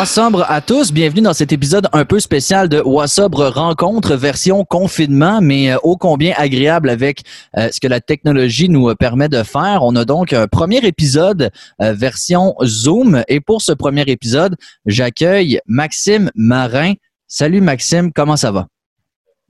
Wassobre 0.00 0.46
à 0.48 0.62
tous, 0.62 0.94
bienvenue 0.94 1.20
dans 1.20 1.34
cet 1.34 1.52
épisode 1.52 1.86
un 1.92 2.06
peu 2.06 2.20
spécial 2.20 2.70
de 2.70 2.80
Wassobre 2.80 3.48
Rencontre 3.48 4.14
version 4.14 4.64
confinement, 4.64 5.42
mais 5.42 5.72
euh, 5.72 5.76
ô 5.82 5.98
combien 5.98 6.32
agréable 6.38 6.88
avec 6.88 7.20
euh, 7.58 7.68
ce 7.70 7.80
que 7.80 7.86
la 7.86 8.00
technologie 8.00 8.70
nous 8.70 8.94
permet 8.94 9.28
de 9.28 9.42
faire. 9.42 9.80
On 9.82 9.94
a 9.96 10.06
donc 10.06 10.32
un 10.32 10.48
premier 10.48 10.78
épisode 10.86 11.50
euh, 11.82 11.92
version 11.92 12.54
Zoom 12.64 13.22
et 13.28 13.40
pour 13.40 13.60
ce 13.60 13.72
premier 13.72 14.04
épisode, 14.06 14.56
j'accueille 14.86 15.60
Maxime 15.66 16.30
Marin. 16.34 16.94
Salut 17.28 17.60
Maxime, 17.60 18.10
comment 18.10 18.38
ça 18.38 18.52
va? 18.52 18.68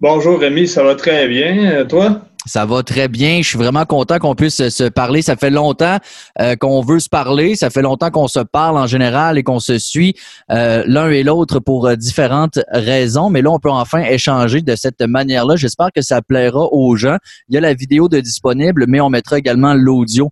Bonjour 0.01 0.41
Rémi, 0.41 0.67
ça 0.67 0.83
va 0.83 0.97
très 0.97 1.29
bien. 1.29 1.85
Toi? 1.85 2.23
Ça 2.47 2.65
va 2.65 2.83
très 2.83 3.09
bien. 3.09 3.43
Je 3.43 3.49
suis 3.49 3.59
vraiment 3.59 3.85
content 3.85 4.19
qu'on 4.19 4.35
puisse 4.35 4.67
se 4.69 4.89
parler. 4.89 5.21
Ça 5.21 5.37
fait 5.37 5.51
longtemps 5.51 5.99
euh, 6.41 6.57
qu'on 6.57 6.81
veut 6.81 6.99
se 6.99 7.09
parler. 7.09 7.55
Ça 7.55 7.69
fait 7.69 7.83
longtemps 7.83 8.11
qu'on 8.11 8.29
se 8.29 8.41
parle 8.41 8.79
en 8.79 8.87
général 8.87 9.37
et 9.37 9.43
qu'on 9.43 9.61
se 9.61 9.79
suit 9.79 10.15
euh, 10.51 10.83
l'un 10.87 11.11
et 11.11 11.23
l'autre 11.23 11.59
pour 11.59 11.87
euh, 11.87 11.97
différentes 11.97 12.59
raisons. 12.71 13.29
Mais 13.29 13.43
là, 13.43 13.51
on 13.51 13.59
peut 13.59 13.71
enfin 13.71 14.01
échanger 14.01 14.63
de 14.63 14.75
cette 14.75 15.03
manière-là. 15.03 15.57
J'espère 15.57 15.93
que 15.95 16.01
ça 16.01 16.23
plaira 16.23 16.67
aux 16.73 16.97
gens. 16.97 17.19
Il 17.49 17.55
y 17.55 17.59
a 17.59 17.61
la 17.61 17.75
vidéo 17.75 18.09
de 18.09 18.21
disponible, 18.21 18.87
mais 18.89 19.01
on 19.01 19.11
mettra 19.11 19.39
également 19.39 19.75
l'audio 19.75 20.31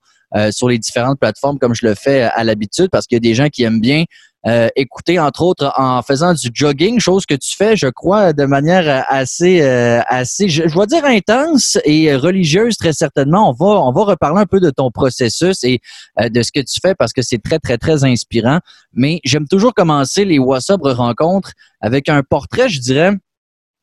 sur 0.51 0.69
les 0.69 0.79
différentes 0.79 1.19
plateformes 1.19 1.59
comme 1.59 1.75
je 1.75 1.87
le 1.87 1.95
fais 1.95 2.21
à 2.21 2.45
l'habitude 2.45 2.89
parce 2.93 3.07
qu'il 3.07 3.17
y 3.17 3.21
a 3.21 3.21
des 3.21 3.35
gens 3.35 3.49
qui 3.49 3.63
aiment 3.63 3.81
bien 3.81 4.05
euh, 4.49 4.69
écouter, 4.77 5.19
entre 5.19 5.43
autres, 5.43 5.73
en 5.77 6.01
faisant 6.01 6.33
du 6.33 6.49
jogging, 6.55 6.99
chose 7.01 7.27
que 7.27 7.35
tu 7.35 7.55
fais, 7.55 7.77
je 7.77 7.89
crois, 7.89 8.33
de 8.33 8.47
manière 8.47 9.05
assez, 9.09 9.61
euh, 9.61 10.01
assez, 10.07 10.49
je, 10.49 10.67
je, 10.67 10.87
dire 10.87 11.05
intense 11.05 11.77
et 11.85 12.17
religieuse, 12.17 12.77
très 12.79 12.95
certainement. 12.95 13.51
On 13.51 13.53
va, 13.53 13.81
on 13.83 13.93
va 13.93 14.05
reparler 14.05 14.41
un 14.41 14.47
peu 14.47 14.59
de 14.59 14.71
ton 14.71 14.91
processus 14.91 15.63
et 15.65 15.81
euh, 16.19 16.31
de 16.31 16.43
ce 16.43 16.51
que 16.51 16.61
tu 16.61 16.81
fais 16.81 16.95
parce 16.95 17.13
que 17.13 17.21
c'est 17.21 17.43
très, 17.43 17.59
très, 17.59 17.77
très 17.77 18.05
inspirant. 18.05 18.61
Mais 18.95 19.21
j'aime 19.23 19.47
toujours 19.47 19.75
commencer 19.75 20.25
les 20.25 20.39
WhatsApp 20.39 20.81
rencontres 20.83 21.53
avec 21.81 22.09
un 22.09 22.23
portrait, 22.23 22.71
je 22.71 22.81
dirais, 22.81 23.13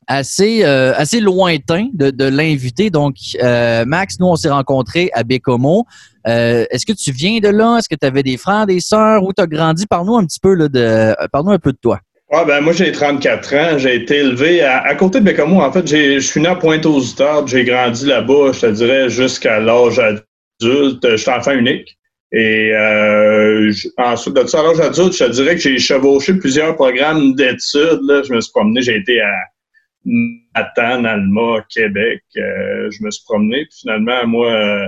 assez 0.07 0.63
euh, 0.63 0.93
assez 0.95 1.19
lointain 1.19 1.87
de, 1.93 2.11
de 2.11 2.25
l'invité. 2.25 2.89
Donc, 2.89 3.15
euh, 3.41 3.85
Max, 3.85 4.19
nous, 4.19 4.27
on 4.27 4.35
s'est 4.35 4.49
rencontrés 4.49 5.09
à 5.13 5.23
Bécomo. 5.23 5.85
Euh, 6.27 6.65
Est-ce 6.69 6.85
que 6.85 6.93
tu 6.93 7.11
viens 7.11 7.39
de 7.39 7.49
là? 7.49 7.77
Est-ce 7.77 7.89
que 7.89 7.95
tu 7.95 8.05
avais 8.05 8.23
des 8.23 8.37
frères, 8.37 8.65
des 8.65 8.79
sœurs? 8.79 9.23
Où 9.23 9.33
tu 9.33 9.41
as 9.41 9.47
grandi? 9.47 9.85
Parle-nous 9.85 10.17
un 10.17 10.25
petit 10.25 10.39
peu 10.39 10.53
là, 10.53 10.67
de 10.67 11.15
parle-nous 11.31 11.51
un 11.51 11.59
peu 11.59 11.71
de 11.71 11.77
toi. 11.81 11.99
Ouais, 12.31 12.43
ben 12.43 12.59
moi 12.59 12.73
j'ai 12.73 12.91
34 12.91 13.53
ans, 13.53 13.77
j'ai 13.77 13.95
été 13.95 14.17
élevé 14.17 14.61
à, 14.63 14.95
côté 14.95 15.19
de 15.19 15.25
Bécomo. 15.25 15.61
En 15.61 15.71
fait, 15.71 15.87
je 15.87 16.19
suis 16.19 16.41
né 16.41 16.47
à 16.47 16.55
Pointe-aux-Outardes, 16.55 17.47
j'ai 17.47 17.63
grandi 17.63 18.07
là-bas, 18.07 18.51
je 18.51 18.61
te 18.61 18.65
dirais, 18.71 19.09
jusqu'à 19.09 19.59
l'âge 19.59 19.99
adulte. 19.99 21.07
Je 21.07 21.17
suis 21.17 21.31
enfant 21.31 21.51
unique. 21.51 21.95
Et 22.31 22.71
ensuite 23.97 24.35
de 24.35 24.45
ça, 24.47 24.61
à 24.61 24.63
l'âge 24.63 24.79
adulte, 24.79 25.13
je 25.13 25.23
te 25.23 25.31
dirais 25.31 25.55
que 25.55 25.61
j'ai 25.61 25.77
chevauché 25.77 26.33
plusieurs 26.33 26.75
programmes 26.75 27.35
d'études. 27.35 28.23
Je 28.27 28.33
me 28.33 28.41
suis 28.41 28.51
promené, 28.51 28.81
j'ai 28.81 28.97
été 28.97 29.21
à 29.21 29.31
Matane, 30.05 31.05
Alma, 31.05 31.65
Québec. 31.69 32.23
Euh, 32.37 32.89
je 32.91 33.03
me 33.03 33.11
suis 33.11 33.23
promené. 33.25 33.67
Finalement, 33.71 34.27
moi, 34.27 34.51
euh, 34.51 34.87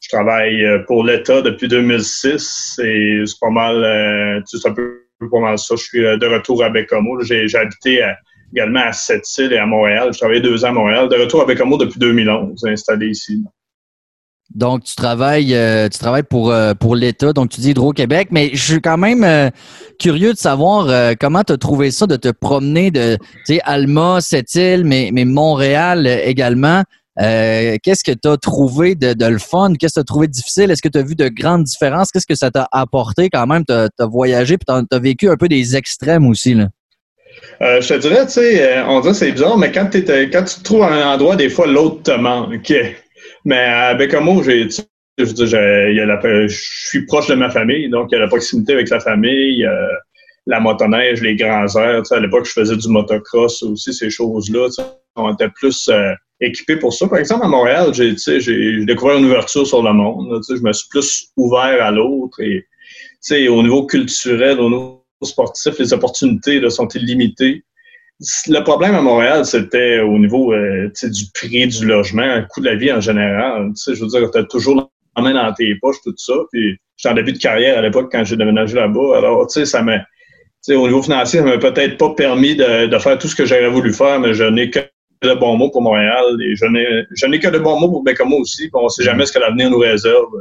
je 0.00 0.08
travaille 0.08 0.64
euh, 0.64 0.80
pour 0.86 1.04
l'État 1.04 1.42
depuis 1.42 1.68
2006 1.68 2.80
et 2.82 3.22
c'est 3.24 3.40
pas 3.40 3.50
mal, 3.50 4.42
tu 4.48 4.58
sais, 4.58 4.68
un 4.68 4.72
peu 4.72 5.02
pas 5.30 5.40
mal 5.40 5.58
ça. 5.58 5.76
Je 5.76 5.82
suis 5.82 6.00
de 6.00 6.26
retour 6.26 6.62
à 6.62 6.70
Bécomo. 6.70 7.20
J'ai 7.22 7.46
habité 7.56 8.04
également 8.52 8.80
à 8.80 8.92
Sept-Îles 8.92 9.52
et 9.52 9.58
à 9.58 9.66
Montréal. 9.66 10.10
Je 10.12 10.18
travaillé 10.18 10.40
deux 10.40 10.64
ans 10.64 10.68
à 10.68 10.72
Montréal. 10.72 11.08
De 11.08 11.16
retour 11.16 11.42
à 11.42 11.46
Bécomo 11.46 11.78
depuis 11.78 11.98
2011, 11.98 12.64
installé 12.66 13.08
ici. 13.08 13.42
Donc, 14.56 14.84
tu 14.84 14.96
travailles, 14.96 15.54
euh, 15.54 15.86
tu 15.90 15.98
travailles 15.98 16.22
pour, 16.22 16.50
euh, 16.50 16.72
pour 16.72 16.96
l'État, 16.96 17.34
donc 17.34 17.50
tu 17.50 17.60
dis 17.60 17.72
Hydro-Québec, 17.72 18.28
mais 18.30 18.48
je 18.54 18.72
suis 18.72 18.80
quand 18.80 18.96
même 18.96 19.22
euh, 19.22 19.50
curieux 20.00 20.32
de 20.32 20.38
savoir 20.38 20.88
comment 21.20 21.42
tu 21.44 21.52
as 21.52 21.58
trouvé 21.58 21.90
ça 21.90 22.06
de 22.06 22.16
te 22.16 22.30
promener 22.30 22.90
de, 22.90 23.18
Alma, 23.64 24.22
Sept-Îles, 24.22 24.84
mais, 24.84 25.10
mais 25.12 25.26
Montréal 25.26 26.06
également. 26.06 26.82
Qu'est-ce 27.18 28.02
que 28.02 28.12
tu 28.12 28.28
as 28.28 28.38
trouvé 28.38 28.94
de, 28.94 29.12
de, 29.12 29.26
le 29.26 29.38
fun? 29.38 29.74
Qu'est-ce 29.78 29.94
que 29.94 30.00
tu 30.00 30.00
as 30.00 30.04
trouvé 30.04 30.26
difficile? 30.26 30.70
Est-ce 30.70 30.82
que 30.82 30.88
tu 30.88 30.98
as 30.98 31.02
vu 31.02 31.14
de 31.14 31.28
grandes 31.28 31.64
différences? 31.64 32.10
Qu'est-ce 32.10 32.26
que 32.26 32.34
ça 32.34 32.50
t'a 32.50 32.66
apporté 32.72 33.28
quand 33.28 33.46
même? 33.46 33.64
Tu 33.66 33.74
as, 33.74 34.06
voyagé 34.06 34.56
puis 34.56 34.66
tu 34.66 34.96
as, 34.96 34.98
vécu 34.98 35.28
un 35.28 35.36
peu 35.36 35.48
des 35.48 35.76
extrêmes 35.76 36.26
aussi, 36.26 36.54
là. 36.54 36.68
je 37.60 37.86
te 37.86 37.98
dirais, 37.98 38.24
tu 38.24 38.32
sais, 38.32 38.82
on 38.88 39.00
dirait 39.00 39.12
c'est 39.12 39.32
bizarre, 39.32 39.58
mais 39.58 39.70
quand, 39.70 39.90
quand 39.92 40.44
tu 40.44 40.58
te 40.58 40.62
trouves 40.62 40.82
à 40.82 40.92
un 40.92 41.14
endroit, 41.14 41.36
des 41.36 41.50
fois, 41.50 41.66
l'autre 41.66 42.02
te 42.04 42.12
manque. 42.12 42.72
Mais 43.46 43.58
à 43.58 43.94
Bécamo, 43.94 44.42
j'ai, 44.42 44.68
je, 45.18 45.92
y 45.92 46.00
a 46.00 46.04
la, 46.04 46.46
je 46.48 46.88
suis 46.88 47.06
proche 47.06 47.28
de 47.28 47.34
ma 47.34 47.48
famille, 47.48 47.88
donc 47.88 48.08
il 48.10 48.16
y 48.16 48.18
a 48.18 48.20
la 48.22 48.26
proximité 48.26 48.72
avec 48.72 48.90
la 48.90 48.98
famille, 48.98 49.64
euh, 49.64 49.86
la 50.46 50.58
motoneige, 50.58 51.22
les 51.22 51.36
grands 51.36 51.68
airs. 51.76 52.02
À 52.10 52.18
l'époque, 52.18 52.44
je 52.44 52.50
faisais 52.50 52.76
du 52.76 52.88
motocross 52.88 53.62
aussi, 53.62 53.94
ces 53.94 54.10
choses-là. 54.10 54.66
On 55.14 55.32
était 55.32 55.48
plus 55.48 55.88
euh, 55.88 56.12
équipés 56.40 56.74
pour 56.74 56.92
ça. 56.92 57.06
Par 57.06 57.20
exemple, 57.20 57.44
à 57.44 57.48
Montréal, 57.48 57.94
j'ai, 57.94 58.16
j'ai 58.16 58.84
découvert 58.84 59.16
une 59.16 59.26
ouverture 59.26 59.64
sur 59.64 59.80
le 59.80 59.92
monde. 59.92 60.42
je 60.48 60.60
me 60.60 60.72
suis 60.72 60.88
plus 60.88 61.28
ouvert 61.36 61.80
à 61.84 61.92
l'autre. 61.92 62.40
Et 62.40 63.48
au 63.48 63.62
niveau 63.62 63.86
culturel, 63.86 64.58
au 64.58 64.68
niveau 64.68 65.04
sportif, 65.22 65.78
les 65.78 65.92
opportunités 65.92 66.58
là, 66.58 66.68
sont 66.68 66.88
illimitées. 66.88 67.62
Le 68.48 68.60
problème 68.60 68.94
à 68.94 69.02
Montréal, 69.02 69.44
c'était 69.44 70.00
au 70.00 70.18
niveau 70.18 70.54
euh, 70.54 70.90
du 71.02 71.24
prix 71.34 71.66
du 71.66 71.86
logement, 71.86 72.36
le 72.36 72.46
coût 72.48 72.60
de 72.60 72.66
la 72.66 72.74
vie 72.74 72.90
en 72.90 73.00
général. 73.00 73.72
Je 73.86 74.00
veux 74.00 74.06
dire, 74.06 74.30
tu 74.30 74.38
as 74.38 74.44
toujours 74.44 74.90
la 75.16 75.22
main 75.22 75.34
dans 75.34 75.52
tes 75.52 75.74
poches, 75.76 76.00
tout 76.02 76.14
ça. 76.16 76.32
Puis 76.50 76.78
j'étais 76.96 77.12
en 77.12 77.14
début 77.14 77.32
de 77.32 77.38
carrière 77.38 77.78
à 77.78 77.82
l'époque 77.82 78.10
quand 78.10 78.24
j'ai 78.24 78.36
déménagé 78.36 78.74
là-bas. 78.74 79.18
Alors, 79.18 79.46
tu 79.46 79.60
sais, 79.60 79.66
ça 79.66 79.82
m'a. 79.82 79.98
Au 80.68 80.88
niveau 80.88 81.02
financier, 81.02 81.40
ça 81.40 81.44
m'a 81.44 81.58
peut-être 81.58 81.96
pas 81.96 82.10
permis 82.14 82.56
de, 82.56 82.86
de, 82.86 82.98
faire 82.98 83.18
tout 83.18 83.28
ce 83.28 83.36
que 83.36 83.44
j'aurais 83.44 83.68
voulu 83.68 83.92
faire, 83.92 84.18
mais 84.18 84.34
je 84.34 84.42
n'ai 84.44 84.68
que 84.68 84.80
de 85.22 85.34
bons 85.34 85.56
mots 85.56 85.70
pour 85.70 85.82
Montréal 85.82 86.24
et 86.42 86.56
je 86.56 87.26
n'ai 87.26 87.38
que 87.38 87.48
de 87.48 87.58
bons 87.58 87.78
mots 87.78 87.88
pour 87.88 88.02
Bécamo 88.02 88.38
aussi. 88.38 88.68
On 88.72 88.84
ne 88.84 88.88
sait 88.88 89.04
jamais 89.04 89.26
ce 89.26 89.32
que 89.32 89.38
l'avenir 89.38 89.70
nous 89.70 89.78
réserve. 89.78 90.32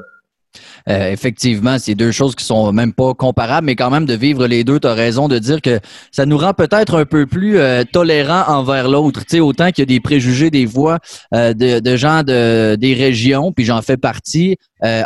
Euh, 0.88 1.12
effectivement, 1.12 1.80
c'est 1.80 1.96
deux 1.96 2.12
choses 2.12 2.36
qui 2.36 2.46
sont 2.46 2.72
même 2.72 2.94
pas 2.94 3.16
comparables, 3.16 3.66
mais 3.66 3.76
quand 3.76 3.90
même 3.90 4.06
de 4.06 4.14
vivre 4.14 4.46
les 4.46 4.64
deux, 4.64 4.80
tu 4.80 4.88
as 4.88 4.94
raison 4.94 5.28
de 5.28 5.40
dire 5.40 5.62
que 5.62 5.80
ça 6.12 6.28
nous 6.28 6.38
rend 6.38 6.54
peut-être 6.54 7.00
un 7.00 7.06
peu 7.06 7.26
plus 7.26 7.58
euh, 7.58 7.84
tolérants 7.92 8.44
envers 8.48 8.88
l'autre. 8.88 9.22
Tu 9.22 9.38
sais, 9.38 9.40
autant 9.40 9.72
qu'il 9.72 9.80
y 9.80 9.82
a 9.82 9.86
des 9.88 10.00
préjugés, 10.00 10.52
des 10.52 10.68
voix 10.68 11.00
euh, 11.34 11.54
de, 11.54 11.96
gens 11.96 12.22
de, 12.22 12.76
des 12.76 12.94
régions, 12.94 13.52
puis 13.52 13.66
j'en 13.66 13.82
fais 13.82 13.98
partie, 13.98 14.58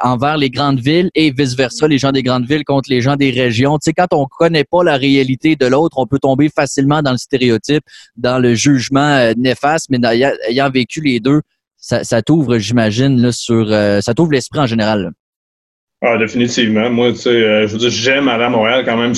envers 0.04 0.36
les 0.36 0.50
grandes 0.50 0.82
villes 0.82 1.10
et 1.16 1.32
vice-versa, 1.32 1.88
les 1.88 1.98
gens 1.98 2.12
des 2.12 2.24
grandes 2.24 2.46
villes 2.46 2.66
contre 2.66 2.90
les 2.90 3.00
gens 3.00 3.16
des 3.16 3.32
régions. 3.32 3.78
Tu 3.78 3.86
sais, 3.86 3.94
quand 3.94 4.08
on 4.12 4.26
connaît 4.26 4.66
pas 4.66 4.84
la 4.84 4.98
réalité 4.98 5.56
de 5.56 5.66
l'autre, 5.68 6.00
on 6.00 6.06
peut 6.06 6.20
tomber 6.20 6.50
facilement 6.50 7.02
dans 7.02 7.12
le 7.12 7.18
stéréotype, 7.18 7.84
dans 8.18 8.40
le 8.40 8.56
jugement 8.56 9.32
néfaste, 9.38 9.88
mais 9.90 10.00
ayant 10.50 10.70
vécu 10.70 11.00
les 11.00 11.22
deux, 11.22 11.42
ça, 11.78 12.04
ça 12.04 12.22
t'ouvre, 12.22 12.58
j'imagine, 12.58 13.32
sur 13.32 13.70
ça 13.70 14.14
t'ouvre 14.14 14.34
l'esprit 14.34 14.60
en 14.60 14.66
général. 14.66 15.14
Ah, 16.02 16.18
définitivement. 16.18 16.90
Moi, 16.90 17.12
tu 17.12 17.20
sais, 17.20 17.30
euh, 17.30 17.68
je 17.68 17.74
veux 17.74 17.80
dire, 17.80 17.90
j'aime 17.90 18.28
aller 18.28 18.46
à 18.46 18.50
Montréal 18.50 18.84
quand 18.86 18.98
même 18.98 19.14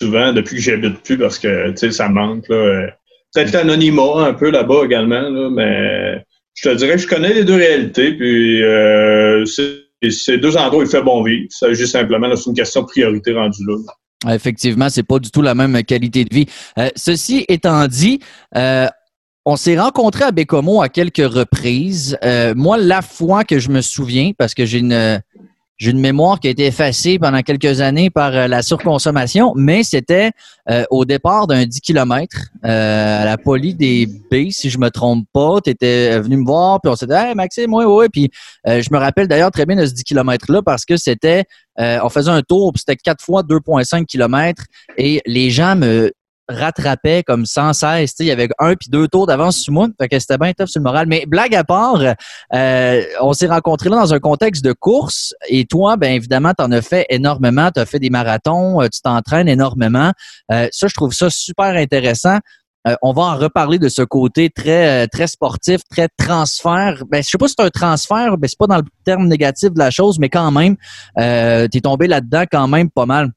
souvent 0.00 0.32
depuis 0.32 0.56
que 0.56 0.62
j'habite 0.62 1.02
plus 1.02 1.18
parce 1.18 1.38
que, 1.38 1.70
tu 1.70 1.76
sais, 1.76 1.90
ça 1.90 2.08
manque, 2.08 2.48
là. 2.48 2.90
Peut-être 3.32 3.54
anonymat 3.54 4.26
un 4.26 4.34
peu 4.34 4.50
là-bas 4.50 4.84
également, 4.84 5.20
là, 5.20 5.50
mais 5.50 6.24
je 6.54 6.68
te 6.68 6.74
dirais 6.74 6.92
que 6.92 7.02
je 7.02 7.06
connais 7.06 7.32
les 7.32 7.44
deux 7.44 7.54
réalités, 7.54 8.12
puis 8.14 8.62
euh, 8.62 9.44
c'est 9.46 10.38
deux 10.38 10.56
endroits 10.56 10.82
il 10.82 10.90
fait 10.90 11.02
bon 11.02 11.22
vivre. 11.22 11.44
Il 11.44 11.54
s'agit 11.54 11.86
simplement, 11.86 12.34
c'est 12.34 12.50
une 12.50 12.56
question 12.56 12.82
de 12.82 12.86
priorité 12.86 13.32
rendue 13.32 13.64
là. 13.66 13.76
Ah, 14.26 14.34
effectivement, 14.34 14.88
c'est 14.90 15.02
pas 15.02 15.18
du 15.18 15.30
tout 15.30 15.40
la 15.40 15.54
même 15.54 15.82
qualité 15.84 16.24
de 16.24 16.34
vie. 16.34 16.46
Euh, 16.78 16.90
ceci 16.94 17.46
étant 17.48 17.86
dit, 17.86 18.20
euh, 18.54 18.86
on 19.46 19.56
s'est 19.56 19.78
rencontrés 19.78 20.24
à 20.24 20.30
Bécomo 20.30 20.82
à 20.82 20.90
quelques 20.90 21.26
reprises. 21.26 22.18
Euh, 22.22 22.52
moi, 22.54 22.76
la 22.76 23.00
fois 23.00 23.44
que 23.44 23.58
je 23.58 23.70
me 23.70 23.80
souviens, 23.80 24.32
parce 24.36 24.52
que 24.52 24.66
j'ai 24.66 24.78
une 24.78 25.20
j'ai 25.80 25.92
une 25.92 25.98
mémoire 25.98 26.38
qui 26.38 26.46
a 26.46 26.50
été 26.50 26.66
effacée 26.66 27.18
pendant 27.18 27.40
quelques 27.40 27.80
années 27.80 28.10
par 28.10 28.36
euh, 28.36 28.46
la 28.46 28.60
surconsommation, 28.60 29.54
mais 29.56 29.82
c'était 29.82 30.30
euh, 30.68 30.84
au 30.90 31.06
départ 31.06 31.46
d'un 31.46 31.64
10 31.64 31.80
km 31.80 32.36
euh, 32.66 33.22
à 33.22 33.24
la 33.24 33.38
poly 33.38 33.74
des 33.74 34.06
B, 34.06 34.50
si 34.50 34.68
je 34.68 34.78
me 34.78 34.90
trompe 34.90 35.26
pas. 35.32 35.56
Tu 35.64 35.70
étais 35.70 36.20
venu 36.20 36.36
me 36.36 36.44
voir, 36.44 36.82
puis 36.82 36.92
on 36.92 36.96
s'est 36.96 37.06
dit 37.06 37.14
Maxime, 37.34 37.72
oui, 37.72 37.84
oui. 37.86 38.06
Puis 38.12 38.30
je 38.66 38.92
me 38.92 38.98
rappelle 38.98 39.26
d'ailleurs 39.26 39.50
très 39.50 39.64
bien 39.64 39.76
de 39.76 39.86
ce 39.86 39.94
10 39.94 40.04
km-là 40.04 40.60
parce 40.62 40.84
que 40.84 40.98
c'était 40.98 41.44
on 41.78 42.10
faisait 42.10 42.30
un 42.30 42.42
tour, 42.42 42.72
puis 42.74 42.82
c'était 42.86 42.96
quatre 42.96 43.24
fois 43.24 43.42
2,5 43.42 44.04
km 44.04 44.64
et 44.98 45.22
les 45.24 45.48
gens 45.48 45.76
me 45.76 46.12
rattrapait 46.50 47.22
comme 47.22 47.46
sans 47.46 47.72
cesse. 47.72 48.14
il 48.18 48.26
y 48.26 48.30
avait 48.30 48.48
un 48.58 48.74
puis 48.74 48.88
deux 48.90 49.08
tours 49.08 49.26
d'avance 49.26 49.58
sur 49.58 49.72
moi. 49.72 49.88
Fait 50.00 50.08
que 50.08 50.18
c'était 50.18 50.38
bien 50.38 50.52
tough 50.52 50.68
sur 50.68 50.80
le 50.80 50.84
moral. 50.84 51.06
Mais 51.06 51.24
blague 51.26 51.54
à 51.54 51.64
part, 51.64 52.00
euh, 52.54 53.02
on 53.20 53.32
s'est 53.32 53.46
rencontrés 53.46 53.88
là 53.88 53.96
dans 53.96 54.14
un 54.14 54.20
contexte 54.20 54.64
de 54.64 54.72
course. 54.72 55.34
Et 55.48 55.64
toi, 55.64 55.96
ben 55.96 56.12
évidemment, 56.12 56.52
tu 56.56 56.64
en 56.64 56.72
as 56.72 56.82
fait 56.82 57.06
énormément. 57.08 57.70
Tu 57.74 57.80
as 57.80 57.86
fait 57.86 57.98
des 57.98 58.10
marathons, 58.10 58.80
euh, 58.80 58.88
tu 58.88 59.00
t'entraînes 59.00 59.48
énormément. 59.48 60.12
Euh, 60.52 60.68
ça, 60.72 60.88
je 60.88 60.94
trouve 60.94 61.12
ça 61.12 61.30
super 61.30 61.76
intéressant. 61.76 62.38
on 63.02 63.12
va 63.12 63.22
en 63.22 63.36
reparler 63.36 63.78
de 63.78 63.90
ce 63.90 64.00
côté 64.02 64.48
très 64.48 65.06
très 65.08 65.26
sportif, 65.26 65.82
très 65.90 66.08
transfert. 66.16 67.04
Ben, 67.10 67.22
je 67.22 67.28
sais 67.28 67.38
pas 67.38 67.46
si 67.46 67.54
c'est 67.58 67.64
un 67.64 67.70
transfert, 67.70 68.38
ben, 68.38 68.48
c'est 68.48 68.58
pas 68.58 68.66
dans 68.66 68.78
le 68.78 68.84
terme 69.04 69.26
négatif 69.28 69.70
de 69.72 69.78
la 69.78 69.90
chose, 69.90 70.18
mais 70.18 70.28
quand 70.28 70.50
même, 70.50 70.76
euh, 71.18 71.68
tu 71.70 71.78
es 71.78 71.80
tombé 71.80 72.06
là-dedans 72.06 72.44
quand 72.50 72.68
même 72.68 72.90
pas 72.90 73.06
mal. 73.06 73.30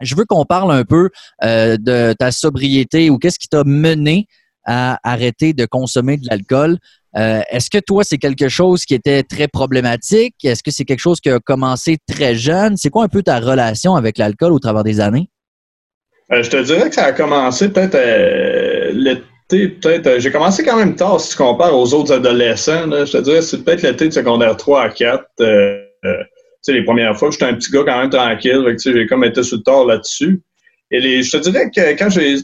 Je 0.00 0.14
veux 0.14 0.24
qu'on 0.24 0.44
parle 0.44 0.72
un 0.72 0.84
peu 0.84 1.10
de 1.42 2.12
ta 2.14 2.32
sobriété 2.32 3.10
ou 3.10 3.18
qu'est-ce 3.18 3.38
qui 3.38 3.48
t'a 3.48 3.64
mené 3.64 4.26
à 4.64 4.98
arrêter 5.02 5.52
de 5.52 5.66
consommer 5.66 6.16
de 6.16 6.26
l'alcool. 6.28 6.78
Est-ce 7.14 7.70
que 7.70 7.78
toi, 7.78 8.02
c'est 8.02 8.18
quelque 8.18 8.48
chose 8.48 8.84
qui 8.84 8.94
était 8.94 9.22
très 9.22 9.46
problématique? 9.46 10.34
Est-ce 10.42 10.62
que 10.62 10.70
c'est 10.70 10.84
quelque 10.84 11.00
chose 11.00 11.20
qui 11.20 11.30
a 11.30 11.38
commencé 11.38 11.98
très 12.08 12.34
jeune? 12.34 12.76
C'est 12.76 12.90
quoi 12.90 13.04
un 13.04 13.08
peu 13.08 13.22
ta 13.22 13.38
relation 13.38 13.94
avec 13.94 14.18
l'alcool 14.18 14.52
au 14.52 14.58
travers 14.58 14.82
des 14.82 15.00
années? 15.00 15.28
je 16.30 16.48
te 16.48 16.56
dirais 16.62 16.88
que 16.88 16.94
ça 16.94 17.04
a 17.04 17.12
commencé 17.12 17.68
peut-être 17.68 17.96
l'été, 18.92 19.68
peut-être. 19.68 20.18
j'ai 20.18 20.32
commencé 20.32 20.64
quand 20.64 20.76
même 20.76 20.96
tard 20.96 21.20
si 21.20 21.30
tu 21.30 21.36
compares 21.36 21.78
aux 21.78 21.92
autres 21.94 22.12
adolescents. 22.12 22.90
je 22.90 23.12
te 23.12 23.18
dirais 23.18 23.42
c'est 23.42 23.62
peut-être 23.62 23.82
l'été 23.82 24.08
de 24.08 24.12
secondaire 24.12 24.56
3 24.56 24.82
à 24.82 24.88
4 24.88 25.24
les 26.68 26.84
premières 26.84 27.16
fois, 27.18 27.30
j'étais 27.30 27.44
un 27.44 27.54
petit 27.54 27.70
gars 27.70 27.82
quand 27.84 27.98
même 27.98 28.10
tranquille. 28.10 28.76
J'ai 28.82 29.06
comme 29.06 29.24
été 29.24 29.42
sur 29.42 29.58
le 29.58 29.62
tort 29.62 29.86
là-dessus. 29.86 30.42
Et 30.90 31.00
les, 31.00 31.22
je 31.22 31.36
te 31.36 31.36
dirais 31.38 31.70
que 31.74 31.98
quand 31.98 32.10
j'ai. 32.10 32.36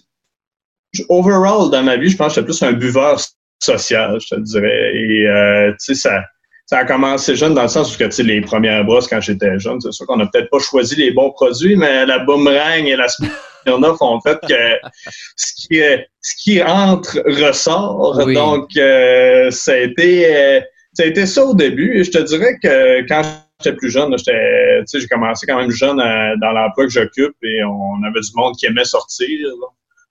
Overall, 1.08 1.70
dans 1.70 1.84
ma 1.84 1.96
vie, 1.96 2.10
je 2.10 2.16
pense 2.16 2.34
que 2.34 2.40
j'étais 2.40 2.46
plus 2.46 2.62
un 2.62 2.72
buveur 2.72 3.20
social, 3.60 4.18
je 4.20 4.34
te 4.34 4.40
dirais. 4.40 4.92
Et, 4.94 5.26
euh, 5.28 5.70
tu 5.72 5.94
sais, 5.94 5.94
ça, 5.94 6.24
ça 6.66 6.78
a 6.78 6.84
commencé 6.84 7.36
jeune 7.36 7.54
dans 7.54 7.62
le 7.62 7.68
sens 7.68 7.94
où, 7.94 7.98
tu 7.98 8.10
sais, 8.10 8.22
les 8.24 8.40
premières 8.40 8.84
brosses 8.84 9.06
quand 9.06 9.20
j'étais 9.20 9.58
jeune, 9.60 9.80
c'est 9.80 9.92
sûr 9.92 10.06
qu'on 10.06 10.16
n'a 10.16 10.26
peut-être 10.26 10.50
pas 10.50 10.58
choisi 10.58 10.96
les 10.96 11.12
bons 11.12 11.30
produits, 11.30 11.76
mais 11.76 12.06
la 12.06 12.18
boomerang 12.20 12.86
et 12.86 12.96
la 12.96 13.06
Smirnoff 13.08 13.98
ont 14.00 14.20
fait 14.20 14.38
que 14.48 14.88
ce 15.36 15.52
qui, 15.54 15.80
ce 16.20 16.42
qui 16.42 16.62
entre 16.62 17.20
ressort. 17.24 18.26
Donc, 18.26 18.76
euh, 18.76 19.50
ça, 19.52 19.72
a 19.72 19.76
été, 19.76 20.34
euh, 20.34 20.60
ça 20.92 21.04
a 21.04 21.06
été 21.06 21.26
ça 21.26 21.44
au 21.44 21.54
début. 21.54 21.98
Et 21.98 22.04
je 22.04 22.10
te 22.10 22.18
dirais 22.18 22.58
que 22.60 23.06
quand 23.06 23.22
j'étais 23.62 23.76
plus 23.76 23.90
jeune, 23.90 24.16
j'étais, 24.16 24.82
j'ai 24.92 25.06
commencé 25.06 25.46
quand 25.46 25.58
même 25.58 25.70
jeune 25.70 26.00
euh, 26.00 26.36
dans 26.40 26.52
l'emploi 26.52 26.86
que 26.86 26.92
j'occupe 26.92 27.34
et 27.42 27.62
on 27.64 28.02
avait 28.02 28.20
du 28.20 28.30
monde 28.34 28.54
qui 28.56 28.66
aimait 28.66 28.84
sortir. 28.84 29.48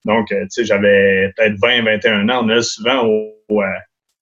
Donc, 0.05 0.31
euh, 0.31 0.45
j'avais 0.59 1.33
peut-être 1.35 1.55
20, 1.61 1.83
21 1.83 2.29
ans. 2.29 2.45
On 2.45 2.49
allait 2.49 2.61
souvent 2.61 3.05
au, 3.05 3.61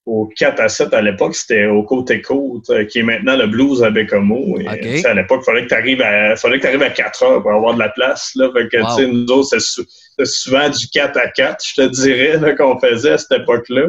au, 0.05 0.29
4 0.35 0.59
à 0.59 0.69
7 0.69 0.93
à 0.93 1.01
l'époque. 1.01 1.35
C'était 1.35 1.65
au 1.65 1.83
Côte-Côte, 1.83 2.69
euh, 2.69 2.85
qui 2.85 2.99
est 2.99 3.03
maintenant 3.03 3.37
le 3.37 3.47
Blues 3.47 3.83
à 3.83 3.91
Bécomo. 3.91 4.59
Et, 4.59 5.05
À 5.05 5.13
l'époque, 5.13 5.41
il 5.43 5.45
fallait 5.45 5.63
que 5.63 5.69
tu 5.69 5.75
arrives 5.75 6.01
à, 6.01 6.35
fallait 6.35 6.59
que 6.59 6.67
arrives 6.67 6.81
à 6.81 6.89
4 6.89 7.23
heures 7.23 7.41
pour 7.41 7.51
avoir 7.51 7.73
de 7.75 7.79
la 7.79 7.89
place. 7.89 8.31
Là. 8.35 8.49
Fait 8.53 8.67
que, 8.69 9.05
nous 9.05 9.25
autres, 9.31 9.59
c'était 9.59 10.25
souvent 10.25 10.69
du 10.69 10.87
4 10.89 11.17
à 11.17 11.29
4, 11.29 11.63
je 11.63 11.81
te 11.81 11.87
dirais, 11.89 12.55
qu'on 12.55 12.79
faisait 12.79 13.11
à 13.11 13.17
cette 13.17 13.41
époque-là. 13.41 13.87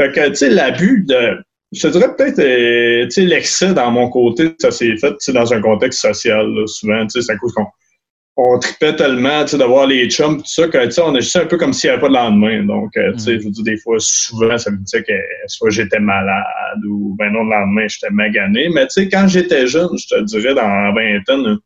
Fait 0.00 0.12
que, 0.12 0.28
tu 0.28 0.36
sais, 0.36 0.50
l'abus 0.50 1.04
de 1.08 1.42
je 1.72 1.82
te 1.82 1.88
dirais 1.88 2.14
peut-être, 2.16 2.38
euh, 2.38 3.04
tu 3.04 3.10
sais, 3.10 3.22
l'excès 3.22 3.74
dans 3.74 3.90
mon 3.90 4.08
côté, 4.08 4.54
ça 4.58 4.70
s'est 4.70 4.96
fait, 4.96 5.14
dans 5.32 5.52
un 5.52 5.60
contexte 5.60 6.00
social, 6.00 6.46
souvent, 6.66 7.06
tu 7.06 7.20
sais, 7.20 7.22
c'est 7.22 7.32
à 7.32 7.36
cause 7.36 7.52
qu'on 7.52 7.66
on 8.40 8.58
tripait 8.60 8.94
tellement, 8.94 9.42
tu 9.42 9.50
sais, 9.50 9.58
d'avoir 9.58 9.86
les 9.86 10.08
chums, 10.08 10.38
tout 10.38 10.46
ça, 10.46 10.68
que, 10.68 10.84
tu 10.84 10.92
sais, 10.92 11.00
on 11.02 11.14
agissait 11.14 11.40
un 11.40 11.46
peu 11.46 11.58
comme 11.58 11.72
s'il 11.72 11.90
n'y 11.90 11.94
avait 11.94 12.00
pas 12.00 12.08
de 12.08 12.14
lendemain. 12.14 12.62
Donc, 12.64 12.96
euh, 12.96 13.12
tu 13.14 13.18
sais, 13.18 13.36
mm. 13.36 13.40
je 13.40 13.44
veux 13.46 13.50
dire, 13.50 13.64
des 13.64 13.76
fois, 13.78 13.96
souvent, 13.98 14.56
ça 14.56 14.70
me 14.70 14.76
disait 14.76 15.02
que 15.02 15.12
soit 15.48 15.70
j'étais 15.70 15.98
malade 15.98 16.78
ou, 16.88 17.16
ben 17.18 17.32
non, 17.32 17.42
le 17.42 17.50
lendemain, 17.50 17.86
j'étais 17.88 18.10
magané. 18.10 18.68
Mais, 18.68 18.86
tu 18.86 19.02
sais, 19.02 19.08
quand 19.08 19.26
j'étais 19.26 19.66
jeune, 19.66 19.90
je 19.98 20.06
te 20.06 20.22
dirais, 20.22 20.54
dans 20.54 20.68
la 20.68 20.92
vingtaine, 20.92 21.58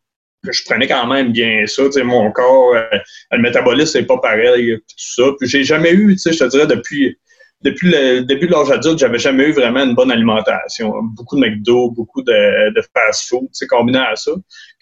je 0.50 0.62
prenais 0.64 0.88
quand 0.88 1.06
même 1.06 1.30
bien 1.30 1.66
ça, 1.66 1.84
tu 1.84 1.92
sais, 1.92 2.02
mon 2.04 2.32
corps, 2.32 2.74
euh, 2.74 2.98
le 3.32 3.42
métabolisme, 3.42 3.92
c'est 3.92 4.06
pas 4.06 4.18
pareil, 4.18 4.74
tout 4.78 4.96
ça. 4.96 5.24
Puis, 5.38 5.48
j'ai 5.50 5.64
jamais 5.64 5.92
eu, 5.92 6.12
tu 6.14 6.18
sais, 6.18 6.32
je 6.32 6.38
te 6.38 6.48
dirais, 6.48 6.66
depuis 6.66 7.18
depuis 7.62 7.90
le 7.90 8.20
début 8.20 8.46
de 8.46 8.52
l'âge 8.52 8.70
adulte, 8.70 8.98
j'avais 8.98 9.18
jamais 9.18 9.44
eu 9.44 9.52
vraiment 9.52 9.84
une 9.84 9.94
bonne 9.94 10.10
alimentation. 10.10 10.92
Beaucoup 11.14 11.36
de 11.36 11.42
McDo, 11.42 11.90
beaucoup 11.90 12.22
de, 12.22 12.74
de 12.74 12.82
fast-food, 12.94 13.48
c'est 13.52 13.66
combiné 13.66 13.98
à 13.98 14.16
ça. 14.16 14.32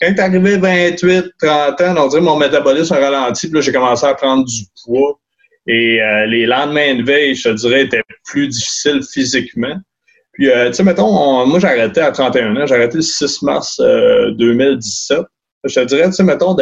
Quand 0.01 0.15
t'es 0.15 0.21
arrivé 0.21 0.57
28, 0.57 1.33
30 1.43 1.81
ans, 1.81 1.95
on 1.99 2.09
dirait 2.09 2.23
mon 2.23 2.37
métabolisme 2.37 2.95
a 2.95 2.99
ralenti, 2.99 3.49
puis 3.49 3.57
là, 3.57 3.61
j'ai 3.61 3.73
commencé 3.73 4.07
à 4.07 4.15
prendre 4.15 4.45
du 4.45 4.63
poids. 4.85 5.21
Et 5.67 6.01
euh, 6.01 6.27
les 6.27 6.47
lendemains 6.47 6.97
de 6.97 7.03
veille, 7.03 7.35
je 7.35 7.49
te 7.49 7.55
dirais, 7.55 7.83
étaient 7.83 8.03
plus 8.25 8.49
difficiles 8.49 9.03
physiquement. 9.03 9.77
Puis, 10.33 10.51
euh, 10.51 10.69
tu 10.69 10.75
sais, 10.75 10.83
mettons, 10.83 11.47
moi, 11.47 11.59
j'ai 11.59 11.67
arrêté 11.67 12.01
à 12.01 12.13
31 12.13 12.57
ans. 12.57 12.67
J'ai 12.67 12.75
arrêté 12.75 12.97
le 12.97 13.03
6 13.03 13.43
mars 13.43 13.79
2017. 13.79 15.19
Euh, 15.19 15.25
je 15.65 15.75
te 15.81 15.85
dirais, 15.85 16.07
tu 16.07 16.13
sais, 16.13 16.23
mettons, 16.23 16.57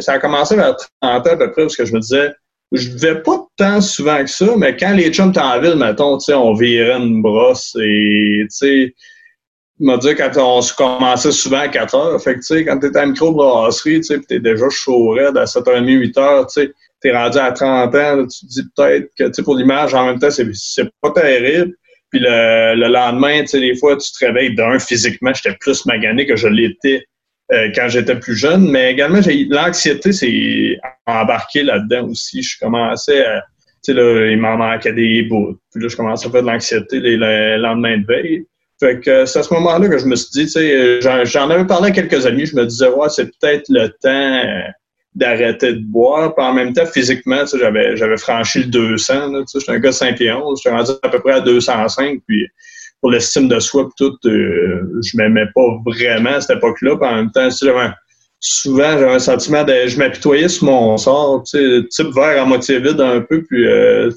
ça 0.00 0.12
a 0.12 0.18
commencé 0.18 0.54
vers 0.54 0.76
30 0.76 0.86
ans 1.02 1.30
à 1.30 1.36
peu 1.36 1.50
près, 1.50 1.62
parce 1.62 1.76
que 1.76 1.86
je 1.86 1.94
me 1.94 2.00
disais, 2.00 2.30
je 2.72 2.90
vais 2.96 3.22
pas 3.22 3.46
tant 3.56 3.80
souvent 3.80 4.20
que 4.22 4.30
ça, 4.30 4.46
mais 4.56 4.76
quand 4.76 4.94
les 4.94 5.12
chums 5.12 5.30
étaient 5.30 5.40
en 5.40 5.60
ville, 5.60 5.76
mettons, 5.76 6.16
tu 6.18 6.24
sais, 6.24 6.34
on 6.34 6.54
virait 6.54 6.96
une 6.96 7.20
brosse 7.20 7.76
et, 7.80 8.44
tu 8.44 8.46
sais, 8.48 8.94
m'a 9.78 9.98
dit 9.98 10.14
quand 10.14 10.30
on 10.36 10.60
commençait 10.76 11.32
souvent 11.32 11.60
à 11.60 11.68
4 11.68 11.94
heures. 11.94 12.22
Fait 12.22 12.34
que, 12.34 12.38
tu 12.38 12.46
sais, 12.46 12.64
quand 12.64 12.78
t'es 12.78 12.96
à 12.96 13.04
microbrasserie, 13.04 14.00
tu 14.00 14.04
sais, 14.04 14.20
t'es 14.20 14.40
déjà 14.40 14.68
chaud 14.70 15.10
raide 15.10 15.36
à 15.36 15.44
7h30, 15.44 15.86
8 15.86 16.18
heures, 16.18 16.46
tu 16.46 16.62
sais, 16.62 16.72
t'es 17.00 17.12
rendu 17.12 17.38
à 17.38 17.52
30 17.52 17.94
ans, 17.94 18.26
tu 18.26 18.46
te 18.46 18.52
dis 18.52 18.62
peut-être 18.74 19.10
que, 19.18 19.24
tu 19.24 19.34
sais, 19.34 19.42
pour 19.42 19.56
l'image, 19.56 19.92
en 19.92 20.06
même 20.06 20.18
temps, 20.18 20.30
c'est, 20.30 20.46
c'est 20.54 20.88
pas 21.02 21.10
terrible. 21.10 21.74
Puis 22.10 22.20
le, 22.20 22.74
le 22.76 22.88
lendemain, 22.88 23.40
tu 23.40 23.48
sais, 23.48 23.60
des 23.60 23.76
fois, 23.76 23.96
tu 23.96 24.10
te 24.12 24.24
réveilles 24.24 24.54
d'un, 24.54 24.78
physiquement, 24.78 25.32
j'étais 25.34 25.56
plus 25.60 25.84
magané 25.84 26.26
que 26.26 26.36
je 26.36 26.48
l'étais 26.48 27.04
euh, 27.52 27.68
quand 27.74 27.88
j'étais 27.88 28.16
plus 28.16 28.34
jeune, 28.34 28.70
mais 28.70 28.92
également, 28.92 29.20
l'anxiété, 29.50 30.12
c'est 30.12 30.78
embarqué 31.06 31.62
là-dedans 31.62 32.08
aussi. 32.08 32.42
Je 32.42 32.58
commençais 32.58 33.26
à, 33.26 33.42
tu 33.84 33.92
sais, 33.92 33.94
là, 33.94 34.30
il 34.30 34.38
m'en 34.38 34.56
manquait 34.56 34.92
des 34.92 35.22
bouts. 35.24 35.58
Puis 35.72 35.82
là, 35.82 35.88
je 35.88 35.96
commençais 35.96 36.28
à 36.28 36.30
faire 36.30 36.42
de 36.42 36.46
l'anxiété 36.46 37.00
les, 37.00 37.16
lendemains 37.58 37.98
de 37.98 38.06
veille. 38.06 38.46
Fait 38.80 39.00
que 39.00 39.26
c'est 39.26 39.40
à 39.40 39.42
ce 39.42 39.52
moment-là 39.54 39.88
que 39.88 39.98
je 39.98 40.06
me 40.06 40.16
suis 40.16 40.30
dit, 40.32 40.44
tu 40.46 40.52
sais, 40.52 41.00
j'en 41.24 41.50
avais 41.50 41.66
parlé 41.66 41.88
à 41.88 41.90
quelques 41.92 42.26
amis, 42.26 42.46
je 42.46 42.56
me 42.56 42.64
disais, 42.64 42.88
ouais, 42.88 43.08
c'est 43.10 43.26
peut-être 43.26 43.64
le 43.68 43.88
temps 43.88 44.08
euh, 44.08 44.62
d'arrêter 45.14 45.74
de 45.74 45.84
boire. 45.84 46.34
Puis 46.34 46.44
en 46.44 46.54
même 46.54 46.72
temps, 46.72 46.86
physiquement, 46.86 47.44
j'avais, 47.52 47.96
j'avais 47.96 48.16
franchi 48.16 48.60
le 48.60 48.66
200. 48.66 49.30
Tu 49.30 49.46
sais, 49.46 49.58
j'étais 49.60 49.72
un 49.72 49.78
gars 49.78 49.90
de 49.90 49.94
5 49.94 50.16
pieds 50.16 50.32
11, 50.32 50.60
j'étais 50.62 50.74
rendu 50.74 50.92
à 51.02 51.08
peu 51.08 51.20
près 51.20 51.32
à 51.32 51.40
205. 51.40 52.20
Puis 52.26 52.46
pour 53.02 53.10
l'estime 53.10 53.48
de 53.48 53.58
soi 53.58 53.82
et 53.82 53.92
tout, 53.98 54.16
euh, 54.26 55.00
je 55.04 55.16
m'aimais 55.16 55.46
pas 55.54 55.66
vraiment 55.84 56.30
à 56.30 56.40
cette 56.40 56.56
époque-là. 56.56 56.94
en 57.02 57.16
même 57.16 57.30
temps, 57.32 57.50
souvent 57.50 57.92
j'avais 58.40 59.14
un 59.14 59.18
sentiment 59.18 59.64
de 59.64 59.86
je 59.86 59.98
m'apitoyais 59.98 60.48
sur 60.48 60.66
mon 60.66 60.96
sort, 60.96 61.42
tu 61.42 61.86
type 61.90 62.14
verre 62.14 62.42
à 62.42 62.46
moitié 62.46 62.78
vide 62.78 63.00
un 63.00 63.20
peu, 63.20 63.42
puis 63.42 63.66
euh, 63.66 64.10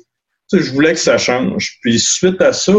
je 0.53 0.71
voulais 0.71 0.93
que 0.93 0.99
ça 0.99 1.17
change. 1.17 1.77
Puis 1.81 1.99
suite 1.99 2.39
à 2.41 2.53
ça, 2.53 2.73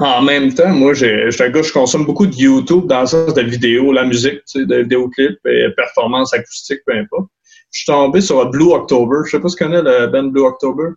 en 0.00 0.22
même 0.22 0.54
temps, 0.54 0.70
moi, 0.70 0.94
j'ai, 0.94 1.28
un 1.40 1.48
gars, 1.50 1.62
je 1.62 1.72
consomme 1.72 2.06
beaucoup 2.06 2.26
de 2.26 2.34
YouTube 2.34 2.86
dans 2.86 3.00
le 3.00 3.06
sens 3.06 3.34
de 3.34 3.42
vidéos, 3.42 3.92
la 3.92 4.04
musique, 4.04 4.40
tu 4.50 4.66
sais, 4.66 4.82
vidéoclips 4.82 5.44
et 5.46 5.66
performance 5.76 6.32
acoustique, 6.32 6.80
peu 6.86 6.94
importe. 6.94 7.28
Je 7.72 7.80
suis 7.80 7.86
tombé 7.86 8.20
sur 8.20 8.48
Blue 8.48 8.72
October. 8.72 9.16
Je 9.26 9.32
sais 9.32 9.40
pas 9.40 9.48
si 9.48 9.56
tu 9.56 9.64
connais 9.64 9.82
le 9.82 10.06
band 10.06 10.24
Blue 10.24 10.44
October. 10.44 10.90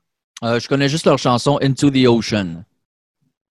Euh, 0.44 0.60
je 0.60 0.68
connais 0.68 0.88
juste 0.88 1.06
leur 1.06 1.18
chanson 1.18 1.60
Into 1.62 1.90
the 1.90 2.08
Ocean. 2.08 2.64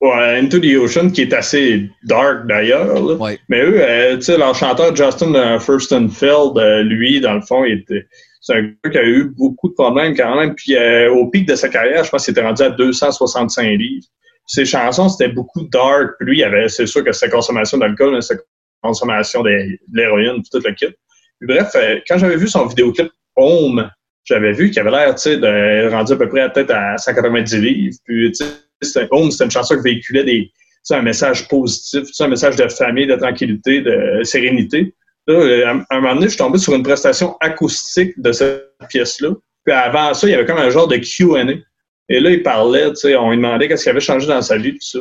Ouais, 0.00 0.38
Into 0.38 0.58
the 0.58 0.76
Ocean, 0.76 1.10
qui 1.10 1.22
est 1.22 1.34
assez 1.34 1.90
dark 2.04 2.46
d'ailleurs. 2.46 3.18
Mais 3.50 3.60
eux, 3.60 3.82
euh, 3.82 4.16
tu 4.16 4.22
sais, 4.22 4.38
leur 4.38 4.54
chanteur 4.54 4.96
Justin 4.96 5.34
uh, 5.34 5.60
Furstenfeld, 5.60 6.56
euh, 6.56 6.82
lui, 6.82 7.20
dans 7.20 7.34
le 7.34 7.42
fond, 7.42 7.64
il 7.66 7.80
était, 7.80 8.06
c'est 8.40 8.54
un 8.54 8.62
gars 8.62 8.90
qui 8.90 8.96
a 8.96 9.04
eu 9.04 9.24
beaucoup 9.36 9.68
de 9.68 9.74
problèmes 9.74 10.16
quand 10.16 10.36
même. 10.36 10.54
Puis 10.54 10.74
euh, 10.74 11.12
au 11.12 11.28
pic 11.28 11.46
de 11.46 11.54
sa 11.54 11.68
carrière, 11.68 12.02
je 12.02 12.10
pense 12.10 12.24
qu'il 12.24 12.32
était 12.32 12.40
rendu 12.40 12.62
à 12.62 12.70
265 12.70 13.62
livres. 13.76 14.06
Ses 14.46 14.64
chansons, 14.64 15.10
c'était 15.10 15.32
beaucoup 15.32 15.68
dark. 15.70 16.12
Puis 16.18 16.28
lui, 16.28 16.38
il 16.38 16.44
avait, 16.44 16.70
c'est 16.70 16.86
sûr 16.86 17.04
que 17.04 17.12
sa 17.12 17.28
consommation 17.28 17.76
d'alcool, 17.76 18.22
sa 18.22 18.36
consommation 18.82 19.42
de, 19.42 19.50
l'héroïne, 19.92 20.42
tout 20.50 20.62
le 20.64 20.72
kit. 20.72 20.86
Puis, 21.40 21.46
bref, 21.46 21.76
quand 22.08 22.16
j'avais 22.16 22.36
vu 22.36 22.48
son 22.48 22.64
vidéoclip 22.66 23.10
Home, 23.36 23.88
j'avais 24.24 24.52
vu 24.52 24.70
qu'il 24.70 24.80
avait 24.80 24.90
l'air, 24.90 25.14
tu 25.14 25.22
sais, 25.22 25.36
de 25.36 25.90
rendu 25.90 26.14
à 26.14 26.16
peu 26.16 26.28
près 26.28 26.40
à 26.40 26.48
peut-être 26.48 26.70
à 26.70 26.96
190 26.96 27.60
livres. 27.60 27.96
Puis, 28.04 28.32
tu 28.32 28.44
sais, 28.44 28.50
c'était 28.82 29.08
une 29.10 29.50
chanson 29.50 29.76
qui 29.76 29.82
véhiculait 29.82 30.24
des, 30.24 30.52
un 30.90 31.02
message 31.02 31.48
positif, 31.48 32.08
un 32.20 32.28
message 32.28 32.56
de 32.56 32.68
famille, 32.68 33.06
de 33.06 33.16
tranquillité, 33.16 33.80
de 33.80 34.22
sérénité. 34.24 34.94
Là, 35.26 35.34
euh, 35.34 35.66
à 35.66 35.96
un 35.96 36.00
moment 36.00 36.14
donné, 36.14 36.26
je 36.26 36.30
suis 36.30 36.38
tombé 36.38 36.58
sur 36.58 36.74
une 36.74 36.82
prestation 36.82 37.36
acoustique 37.40 38.20
de 38.20 38.32
cette 38.32 38.72
pièce-là. 38.88 39.30
Puis 39.64 39.74
avant 39.74 40.14
ça, 40.14 40.26
il 40.26 40.30
y 40.30 40.34
avait 40.34 40.46
comme 40.46 40.58
un 40.58 40.70
genre 40.70 40.88
de 40.88 40.96
Q&A. 40.96 41.44
Et 42.08 42.18
là, 42.18 42.30
il 42.30 42.42
parlait, 42.42 42.86
on 43.18 43.30
lui 43.30 43.36
demandait 43.36 43.68
qu'est-ce 43.68 43.84
qui 43.84 43.90
avait 43.90 44.00
changé 44.00 44.26
dans 44.26 44.42
sa 44.42 44.56
vie, 44.56 44.76
ça. 44.80 44.98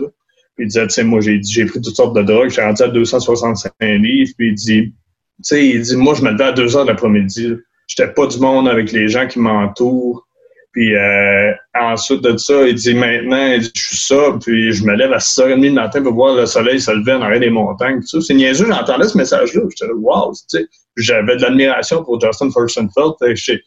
Puis 0.56 0.66
il 0.66 0.68
disait, 0.68 0.88
tu 0.88 0.94
sais, 0.94 1.04
moi, 1.04 1.22
j'ai 1.22 1.42
j'ai 1.42 1.66
pris 1.66 1.82
toutes 1.82 1.96
sortes 1.96 2.16
de 2.16 2.22
drogues, 2.22 2.50
j'ai 2.50 2.62
rendu 2.62 2.84
à 2.84 2.90
265 2.90 3.72
livres. 3.80 4.32
Puis 4.38 4.50
il 4.50 4.54
dit, 4.54 4.84
tu 4.84 4.94
sais, 5.42 5.66
il 5.66 5.82
dit, 5.82 5.96
moi, 5.96 6.14
je 6.14 6.22
me 6.22 6.32
levais 6.32 6.44
à 6.44 6.52
2 6.52 6.76
heures 6.76 6.84
de 6.84 6.90
l'après-midi. 6.90 7.56
J'étais 7.88 8.12
pas 8.14 8.28
du 8.28 8.40
monde 8.40 8.68
avec 8.68 8.92
les 8.92 9.08
gens 9.08 9.26
qui 9.26 9.40
m'entourent. 9.40 10.28
Puis 10.72 10.96
euh, 10.96 11.52
ensuite 11.80 12.22
de 12.22 12.38
ça, 12.38 12.68
il 12.68 12.76
dit 12.76 12.94
maintenant, 12.94 13.56
je 13.60 13.70
suis 13.74 13.98
ça, 13.98 14.38
puis 14.40 14.72
je 14.72 14.84
me 14.84 14.94
lève 14.94 15.12
à 15.12 15.18
6h30 15.18 15.62
du 15.62 15.72
matin 15.72 16.04
pour 16.04 16.14
voir 16.14 16.36
le 16.36 16.46
soleil 16.46 16.80
se 16.80 16.92
lever 16.92 17.14
en 17.14 17.22
arrière 17.22 17.40
des 17.40 17.50
montagnes. 17.50 18.00
Tout 18.02 18.08
ça. 18.08 18.22
C'est 18.22 18.36
niaiseux, 18.36 18.68
j'entendais 18.68 19.08
ce 19.08 19.18
message-là. 19.18 19.62
J'étais 19.70 19.92
wow, 19.92 20.32
tu 20.32 20.60
sais. 20.60 20.68
J'avais 20.98 21.38
de 21.38 21.42
l'admiration 21.42 22.04
pour 22.04 22.22
Justin 22.22 22.52
Furstenfeld. 22.52 23.14
J'étais 23.36 23.62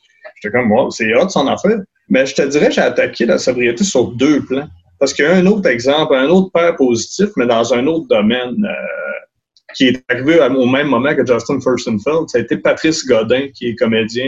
comme, 0.53 0.71
wow, 0.71 0.91
c'est 0.91 1.13
hot 1.17 1.29
son 1.29 1.49
affaire. 1.49 1.81
Mais 2.09 2.25
je 2.25 2.35
te 2.35 2.43
dirais, 2.43 2.71
j'ai 2.71 2.83
attaqué 2.83 3.27
la 3.27 3.39
sobriété 3.39 3.83
sur 3.83 4.13
deux 4.13 4.45
plans. 4.45 4.69
Parce 5.01 5.13
qu'il 5.13 5.25
y 5.25 5.29
a 5.29 5.35
un 5.35 5.47
autre 5.47 5.69
exemple, 5.69 6.15
un 6.15 6.29
autre 6.29 6.53
père 6.53 6.77
positif, 6.77 7.31
mais 7.37 7.47
dans 7.47 7.75
un 7.75 7.87
autre 7.87 8.07
domaine. 8.09 8.65
Euh, 8.65 9.03
qui 9.75 9.89
est 9.89 10.05
arrivé 10.11 10.39
au 10.41 10.67
même 10.67 10.89
moment 10.89 11.15
que 11.15 11.25
Justin 11.27 11.59
Furstenfeld, 11.59 12.29
ça 12.29 12.37
a 12.37 12.41
été 12.43 12.59
Patrice 12.59 13.07
Godin, 13.07 13.49
qui 13.55 13.69
est 13.69 13.75
comédien 13.75 14.27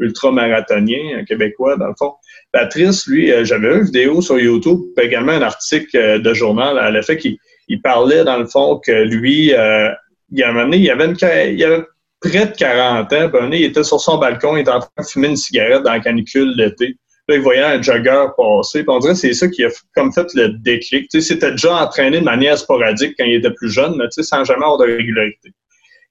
ultramarathonien 0.00 1.24
québécois, 1.26 1.76
dans 1.76 1.88
le 1.88 1.94
fond. 1.98 2.14
Patrice, 2.52 3.06
lui, 3.06 3.32
euh, 3.32 3.44
j'avais 3.44 3.74
une 3.76 3.84
vidéo 3.84 4.20
sur 4.20 4.38
YouTube, 4.38 4.80
également 5.00 5.32
un 5.32 5.42
article 5.42 5.96
euh, 5.96 6.18
de 6.18 6.34
journal 6.34 6.78
à 6.78 6.90
l'effet 6.90 7.16
qu'il 7.16 7.36
il 7.68 7.82
parlait, 7.82 8.24
dans 8.24 8.38
le 8.38 8.46
fond, 8.46 8.80
que 8.84 8.92
lui, 8.92 9.52
euh, 9.52 9.90
il, 10.30 10.42
a 10.42 10.48
amené, 10.48 10.78
il, 10.78 10.90
avait 10.90 11.12
il 11.52 11.64
avait 11.64 11.84
près 12.20 12.46
de 12.46 12.56
40 12.56 13.12
ans, 13.12 13.30
puis 13.30 13.60
il 13.60 13.64
était 13.64 13.82
sur 13.82 14.00
son 14.00 14.18
balcon, 14.18 14.56
il 14.56 14.60
était 14.60 14.70
en 14.70 14.80
train 14.80 14.90
de 14.98 15.04
fumer 15.04 15.28
une 15.28 15.36
cigarette 15.36 15.82
dans 15.82 15.92
la 15.92 16.00
canicule 16.00 16.56
d'été. 16.56 16.96
Là, 17.28 17.34
il 17.34 17.40
voyait 17.40 17.62
un 17.62 17.82
jogger 17.82 18.26
passer. 18.36 18.84
Puis 18.84 18.88
on 18.88 19.00
dirait 19.00 19.14
que 19.14 19.18
c'est 19.18 19.32
ça 19.32 19.48
qui 19.48 19.64
a 19.64 19.68
comme 19.96 20.12
fait 20.12 20.32
le 20.34 20.50
déclic. 20.60 21.08
Tu 21.08 21.20
sais, 21.20 21.34
c'était 21.34 21.50
déjà 21.50 21.74
entraîné 21.82 22.20
de 22.20 22.24
manière 22.24 22.56
sporadique 22.56 23.14
quand 23.18 23.24
il 23.24 23.34
était 23.34 23.50
plus 23.50 23.68
jeune, 23.68 23.96
mais 23.96 24.04
sans 24.10 24.44
jamais 24.44 24.62
avoir 24.62 24.78
de 24.78 24.84
régularité. 24.84 25.50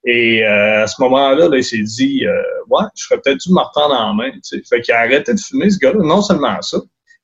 Et 0.06 0.44
euh, 0.44 0.84
à 0.84 0.88
ce 0.88 1.02
moment-là, 1.02 1.50
là, 1.50 1.58
il 1.58 1.64
s'est 1.64 1.80
dit 1.80 2.26
euh, 2.26 2.42
Ouais, 2.70 2.84
je 2.96 3.06
serais 3.06 3.20
peut-être 3.22 3.40
dû 3.40 3.52
me 3.52 3.60
reprendre 3.60 3.96
en 3.96 4.14
main. 4.14 4.32
Tu 4.32 4.40
sais. 4.44 4.62
Fait 4.70 4.82
qu'il 4.82 4.94
a 4.94 5.00
arrêté 5.00 5.34
de 5.34 5.40
fumer, 5.40 5.70
ce 5.70 5.80
gars-là. 5.80 6.00
Non 6.04 6.22
seulement 6.22 6.62
ça, 6.62 6.78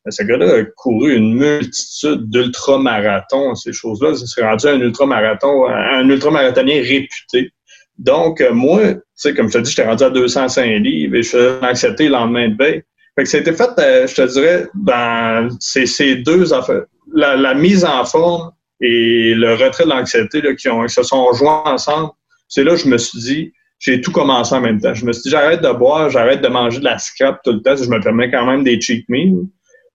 mais 0.05 0.11
ce 0.11 0.23
gars-là 0.23 0.55
a 0.55 0.63
couru 0.77 1.15
une 1.15 1.35
multitude 1.35 2.29
d'ultramarathons, 2.29 3.53
ces 3.55 3.71
choses-là. 3.71 4.13
Il 4.19 4.27
s'est 4.27 4.43
rendu 4.43 4.67
un 4.67 4.79
ultramarathon, 4.79 5.67
un 5.67 6.09
ultramarathonien 6.09 6.81
réputé. 6.81 7.51
Donc, 7.99 8.41
euh, 8.41 8.51
moi, 8.51 8.81
comme 9.35 9.49
je 9.49 9.59
te 9.59 9.63
dis, 9.63 9.69
j'étais 9.69 9.87
rendu 9.87 10.03
à 10.03 10.09
205 10.09 10.65
livres 10.79 11.15
et 11.15 11.23
je 11.23 11.29
faisais 11.29 11.59
l'anxiété 11.61 12.05
le 12.05 12.11
lendemain 12.11 12.49
de 12.49 12.57
veille. 12.57 12.83
Fait 13.15 13.23
que 13.23 13.29
c'était 13.29 13.53
fait, 13.53 13.69
euh, 13.77 14.07
je 14.07 14.15
te 14.15 14.27
dirais, 14.33 14.67
dans 14.73 15.49
ces 15.59 16.15
deux 16.15 16.51
affaires. 16.53 16.85
La, 17.13 17.35
la, 17.35 17.53
mise 17.53 17.85
en 17.85 18.05
forme 18.05 18.51
et 18.79 19.33
le 19.35 19.53
retrait 19.53 19.83
de 19.83 19.89
l'anxiété 19.89 20.41
qui, 20.55 20.69
ont, 20.69 20.83
qui 20.85 20.93
se 20.93 21.03
sont 21.03 21.31
joints 21.33 21.63
ensemble, 21.65 22.09
c'est 22.51 22.65
là 22.65 22.71
que 22.71 22.81
je 22.81 22.87
me 22.87 22.97
suis 22.97 23.19
dit, 23.19 23.53
j'ai 23.79 24.01
tout 24.01 24.11
commencé 24.11 24.53
en 24.53 24.61
même 24.61 24.79
temps. 24.79 24.93
Je 24.93 25.05
me 25.05 25.13
suis 25.13 25.23
dit, 25.23 25.29
j'arrête 25.29 25.61
de 25.61 25.71
boire, 25.71 26.09
j'arrête 26.09 26.41
de 26.41 26.47
manger 26.49 26.79
de 26.79 26.83
la 26.83 26.99
scrap 26.99 27.41
tout 27.43 27.53
le 27.53 27.61
temps, 27.61 27.75
je 27.75 27.89
me 27.89 27.99
permets 28.01 28.29
quand 28.29 28.45
même 28.45 28.63
des 28.63 28.79
cheat 28.79 29.07
meals, 29.07 29.47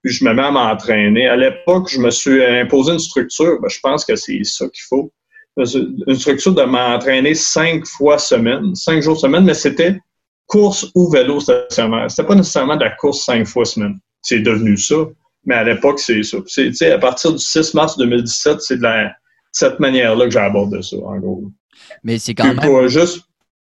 puis 0.03 0.13
je 0.13 0.25
me 0.25 0.33
mets 0.33 0.43
à 0.43 0.51
m'entraîner. 0.51 1.29
À 1.29 1.37
l'époque, 1.37 1.89
je 1.91 2.01
me 2.01 2.11
suis 2.11 2.43
imposé 2.43 2.95
une 2.95 2.99
structure, 2.99 3.61
ben, 3.61 3.69
je 3.69 3.79
pense 3.81 4.07
que 4.07 4.17
c'est 4.17 4.43
ça 4.43 4.65
qu'il 4.71 4.83
faut. 4.89 5.13
Une 5.59 6.15
structure 6.15 6.55
de 6.55 6.63
m'entraîner 6.63 7.35
cinq 7.35 7.87
fois 7.87 8.19
semaine, 8.19 8.75
cinq 8.75 9.03
jours 9.03 9.21
semaine, 9.21 9.45
mais 9.45 9.55
c'était 9.55 9.99
course 10.47 10.91
ou 10.95 11.11
vélo 11.11 11.41
stationnaire. 11.41 12.11
C'était 12.11 12.27
pas 12.27 12.35
nécessairement 12.35 12.77
de 12.77 12.85
la 12.85 12.91
course 12.91 13.25
cinq 13.25 13.47
fois 13.47 13.67
semaine. 13.67 13.99
C'est 14.23 14.41
devenu 14.41 14.79
ça, 14.79 14.97
mais 15.45 15.57
à 15.57 15.65
l'époque, 15.65 16.01
c'est 16.01 16.23
ça. 16.23 16.39
C'est, 16.47 16.91
à 16.91 16.99
partir 16.99 17.33
du 17.33 17.39
6 17.39 17.75
mars 17.75 17.99
2017, 17.99 18.61
c'est 18.61 18.79
de, 18.79 18.83
la, 18.83 19.13
cette 19.53 19.79
manière-là 19.79 20.25
que 20.25 20.31
j'ai 20.31 20.39
abordé 20.39 20.83
ça, 20.83 20.97
en 20.97 21.19
gros. 21.19 21.45
Mais 22.03 22.19
c'est 22.19 22.35
quand 22.35 22.55
même. 22.55 22.89
juste... 22.89 23.23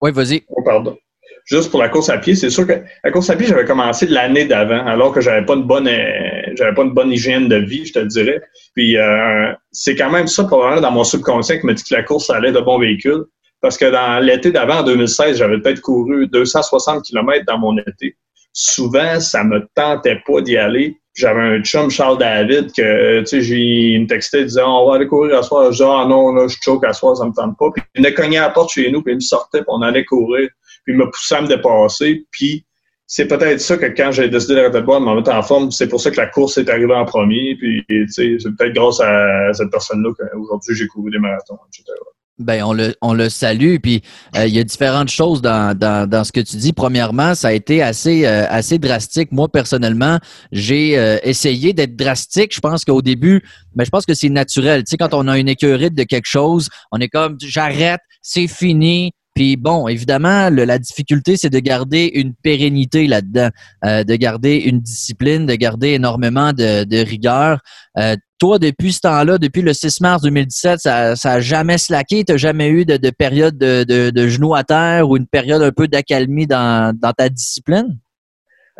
Oui, 0.00 0.12
vas-y. 0.12 0.44
Oh, 0.48 0.62
pardon. 0.62 0.96
Juste 1.44 1.70
pour 1.70 1.80
la 1.80 1.88
course 1.88 2.08
à 2.10 2.18
pied, 2.18 2.34
c'est 2.34 2.50
sûr 2.50 2.66
que 2.66 2.74
la 3.02 3.10
course 3.10 3.28
à 3.30 3.36
pied, 3.36 3.46
j'avais 3.46 3.64
commencé 3.64 4.06
l'année 4.06 4.44
d'avant, 4.44 4.86
alors 4.86 5.12
que 5.12 5.20
j'avais 5.20 5.44
pas 5.44 5.54
une 5.54 5.64
bonne 5.64 5.88
euh, 5.88 6.40
j'avais 6.54 6.74
pas 6.74 6.82
une 6.82 6.92
bonne 6.92 7.10
hygiène 7.10 7.48
de 7.48 7.56
vie, 7.56 7.86
je 7.86 7.94
te 7.94 7.98
dirais. 8.00 8.40
Puis 8.74 8.96
euh, 8.96 9.52
c'est 9.72 9.96
quand 9.96 10.10
même 10.10 10.26
ça, 10.26 10.44
probablement, 10.44 10.80
dans 10.80 10.90
mon 10.90 11.04
subconscient 11.04 11.58
qui 11.58 11.66
me 11.66 11.74
dit 11.74 11.82
que 11.82 11.94
la 11.94 12.02
course, 12.02 12.30
allait 12.30 12.52
de 12.52 12.60
bon 12.60 12.78
véhicule. 12.78 13.24
Parce 13.60 13.76
que 13.76 13.90
dans 13.90 14.24
l'été 14.24 14.52
d'avant, 14.52 14.78
en 14.78 14.82
2016, 14.84 15.38
j'avais 15.38 15.60
peut-être 15.60 15.80
couru 15.80 16.26
260 16.28 17.04
km 17.04 17.44
dans 17.46 17.58
mon 17.58 17.76
été. 17.78 18.16
Souvent, 18.52 19.20
ça 19.20 19.44
me 19.44 19.66
tentait 19.74 20.20
pas 20.26 20.40
d'y 20.40 20.56
aller. 20.56 20.96
J'avais 21.20 21.40
un 21.40 21.62
chum, 21.62 21.90
Charles 21.90 22.18
David, 22.18 22.72
que, 22.72 23.20
tu 23.20 23.26
sais, 23.26 23.42
j'ai 23.42 23.98
me 23.98 24.06
textait 24.06 24.44
disant, 24.44 24.82
on 24.82 24.88
va 24.88 24.96
aller 24.96 25.06
courir 25.06 25.38
à 25.38 25.42
soir. 25.42 25.66
Je 25.66 25.70
disais, 25.72 25.84
ah 25.84 26.06
non, 26.08 26.32
là, 26.32 26.48
je 26.48 26.56
choke 26.60 26.84
à 26.84 26.92
soir, 26.94 27.16
ça 27.16 27.26
me 27.26 27.32
tente 27.32 27.58
pas. 27.58 27.70
Puis 27.74 27.82
il 27.94 28.02
me 28.02 28.10
cognait 28.10 28.38
à 28.38 28.42
la 28.42 28.50
porte 28.50 28.70
chez 28.70 28.90
nous, 28.90 29.02
puis 29.02 29.12
il 29.12 29.16
me 29.16 29.20
sortait, 29.20 29.58
puis 29.58 29.68
on 29.68 29.82
allait 29.82 30.04
courir. 30.04 30.48
Puis 30.84 30.94
il 30.94 30.96
me 30.96 31.10
poussait 31.10 31.34
à 31.36 31.42
me 31.42 31.46
dépasser. 31.46 32.24
Puis 32.30 32.64
c'est 33.06 33.26
peut-être 33.26 33.60
ça 33.60 33.76
que 33.76 33.86
quand 33.86 34.12
j'ai 34.12 34.28
décidé 34.28 34.54
d'arrêter 34.54 34.80
de 34.80 34.84
boire, 34.84 35.00
de 35.00 35.04
me 35.04 35.14
mettre 35.16 35.32
en 35.32 35.42
forme, 35.42 35.70
c'est 35.70 35.88
pour 35.88 36.00
ça 36.00 36.10
que 36.10 36.16
la 36.16 36.28
course 36.28 36.56
est 36.58 36.70
arrivée 36.70 36.94
en 36.94 37.04
premier. 37.04 37.56
Puis, 37.56 37.84
tu 37.88 38.08
sais, 38.08 38.36
c'est 38.38 38.56
peut-être 38.56 38.72
grâce 38.72 39.00
à 39.00 39.52
cette 39.52 39.70
personne-là 39.70 40.10
qu'aujourd'hui 40.16 40.74
j'ai 40.74 40.86
couru 40.86 41.10
des 41.10 41.18
marathons, 41.18 41.58
etc. 41.68 41.92
Ben, 42.40 42.62
on 42.64 42.72
le, 42.72 42.94
on 43.02 43.12
le 43.12 43.28
salue. 43.28 43.76
Puis 43.82 44.02
euh, 44.34 44.46
il 44.46 44.54
y 44.54 44.58
a 44.58 44.64
différentes 44.64 45.10
choses 45.10 45.42
dans, 45.42 45.76
dans, 45.76 46.08
dans, 46.08 46.24
ce 46.24 46.32
que 46.32 46.40
tu 46.40 46.56
dis. 46.56 46.72
Premièrement, 46.72 47.34
ça 47.34 47.48
a 47.48 47.52
été 47.52 47.82
assez, 47.82 48.26
euh, 48.26 48.46
assez 48.48 48.78
drastique. 48.78 49.30
Moi, 49.30 49.48
personnellement, 49.48 50.18
j'ai 50.50 50.98
euh, 50.98 51.18
essayé 51.22 51.74
d'être 51.74 51.96
drastique. 51.96 52.54
Je 52.54 52.60
pense 52.60 52.86
qu'au 52.86 53.02
début, 53.02 53.42
mais 53.74 53.82
ben, 53.82 53.84
je 53.84 53.90
pense 53.90 54.06
que 54.06 54.14
c'est 54.14 54.30
naturel. 54.30 54.84
Tu 54.84 54.90
sais, 54.90 54.96
quand 54.96 55.12
on 55.12 55.28
a 55.28 55.38
une 55.38 55.50
écœurite 55.50 55.94
de 55.94 56.02
quelque 56.04 56.26
chose, 56.26 56.70
on 56.90 56.98
est 56.98 57.08
comme 57.08 57.36
j'arrête, 57.40 58.00
c'est 58.22 58.48
fini. 58.48 59.12
Puis 59.34 59.56
bon, 59.56 59.86
évidemment, 59.86 60.50
la 60.50 60.78
difficulté, 60.78 61.36
c'est 61.36 61.50
de 61.50 61.58
garder 61.60 62.10
une 62.14 62.34
pérennité 62.34 63.06
là-dedans, 63.06 63.50
de 63.84 64.16
garder 64.16 64.56
une 64.56 64.80
discipline, 64.80 65.46
de 65.46 65.54
garder 65.54 65.90
énormément 65.90 66.52
de, 66.52 66.82
de 66.82 66.98
rigueur 66.98 67.60
toi, 68.40 68.58
depuis 68.58 68.92
ce 68.92 69.00
temps-là, 69.00 69.38
depuis 69.38 69.62
le 69.62 69.72
6 69.72 70.00
mars 70.00 70.22
2017, 70.22 70.80
ça 70.80 71.14
n'a 71.14 71.40
jamais 71.40 71.78
slacké? 71.78 72.24
Tu 72.24 72.32
n'as 72.32 72.38
jamais 72.38 72.68
eu 72.70 72.84
de, 72.84 73.10
période 73.10 73.56
de, 73.56 73.84
de, 73.84 74.28
genoux 74.28 74.54
à 74.54 74.64
terre 74.64 75.08
ou 75.08 75.16
une 75.16 75.26
période 75.26 75.62
un 75.62 75.70
peu 75.70 75.86
d'accalmie 75.86 76.46
dans, 76.46 76.96
ta 77.16 77.28
discipline? 77.28 77.98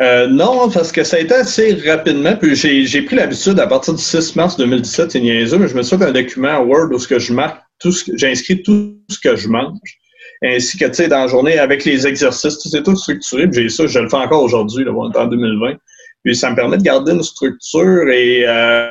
Euh, 0.00 0.26
non, 0.28 0.70
parce 0.70 0.90
que 0.90 1.04
ça 1.04 1.18
a 1.18 1.20
été 1.20 1.34
assez 1.34 1.74
rapidement. 1.86 2.34
Puis 2.36 2.56
j'ai 2.56 3.02
pris 3.02 3.16
l'habitude 3.16 3.60
à 3.60 3.66
partir 3.66 3.94
du 3.94 4.02
6 4.02 4.34
mars 4.34 4.56
2017, 4.56 5.12
c'est 5.12 5.20
niaiseux, 5.20 5.58
mais 5.58 5.68
je 5.68 5.76
me 5.76 5.82
suis 5.82 5.96
fait 5.96 6.04
un 6.04 6.12
document 6.12 6.58
Word 6.60 6.88
où 6.92 6.98
ce 6.98 7.06
que 7.06 7.18
je 7.18 7.34
marque, 7.34 7.60
tout 7.78 7.92
ce 7.92 8.10
j'inscris 8.16 8.62
tout 8.62 8.96
ce 9.10 9.18
que 9.20 9.36
je 9.36 9.48
mange. 9.48 9.78
Ainsi 10.42 10.78
que, 10.78 10.86
tu 10.86 10.94
sais, 10.94 11.08
dans 11.08 11.20
la 11.20 11.26
journée, 11.26 11.58
avec 11.58 11.84
les 11.84 12.06
exercices, 12.06 12.58
tout 12.58 12.70
c'est 12.70 12.82
tout 12.82 12.96
structuré. 12.96 13.46
Puis 13.46 13.62
j'ai 13.62 13.68
ça, 13.68 13.86
je 13.86 13.98
le 13.98 14.08
fais 14.08 14.16
encore 14.16 14.42
aujourd'hui, 14.42 14.86
on 14.88 15.12
en 15.12 15.26
2020. 15.26 15.74
Puis 16.24 16.34
ça 16.34 16.50
me 16.50 16.56
permet 16.56 16.78
de 16.78 16.82
garder 16.82 17.12
une 17.12 17.22
structure 17.22 18.08
et 18.08 18.44
euh, 18.46 18.88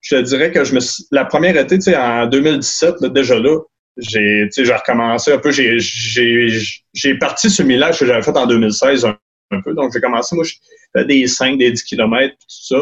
je 0.00 0.16
te 0.16 0.20
dirais 0.22 0.50
que 0.50 0.64
je 0.64 0.74
me 0.74 0.80
la 1.10 1.24
première 1.24 1.56
été, 1.56 1.76
tu 1.76 1.82
sais, 1.82 1.96
en 1.96 2.26
2017, 2.26 3.04
déjà 3.12 3.38
là, 3.38 3.58
j'ai, 3.96 4.46
tu 4.46 4.52
sais, 4.52 4.64
j'ai 4.64 4.74
recommencé 4.74 5.32
un 5.32 5.38
peu, 5.38 5.50
j'ai, 5.50 5.78
j'ai, 5.78 6.48
j'ai 6.94 7.14
parti 7.18 7.50
ce 7.50 7.62
millage 7.62 7.98
que 7.98 8.06
j'avais 8.06 8.22
fait 8.22 8.36
en 8.36 8.46
2016 8.46 9.04
un, 9.04 9.60
peu. 9.62 9.74
Donc, 9.74 9.92
j'ai 9.92 10.00
commencé, 10.00 10.34
moi, 10.34 10.44
je 10.44 10.54
fais 10.96 11.04
des 11.04 11.26
5, 11.26 11.58
des 11.58 11.72
10 11.72 11.82
km, 11.84 12.34
tout 12.34 12.46
ça. 12.48 12.76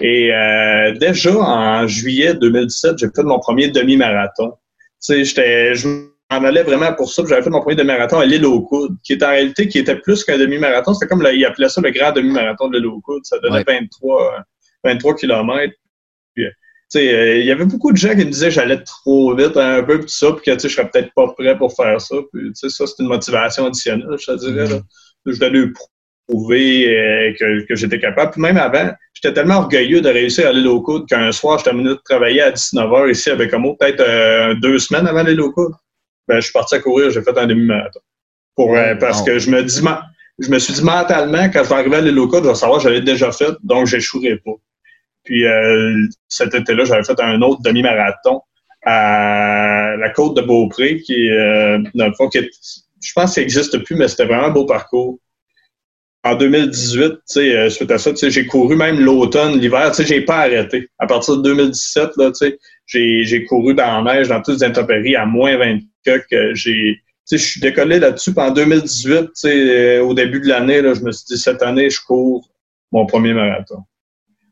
Et 0.00 0.32
euh, 0.32 0.92
déjà, 0.98 1.36
en 1.36 1.86
juillet 1.86 2.34
2017, 2.34 2.98
j'ai 2.98 3.06
fait 3.14 3.22
mon 3.22 3.38
premier 3.38 3.68
demi-marathon. 3.68 4.54
Tu 5.04 5.24
sais, 5.24 5.74
je 5.74 5.88
m'en 5.88 6.42
allais 6.44 6.62
vraiment 6.64 6.92
pour 6.94 7.12
ça. 7.12 7.22
J'avais 7.28 7.42
fait 7.42 7.50
mon 7.50 7.60
premier 7.60 7.76
demi-marathon 7.76 8.18
à 8.18 8.24
l'île 8.24 8.46
aux 8.46 8.62
coudes, 8.62 8.96
qui 9.04 9.12
est 9.12 9.22
en 9.22 9.28
réalité, 9.28 9.68
qui 9.68 9.78
était 9.78 9.96
plus 9.96 10.24
qu'un 10.24 10.38
demi-marathon. 10.38 10.94
C'était 10.94 11.08
comme, 11.08 11.22
là, 11.22 11.32
il 11.32 11.44
appelait 11.44 11.68
ça 11.68 11.80
le 11.80 11.90
grand 11.90 12.10
demi-marathon 12.10 12.68
de 12.68 12.78
l'île 12.78 12.86
aux 12.86 13.00
coudes. 13.00 13.24
Ça 13.24 13.38
donnait 13.38 13.62
23, 13.64 14.44
23 14.82 15.14
km. 15.14 15.74
Euh, 16.96 17.38
il 17.38 17.46
y 17.46 17.50
avait 17.50 17.64
beaucoup 17.64 17.92
de 17.92 17.96
gens 17.96 18.10
qui 18.10 18.24
me 18.24 18.30
disaient 18.30 18.48
que 18.48 18.54
j'allais 18.54 18.82
trop 18.82 19.34
vite 19.34 19.56
un 19.56 19.82
peu, 19.82 20.00
tout 20.00 20.08
ça, 20.08 20.32
puis 20.32 20.44
que 20.44 20.58
je 20.60 20.68
serais 20.68 20.88
peut-être 20.88 21.12
pas 21.14 21.28
prêt 21.36 21.56
pour 21.56 21.74
faire 21.74 22.00
ça. 22.00 22.16
Puis, 22.32 22.50
ça, 22.54 22.68
c'est 22.86 23.02
une 23.02 23.08
motivation 23.08 23.66
additionnelle, 23.66 24.16
je 24.18 24.26
te 24.26 24.38
dirais. 24.38 24.68
Là. 24.68 24.76
Mm-hmm. 24.76 24.82
Je 25.26 25.32
voulais 25.32 25.72
prouver 26.28 26.88
euh, 26.88 27.32
que, 27.38 27.66
que 27.66 27.74
j'étais 27.74 27.98
capable. 27.98 28.32
Puis 28.32 28.40
même 28.40 28.56
avant, 28.56 28.90
j'étais 29.12 29.32
tellement 29.34 29.56
orgueilleux 29.56 30.00
de 30.00 30.08
réussir 30.08 30.46
à 30.46 30.50
aller 30.50 30.66
au 30.66 30.80
coude 30.80 31.06
qu'un 31.08 31.32
soir, 31.32 31.58
je 31.58 31.64
terminais 31.64 31.90
de 31.90 32.00
travailler 32.04 32.42
à 32.42 32.50
19h 32.50 33.10
ici 33.10 33.30
avec 33.30 33.52
mot 33.54 33.76
peut-être 33.78 34.00
euh, 34.00 34.54
deux 34.54 34.78
semaines 34.78 35.06
avant 35.06 35.24
coude. 35.52 35.72
Ben, 36.28 36.36
je 36.36 36.44
suis 36.44 36.52
parti 36.52 36.74
à 36.74 36.78
courir, 36.78 37.10
j'ai 37.10 37.22
fait 37.22 37.36
un 37.36 37.46
demi-marathon. 37.46 38.00
Pour, 38.56 38.74
parce 39.00 39.20
que 39.22 39.38
je 39.38 39.50
me 39.50 39.62
dis, 39.62 39.82
je 40.38 40.48
me 40.48 40.58
suis 40.58 40.72
dit 40.72 40.82
mentalement, 40.82 41.50
quand 41.52 41.64
je 41.64 41.68
vais 41.68 41.74
arriver 41.74 41.96
à 41.96 42.26
coude, 42.26 42.44
je 42.44 42.48
vais 42.48 42.54
savoir 42.54 42.78
que 42.78 42.84
j'avais 42.84 43.00
déjà 43.00 43.32
fait, 43.32 43.52
donc 43.62 43.86
j'échouerai 43.86 44.36
pas. 44.36 44.52
Puis 45.24 45.46
euh, 45.46 46.06
cet 46.28 46.54
été-là, 46.54 46.84
j'avais 46.84 47.02
fait 47.02 47.18
un 47.20 47.40
autre 47.42 47.62
demi-marathon 47.62 48.42
à 48.86 49.96
la 49.98 50.10
côte 50.10 50.36
de 50.36 50.42
Beaupré, 50.42 51.00
qui 51.00 51.30
euh, 51.30 51.78
dans 51.94 52.06
le 52.06 52.14
fond, 52.14 52.28
qui 52.28 52.38
je 53.02 53.12
pense 53.14 53.34
qu'il 53.34 53.42
n'existe 53.42 53.78
plus, 53.84 53.96
mais 53.96 54.08
c'était 54.08 54.24
vraiment 54.24 54.46
un 54.46 54.50
beau 54.50 54.66
parcours. 54.66 55.18
En 56.22 56.36
2018, 56.36 57.10
tu 57.10 57.18
sais, 57.26 57.54
euh, 57.54 57.68
suite 57.68 57.90
à 57.90 57.98
ça, 57.98 58.10
j'ai 58.14 58.46
couru 58.46 58.76
même 58.76 58.98
l'automne, 58.98 59.58
l'hiver, 59.58 59.92
j'ai 59.98 60.22
pas 60.22 60.38
arrêté. 60.38 60.88
À 60.98 61.06
partir 61.06 61.36
de 61.36 61.42
2017, 61.42 62.10
là, 62.16 62.32
j'ai, 62.86 63.44
couru 63.44 63.74
dans 63.74 64.02
neige, 64.02 64.28
dans 64.28 64.40
toutes 64.40 64.60
les 64.60 64.64
intempéries, 64.64 65.16
à 65.16 65.26
moins 65.26 65.56
20 65.58 65.80
que 66.04 66.54
je 66.54 66.96
suis 67.36 67.60
décollé 67.60 67.98
là-dessus. 67.98 68.32
En 68.36 68.50
2018, 68.50 69.20
tu 69.20 69.30
sais, 69.34 69.98
au 69.98 70.14
début 70.14 70.40
de 70.40 70.48
l'année, 70.48 70.80
je 70.82 71.02
me 71.02 71.12
suis 71.12 71.26
dit, 71.26 71.38
cette 71.38 71.62
année, 71.62 71.90
je 71.90 72.00
cours 72.00 72.48
mon 72.90 73.04
premier 73.04 73.34
marathon. 73.34 73.84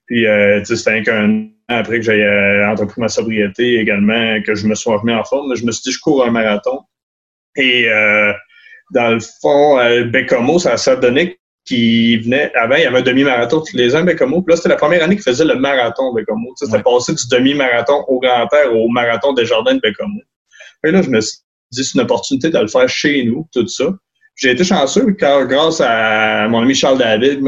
Puis, 0.07 0.27
euh, 0.27 0.63
c'était 0.65 1.03
qu'un 1.03 1.31
an 1.31 1.49
après 1.69 1.99
que 1.99 2.05
j'ai 2.05 2.23
euh, 2.25 2.69
entrepris 2.71 3.01
ma 3.01 3.09
sobriété 3.09 3.79
également, 3.79 4.41
que 4.43 4.55
je 4.55 4.67
me 4.67 4.75
sois 4.75 4.99
remis 4.99 5.15
en 5.15 5.25
forme. 5.25 5.55
Je 5.55 5.65
me 5.65 5.73
suis 5.73 5.83
dit, 5.83 5.93
je 5.93 6.01
cours 6.01 6.25
un 6.25 6.31
marathon. 6.31 6.81
Et 7.57 7.89
euh, 7.89 8.33
dans 8.93 9.11
le 9.11 9.21
fond, 9.21 9.79
euh, 9.79 10.05
Bécomo, 10.05 10.59
ça 10.59 10.77
s'est 10.77 10.97
donné 10.99 11.39
qui 11.65 12.17
venait, 12.19 12.53
avant, 12.57 12.75
il 12.75 12.83
y 12.83 12.87
avait 12.87 12.99
un 12.99 13.03
demi-marathon 13.03 13.61
tous 13.61 13.77
les 13.77 13.95
ans, 13.95 14.03
Bécomo. 14.03 14.43
Puis 14.43 14.53
là, 14.53 14.57
c'était 14.57 14.71
la 14.71 14.77
première 14.77 15.05
année 15.05 15.15
qu'il 15.15 15.23
faisait 15.23 15.45
le 15.45 15.55
marathon 15.55 16.13
Bécomo. 16.13 16.53
C'était 16.57 16.83
passé 16.83 17.15
du 17.15 17.23
demi-marathon 17.31 18.05
au 18.09 18.19
Grand 18.19 18.49
Air 18.53 18.75
au 18.75 18.89
marathon 18.89 19.33
des 19.33 19.47
Jardins 19.47 19.75
de 19.75 19.81
Bécomo. 19.81 20.21
Et 20.85 20.91
là, 20.91 21.03
je 21.03 21.11
me 21.11 21.21
suis 21.21 21.39
dit, 21.71 21.85
c'est 21.85 21.95
une 21.95 22.01
opportunité 22.01 22.51
de 22.51 22.59
le 22.59 22.67
faire 22.67 22.89
chez 22.89 23.25
nous, 23.25 23.47
tout 23.53 23.67
ça. 23.69 23.85
J'ai 24.37 24.51
été 24.51 24.65
chanceux 24.65 25.13
car 25.13 25.47
grâce 25.47 25.81
à 25.81 26.49
mon 26.49 26.63
ami 26.63 26.75
Charles 26.75 26.99
David 26.99 27.41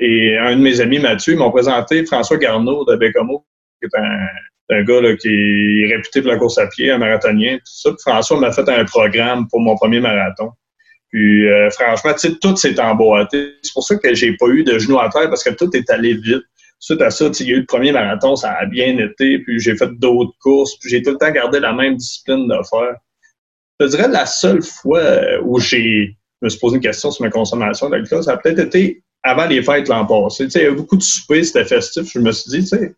et 0.00 0.38
un 0.38 0.56
de 0.56 0.60
mes 0.60 0.80
amis 0.80 0.98
Mathieu, 0.98 1.32
ils 1.32 1.38
m'ont 1.38 1.50
présenté 1.50 2.04
François 2.04 2.36
Garneau 2.36 2.84
de 2.84 2.96
Bécomo, 2.96 3.44
qui 3.80 3.86
est 3.86 3.98
un, 3.98 4.82
gars 4.84 5.00
là, 5.00 5.16
qui 5.16 5.28
est 5.28 5.94
réputé 5.94 6.20
pour 6.20 6.30
la 6.30 6.38
course 6.38 6.58
à 6.58 6.66
pied, 6.66 6.90
un 6.90 6.98
marathonien, 6.98 7.56
tout 7.56 7.62
ça. 7.64 7.90
François 8.00 8.38
m'a 8.38 8.52
fait 8.52 8.68
un 8.68 8.84
programme 8.84 9.48
pour 9.48 9.60
mon 9.60 9.76
premier 9.76 10.00
marathon. 10.00 10.50
Puis 11.10 11.48
euh, 11.48 11.70
franchement, 11.70 12.12
tout 12.40 12.56
s'est 12.56 12.78
emboîté. 12.78 13.54
C'est 13.62 13.72
pour 13.72 13.84
ça 13.84 13.96
que 13.96 14.14
j'ai 14.14 14.36
pas 14.36 14.48
eu 14.48 14.64
de 14.64 14.78
genoux 14.78 14.98
à 14.98 15.08
terre 15.08 15.28
parce 15.30 15.42
que 15.42 15.50
tout 15.50 15.74
est 15.74 15.88
allé 15.90 16.14
vite. 16.14 16.42
Suite 16.78 17.00
à 17.00 17.10
ça, 17.10 17.30
il 17.40 17.46
y 17.46 17.52
a 17.52 17.54
eu 17.54 17.60
le 17.60 17.66
premier 17.66 17.90
marathon, 17.90 18.36
ça 18.36 18.52
a 18.52 18.66
bien 18.66 18.98
été, 18.98 19.38
puis 19.38 19.58
j'ai 19.58 19.74
fait 19.76 19.88
d'autres 19.98 20.34
courses, 20.40 20.78
puis 20.78 20.90
j'ai 20.90 21.02
tout 21.02 21.12
le 21.12 21.16
temps 21.16 21.30
gardé 21.30 21.58
la 21.58 21.72
même 21.72 21.96
discipline 21.96 22.46
de 22.46 22.56
faire. 22.68 22.96
Je 23.80 23.86
dirais 23.86 24.08
la 24.08 24.26
seule 24.26 24.62
fois 24.62 25.02
où 25.42 25.58
j'ai 25.58 26.18
me 26.42 26.48
suis 26.48 26.58
posé 26.58 26.76
une 26.76 26.82
question 26.82 27.10
sur 27.10 27.24
ma 27.24 27.30
consommation 27.30 27.88
d'alcool, 27.88 28.22
ça 28.22 28.32
a 28.32 28.36
peut-être 28.36 28.58
été 28.58 29.02
avant 29.22 29.46
les 29.46 29.62
fêtes 29.62 29.88
l'an 29.88 30.06
passé. 30.06 30.46
il 30.54 30.62
y 30.62 30.66
a 30.66 30.70
beaucoup 30.70 30.96
de 30.96 31.02
soupers, 31.02 31.44
c'était 31.44 31.64
festif. 31.64 32.10
Je 32.12 32.20
me 32.20 32.30
suis 32.32 32.50
dit, 32.50 32.60
tu 32.60 32.76
sais, 32.76 32.94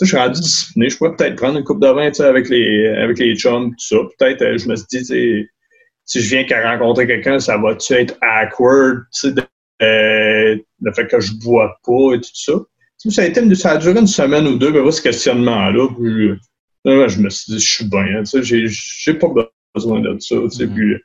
je 0.00 0.06
suis 0.06 0.16
rendu 0.16 0.40
discipliné. 0.40 0.88
Je 0.88 0.96
pourrais 0.96 1.14
peut-être 1.16 1.36
prendre 1.36 1.58
une 1.58 1.64
coupe 1.64 1.80
de 1.80 1.88
vin 1.88 2.10
avec 2.26 2.48
les, 2.48 2.88
avec 2.88 3.18
les 3.18 3.36
chums, 3.36 3.70
tout 3.70 3.86
ça. 3.86 3.96
Peut-être, 4.18 4.42
euh, 4.42 4.58
je 4.58 4.68
me 4.68 4.76
suis 4.76 4.86
dit, 4.90 5.48
si 6.04 6.20
je 6.20 6.28
viens 6.28 6.44
qu'à 6.44 6.70
rencontrer 6.70 7.06
quelqu'un, 7.06 7.38
ça 7.38 7.58
va-tu 7.58 7.92
être 7.94 8.16
awkward, 8.22 9.04
tu 9.12 9.30
sais, 9.30 9.34
euh, 9.82 10.56
le 10.80 10.92
fait 10.92 11.06
que 11.06 11.20
je 11.20 11.32
bois 11.34 11.78
pas 11.84 12.14
et 12.14 12.20
tout 12.20 12.30
ça? 12.32 12.54
ça 13.10 13.22
a, 13.22 13.26
été, 13.26 13.54
ça 13.54 13.72
a 13.72 13.76
duré 13.76 14.00
une 14.00 14.08
semaine 14.08 14.46
ou 14.48 14.58
deux, 14.58 14.72
mais 14.72 14.90
ce 14.90 15.02
questionnement-là. 15.02 15.88
Puis, 15.96 16.30
euh, 16.86 17.08
je 17.08 17.20
me 17.20 17.30
suis 17.30 17.52
dit, 17.52 17.60
je 17.60 17.74
suis 17.74 17.84
bien, 17.84 18.22
tu 18.24 18.42
sais, 18.42 18.66
j'ai 18.66 19.14
pas 19.14 19.28
besoin 19.74 20.00
de 20.00 20.18
ça. 20.18 20.36
Tu 20.36 20.50
sais, 20.50 20.64
mm-hmm. 20.64 20.74
puis, 20.74 20.96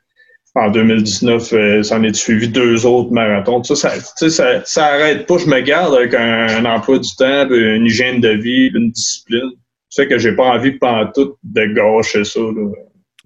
en 0.56 0.70
2019, 0.70 1.52
euh, 1.52 1.82
ça 1.82 1.96
en 1.96 2.02
est 2.04 2.14
suivi 2.14 2.48
deux 2.48 2.86
autres 2.86 3.10
marathons. 3.10 3.62
Ça, 3.64 3.74
ça, 3.74 4.30
ça, 4.30 4.64
ça 4.64 4.84
arrête 4.86 5.26
pas. 5.26 5.38
Je 5.38 5.46
me 5.46 5.60
garde 5.60 5.94
avec 5.94 6.14
un, 6.14 6.64
emploi 6.64 6.98
du 6.98 7.14
temps, 7.16 7.48
une 7.50 7.86
hygiène 7.86 8.20
de 8.20 8.30
vie, 8.30 8.70
une 8.74 8.90
discipline. 8.90 9.50
Ça 9.90 10.02
fait 10.02 10.08
que 10.08 10.18
j'ai 10.18 10.32
pas 10.32 10.44
envie 10.44 10.72
pendant 10.72 11.10
tout 11.12 11.36
de 11.42 11.64
gâcher 11.66 12.24
ça. 12.24 12.40
Là 12.40 12.70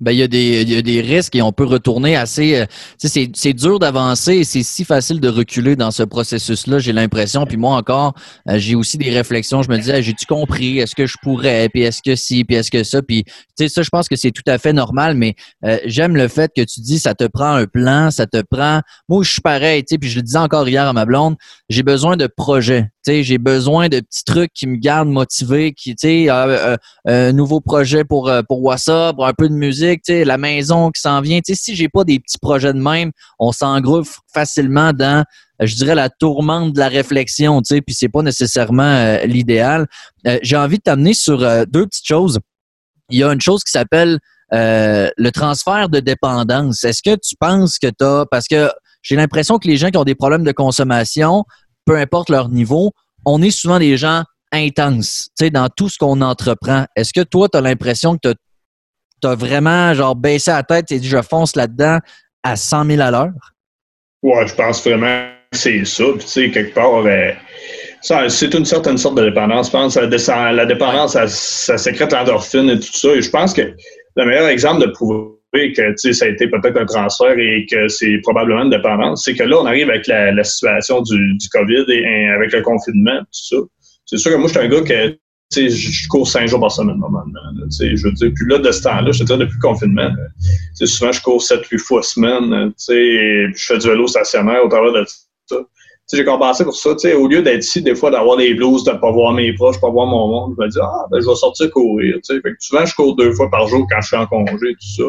ben, 0.01 0.13
il, 0.13 0.19
y 0.19 0.23
a 0.23 0.29
des, 0.29 0.63
il 0.63 0.73
y 0.73 0.77
a 0.77 0.83
des 0.83 1.01
risques 1.01 1.35
et 1.35 1.43
on 1.43 1.53
peut 1.53 1.65
retourner 1.65 2.17
assez. 2.17 2.57
Euh, 2.57 2.67
c'est, 2.99 3.31
c'est 3.35 3.53
dur 3.53 3.79
d'avancer 3.79 4.37
et 4.37 4.45
c'est 4.45 4.63
si 4.63 4.85
facile 4.85 5.21
de 5.21 5.29
reculer 5.29 5.77
dans 5.77 5.91
ce 5.91 6.03
processus-là, 6.03 6.79
j'ai 6.79 6.93
l'impression. 6.93 7.47
Puis 7.47 7.57
moi 7.57 7.77
encore, 7.77 8.15
euh, 8.49 8.59
j'ai 8.59 8.75
aussi 8.75 8.99
des 8.99 9.11
réflexions. 9.11 9.63
Je 9.63 9.71
me 9.71 9.77
disais, 9.77 10.03
j'ai-tu 10.03 10.27
compris? 10.27 10.79
Est-ce 10.79 10.95
que 10.95 11.07
je 11.07 11.17
pourrais? 11.23 11.69
Puis 11.69 11.83
est-ce 11.83 12.03
que 12.03 12.15
si? 12.15 12.45
Puis 12.45 12.57
est-ce 12.57 12.71
que 12.71 12.85
ça? 12.85 13.03
Puis 13.03 13.25
tu 13.25 13.33
sais, 13.59 13.69
ça, 13.69 13.83
je 13.83 13.91
pense 13.91 14.09
que 14.09 14.17
c'est 14.17 14.31
tout 14.31 14.43
à 14.47 14.59
fait 14.59 14.73
normal, 14.73 15.15
mais 15.15 15.35
euh, 15.65 15.79
j'aime 15.85 16.17
le 16.17 16.29
fait 16.29 16.53
que 16.55 16.63
tu 16.63 16.81
dis 16.81 16.99
ça 16.99 17.15
te 17.15 17.25
prend 17.25 17.55
un 17.55 17.67
plan, 17.67 18.11
ça 18.11 18.27
te 18.27 18.43
prend. 18.49 18.81
Moi, 19.09 19.23
je 19.25 19.33
suis 19.33 19.41
pareil, 19.41 19.83
tu 19.83 19.95
sais, 19.95 19.99
puis 19.99 20.09
je 20.09 20.17
le 20.17 20.23
disais 20.23 20.39
encore 20.39 20.69
hier 20.69 20.87
à 20.87 20.93
ma 20.93 21.05
blonde, 21.05 21.37
j'ai 21.69 21.83
besoin 21.83 22.17
de 22.17 22.27
projets 22.27 22.87
j'ai 23.23 23.39
besoin 23.39 23.89
de 23.89 24.01
petits 24.01 24.25
trucs 24.25 24.53
qui 24.53 24.67
me 24.67 24.77
gardent 24.77 25.11
motivé, 25.11 25.73
qui, 25.73 25.95
tu 25.95 26.09
sais, 26.09 26.31
euh, 26.31 26.77
euh, 27.07 27.29
un 27.31 27.33
nouveau 27.33 27.61
projet 27.61 28.05
pour 28.05 28.29
euh, 28.29 28.43
pour 28.43 28.63
WhatsApp, 28.63 29.17
un 29.19 29.33
peu 29.33 29.49
de 29.49 29.55
musique, 29.55 29.88
la 30.09 30.39
maison 30.39 30.91
qui 30.91 31.01
s'en 31.01 31.21
vient. 31.21 31.41
Tu 31.41 31.55
sais, 31.55 31.61
si 31.61 31.77
j'ai 31.77 31.89
pas 31.89 32.05
des 32.05 32.19
petits 32.21 32.39
projets 32.39 32.73
de 32.73 32.81
même, 32.81 33.13
on 33.39 33.53
s'engrouffre 33.53 34.21
facilement 34.33 34.93
dans, 34.93 35.25
je 35.61 35.75
dirais, 35.77 35.95
la 35.95 36.09
tourmente 36.11 36.73
de 36.73 36.79
la 36.79 36.89
réflexion, 36.89 37.61
tu 37.63 37.75
sais, 37.75 37.81
puis 37.81 37.95
c'est 37.95 38.09
pas 38.09 38.23
nécessairement 38.23 39.19
l'idéal. 39.25 39.87
j'ai 40.43 40.57
envie 40.57 40.79
de 40.79 40.83
t'amener 40.83 41.15
sur 41.15 41.39
deux 41.67 41.87
petites 41.87 42.07
choses. 42.07 42.39
Il 43.11 43.19
y 43.19 43.25
a 43.25 43.33
une 43.33 43.41
chose 43.41 43.63
qui 43.65 43.71
s'appelle 43.71 44.19
le 44.51 45.31
transfert 45.31 45.89
de 45.89 46.01
dépendance. 46.01 46.85
Est-ce 46.85 47.03
que 47.03 47.17
tu 47.17 47.37
penses 47.39 47.79
que 47.79 47.89
tu 47.89 48.05
as, 48.05 48.25
parce 48.31 48.47
que 48.47 48.71
j'ai 49.03 49.17
l'impression 49.17 49.59
que 49.59 49.69
les 49.69 49.77
gens 49.77 49.91
qui 49.91 49.97
ont 49.97 50.05
des 50.05 50.15
problèmes 50.15 50.45
de 50.45 50.53
consommation 50.53 51.45
peu 51.89 51.97
importe 51.97 52.29
leur 52.29 52.51
niveau, 52.51 52.93
on 53.25 53.41
est 53.41 53.51
souvent 53.51 53.79
des 53.79 53.97
gens 53.97 54.23
intenses, 54.53 55.31
dans 55.53 55.69
tout 55.75 55.89
ce 55.89 55.97
qu'on 55.97 56.21
entreprend. 56.21 56.85
Est-ce 56.97 57.15
que 57.15 57.23
toi, 57.23 57.49
tu 57.49 57.57
as 57.57 57.63
l'impression 57.63 58.15
que 58.15 58.21
tu 58.25 58.29
as 58.29 58.35
vraiment, 59.25 59.95
genre, 59.95 60.17
baissé 60.17 60.51
la 60.51 60.63
tête 60.63 60.91
et 60.93 60.99
dit, 60.99 61.09
je 61.09 61.23
fonce 61.23 61.57
là-dedans 61.57 61.99
à 62.43 62.57
100 62.57 62.85
000 62.85 63.01
à 63.01 63.11
l'heure? 63.11 63.33
Ouais, 64.23 64.47
je 64.47 64.55
pense 64.55 64.85
vraiment 64.85 65.29
que 65.51 65.59
c'est 65.59 65.85
ça. 65.85 66.05
tu 66.19 66.27
sais, 66.27 66.51
quelque 66.51 66.75
part, 66.75 67.05
euh, 67.07 67.33
c'est 68.29 68.55
une 68.55 68.65
certaine 68.65 68.99
sorte 68.99 69.17
de 69.17 69.25
dépendance. 69.25 69.67
Je 69.67 69.73
pense 69.73 69.95
que 69.95 70.01
la 70.01 70.67
dépendance, 70.67 71.13
ça, 71.13 71.27
ça 71.29 71.79
sécrète 71.79 72.13
l'endorphine 72.13 72.71
et 72.71 72.79
tout 72.79 72.93
ça. 72.93 73.09
Et 73.15 73.23
je 73.23 73.31
pense 73.31 73.53
que 73.55 73.63
le 74.17 74.25
meilleur 74.27 74.49
exemple 74.49 74.87
de 74.87 74.93
pouvoir 74.93 75.29
que 75.53 76.13
ça 76.13 76.25
a 76.25 76.29
été 76.29 76.49
peut-être 76.49 76.77
un 76.77 76.85
transfert 76.85 77.39
et 77.39 77.67
que 77.71 77.89
c'est 77.89 78.19
probablement 78.23 78.65
une 78.65 78.71
dépendance, 78.71 79.25
c'est 79.25 79.35
que 79.35 79.43
là, 79.45 79.57
on 79.61 79.67
arrive 79.67 79.89
avec 79.89 80.07
la, 80.07 80.45
situation 80.45 81.01
du, 81.03 81.37
du, 81.37 81.49
COVID 81.49 81.85
et, 81.89 82.29
avec 82.29 82.53
le 82.53 82.63
confinement, 82.63 83.19
tout 83.21 83.27
ça. 83.33 83.57
C'est 84.07 84.19
sûr 84.19 84.33
que 84.33 84.37
moi, 84.37 84.49
je 84.49 84.59
suis 84.59 84.67
un 84.67 84.69
gars 84.69 84.83
que 84.83 85.19
je 85.51 86.09
cours 86.09 86.29
cinq 86.29 86.47
jours 86.47 86.61
par 86.61 86.73
semaine 86.73 86.99
normalement. 86.99 87.41
je 87.71 88.03
veux 88.05 88.13
dire, 88.13 88.33
puis 88.35 88.47
là, 88.49 88.59
de 88.59 88.71
ce 88.71 88.83
temps-là, 88.83 89.13
je 89.13 89.25
te 89.25 89.33
dis, 89.33 89.39
depuis 89.39 89.57
le 89.57 89.69
confinement, 89.69 90.11
souvent 90.75 91.13
je 91.13 91.23
cours 91.23 91.43
sept, 91.43 91.67
huit 91.67 91.79
fois 91.79 92.03
semaine, 92.03 92.73
et 92.91 93.47
je 93.55 93.65
fais 93.67 93.79
du 93.79 93.89
vélo 93.89 94.07
stationnaire 94.07 94.65
au 94.65 94.69
travers 94.69 94.93
de 94.93 95.05
ça. 95.47 95.57
J'ai 96.13 96.25
compensé 96.25 96.65
pour 96.65 96.75
ça. 96.75 96.91
Au 97.19 97.29
lieu 97.29 97.43
d'être 97.43 97.65
ici, 97.65 97.83
des 97.83 97.95
fois, 97.95 98.11
d'avoir 98.11 98.39
des 98.39 98.55
blues, 98.55 98.83
de 98.85 98.93
ne 98.93 98.97
pas 98.97 99.11
voir 99.11 99.35
mes 99.35 99.53
proches, 99.53 99.79
pas 99.79 99.91
voir 99.91 100.07
mon 100.07 100.29
monde, 100.29 100.55
je 100.59 100.65
me 100.65 100.69
dis, 100.71 100.79
ah, 100.81 101.07
ben, 101.11 101.21
je 101.21 101.27
vais 101.27 101.35
sortir 101.35 101.71
courir. 101.71 102.17
Souvent, 102.61 102.87
je 102.87 102.95
cours 102.95 103.15
deux 103.17 103.33
fois 103.35 103.51
par 103.51 103.67
jour 103.67 103.87
quand 103.91 104.01
je 104.01 104.07
suis 104.07 104.17
en 104.17 104.27
congé, 104.27 104.57
tout 104.57 104.97
ça. 104.97 105.03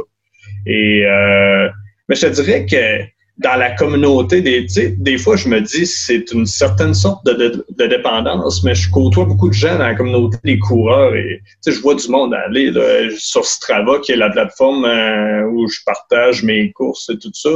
Et 0.66 1.06
euh, 1.06 1.70
mais 2.10 2.16
je 2.16 2.28
te 2.28 2.34
dirais 2.34 2.66
que 2.66 3.04
dans 3.40 3.56
la 3.56 3.72
communauté 3.72 4.42
des, 4.42 4.68
des 4.98 5.18
fois, 5.18 5.38
je 5.38 5.48
me 5.48 5.62
dis 5.62 5.86
c'est 5.86 6.32
une 6.34 6.46
certaine 6.46 6.94
sorte 6.94 7.26
de, 7.26 7.66
de, 7.70 7.88
dépendance, 7.88 8.64
mais 8.66 8.76
je 8.76 8.92
côtoie 8.92 9.24
beaucoup 9.24 9.48
de 9.48 9.54
gens 9.54 9.78
dans 9.78 9.88
la 9.88 9.96
communauté 9.96 10.38
des 10.44 10.60
coureurs 10.60 11.16
et 11.16 11.42
je 11.66 11.80
vois 11.80 11.96
du 11.96 12.10
monde 12.10 12.34
aller 12.34 12.70
là, 12.70 13.10
sur 13.18 13.46
Strava, 13.46 14.00
qui 14.00 14.12
est 14.12 14.18
la 14.18 14.30
plateforme 14.30 14.84
euh, 14.84 15.50
où 15.52 15.68
je 15.70 15.80
partage 15.86 16.44
mes 16.44 16.72
courses 16.74 17.10
et 17.10 17.18
tout 17.18 17.32
ça. 17.34 17.50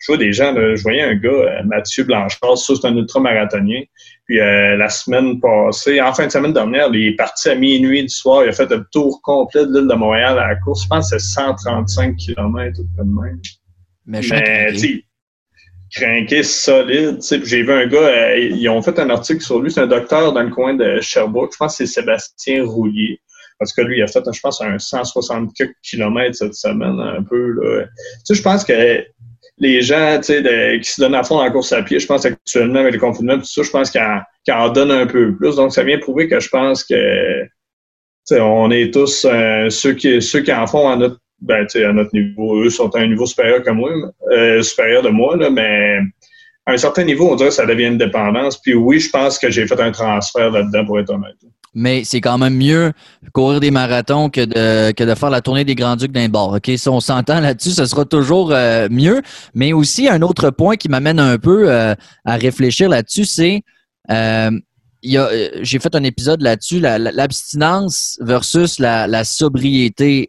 Je 0.00 0.10
vois 0.10 0.16
des 0.16 0.32
gens, 0.32 0.52
je 0.56 0.82
voyais 0.82 1.02
un 1.02 1.14
gars, 1.14 1.30
euh, 1.30 1.62
Mathieu 1.64 2.02
Blanchard, 2.02 2.58
ça 2.58 2.74
c'est 2.74 2.88
un 2.88 2.96
ultramarathonien. 2.96 3.82
Puis 4.26 4.40
euh, 4.40 4.76
la 4.76 4.88
semaine 4.88 5.40
passée, 5.40 6.00
en 6.00 6.12
fin 6.12 6.26
de 6.26 6.32
semaine 6.32 6.52
dernière, 6.52 6.88
il 6.92 7.06
est 7.06 7.16
parti 7.16 7.48
à 7.48 7.54
minuit 7.54 8.02
du 8.02 8.08
soir. 8.08 8.44
Il 8.44 8.48
a 8.48 8.52
fait 8.52 8.68
le 8.68 8.84
tour 8.90 9.22
complet 9.22 9.64
de 9.66 9.72
l'île 9.72 9.88
de 9.88 9.94
Montréal 9.94 10.38
à 10.38 10.48
la 10.48 10.56
course. 10.56 10.82
Je 10.82 10.88
pense 10.88 11.10
que 11.10 11.18
c'est 11.18 11.34
135 11.34 12.16
km 12.16 12.80
ou 12.80 13.04
même. 13.04 13.40
Mais, 14.04 14.20
Mais 14.20 14.72
craqué 15.94 16.42
solide. 16.42 17.18
J'ai 17.20 17.62
vu 17.62 17.72
un 17.72 17.86
gars, 17.86 17.98
euh, 17.98 18.38
ils 18.38 18.68
ont 18.68 18.82
fait 18.82 18.98
un 18.98 19.10
article 19.10 19.40
sur 19.40 19.60
lui. 19.60 19.70
C'est 19.70 19.80
un 19.80 19.86
docteur 19.86 20.32
dans 20.32 20.42
le 20.42 20.50
coin 20.50 20.74
de 20.74 21.00
Sherbrooke. 21.00 21.52
Je 21.52 21.58
pense 21.58 21.78
que 21.78 21.86
c'est 21.86 22.00
Sébastien 22.00 22.64
Roulier. 22.64 23.20
Parce 23.58 23.72
que 23.72 23.82
lui, 23.82 23.98
il 23.98 24.02
a 24.02 24.06
fait, 24.06 24.22
je 24.32 24.40
pense, 24.40 24.60
un 24.60 24.78
160 24.78 25.50
km 25.82 26.34
cette 26.34 26.54
semaine, 26.54 27.00
un 27.00 27.22
peu. 27.22 27.52
Là. 27.52 27.86
Je 28.30 28.40
pense 28.40 28.64
que 28.64 29.04
les 29.58 29.82
gens 29.82 30.20
qui 30.20 30.32
se 30.32 31.00
donnent 31.00 31.16
à 31.16 31.24
fond 31.24 31.36
dans 31.36 31.44
la 31.44 31.50
course 31.50 31.72
à 31.72 31.82
pied, 31.82 31.98
je 31.98 32.06
pense 32.06 32.24
actuellement 32.24 32.80
avec 32.80 32.94
le 32.94 33.00
confinement, 33.00 33.36
tout 33.36 33.44
ça, 33.44 33.62
je 33.62 33.70
pense 33.70 33.90
qu'ils 33.90 34.54
en, 34.54 34.68
donnent 34.68 34.92
un 34.92 35.06
peu 35.06 35.34
plus. 35.34 35.56
Donc, 35.56 35.72
ça 35.72 35.82
vient 35.82 35.98
prouver 35.98 36.28
que 36.28 36.38
je 36.38 36.48
pense 36.48 36.84
que 36.84 37.48
on 38.30 38.70
est 38.70 38.92
tous 38.92 39.24
euh, 39.24 39.70
ceux 39.70 39.94
qui 39.94 40.20
ceux 40.20 40.40
qui 40.40 40.52
en 40.52 40.66
font 40.66 40.88
à 40.88 40.96
notre 40.96 41.18
ben, 41.40 41.66
à 41.74 41.92
notre 41.92 42.10
niveau. 42.12 42.62
Eux 42.62 42.70
sont 42.70 42.94
à 42.94 43.00
un 43.00 43.06
niveau 43.06 43.26
supérieur 43.26 43.62
que 43.62 43.70
moi, 43.70 43.90
euh, 44.32 44.62
supérieur 44.62 45.02
de 45.02 45.08
moi, 45.08 45.36
là, 45.36 45.50
mais 45.50 45.98
à 46.66 46.72
un 46.72 46.76
certain 46.76 47.04
niveau, 47.04 47.30
on 47.30 47.36
dirait 47.36 47.50
que 47.50 47.54
ça 47.54 47.66
devient 47.66 47.86
une 47.86 47.98
dépendance. 47.98 48.60
Puis 48.60 48.74
oui, 48.74 49.00
je 49.00 49.10
pense 49.10 49.38
que 49.38 49.50
j'ai 49.50 49.66
fait 49.66 49.80
un 49.80 49.90
transfert 49.90 50.50
là-dedans 50.50 50.84
pour 50.84 50.98
être 50.98 51.10
honnête 51.10 51.36
mais 51.78 52.02
c'est 52.04 52.20
quand 52.20 52.38
même 52.38 52.56
mieux 52.56 52.92
courir 53.32 53.60
des 53.60 53.70
marathons 53.70 54.30
que 54.30 54.44
de, 54.44 54.92
que 54.92 55.04
de 55.04 55.14
faire 55.14 55.30
la 55.30 55.40
tournée 55.40 55.64
des 55.64 55.74
Grands-Ducs 55.74 56.12
d'un 56.12 56.28
bord. 56.28 56.54
OK? 56.54 56.70
Si 56.76 56.88
on 56.88 57.00
s'entend 57.00 57.40
là-dessus, 57.40 57.70
ce 57.70 57.86
sera 57.86 58.04
toujours 58.04 58.52
euh, 58.52 58.88
mieux. 58.90 59.22
Mais 59.54 59.72
aussi, 59.72 60.08
un 60.08 60.22
autre 60.22 60.50
point 60.50 60.76
qui 60.76 60.88
m'amène 60.88 61.20
un 61.20 61.38
peu 61.38 61.70
euh, 61.70 61.94
à 62.24 62.36
réfléchir 62.36 62.88
là-dessus, 62.88 63.24
c'est 63.24 63.62
euh, 64.10 64.50
j'ai 65.02 65.78
fait 65.78 65.94
un 65.94 66.02
épisode 66.02 66.42
là-dessus, 66.42 66.80
l'abstinence 66.80 68.16
versus 68.20 68.78
la, 68.78 69.06
la 69.06 69.24
sobriété. 69.24 70.26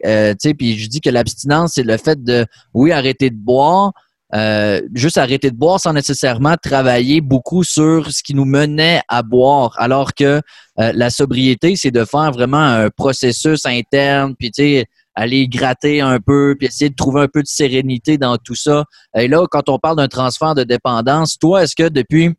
puis 0.58 0.78
je 0.78 0.88
dis 0.88 1.00
que 1.00 1.10
l'abstinence, 1.10 1.72
c'est 1.74 1.82
le 1.82 1.96
fait 1.96 2.22
de, 2.22 2.46
oui, 2.74 2.92
arrêter 2.92 3.30
de 3.30 3.36
boire, 3.36 3.92
euh, 4.32 4.80
juste 4.94 5.18
arrêter 5.18 5.50
de 5.50 5.56
boire 5.56 5.80
sans 5.80 5.92
nécessairement 5.92 6.54
travailler 6.62 7.20
beaucoup 7.20 7.64
sur 7.64 8.12
ce 8.12 8.22
qui 8.22 8.34
nous 8.34 8.44
menait 8.44 9.00
à 9.08 9.22
boire, 9.22 9.74
alors 9.76 10.14
que 10.14 10.40
euh, 10.78 10.92
la 10.94 11.10
sobriété, 11.10 11.74
c'est 11.74 11.90
de 11.90 12.04
faire 12.04 12.30
vraiment 12.30 12.62
un 12.62 12.90
processus 12.90 13.66
interne, 13.66 14.34
puis 14.38 14.52
tu 14.52 14.62
sais, 14.62 14.86
aller 15.16 15.48
gratter 15.48 16.00
un 16.00 16.20
peu, 16.20 16.54
puis 16.56 16.68
essayer 16.68 16.90
de 16.90 16.94
trouver 16.94 17.22
un 17.22 17.28
peu 17.28 17.42
de 17.42 17.48
sérénité 17.48 18.18
dans 18.18 18.36
tout 18.36 18.54
ça. 18.54 18.84
Et 19.16 19.26
là, 19.26 19.44
quand 19.50 19.68
on 19.68 19.78
parle 19.78 19.96
d'un 19.96 20.08
transfert 20.08 20.54
de 20.54 20.62
dépendance, 20.62 21.36
toi, 21.36 21.64
est-ce 21.64 21.74
que 21.74 21.88
depuis 21.88 22.30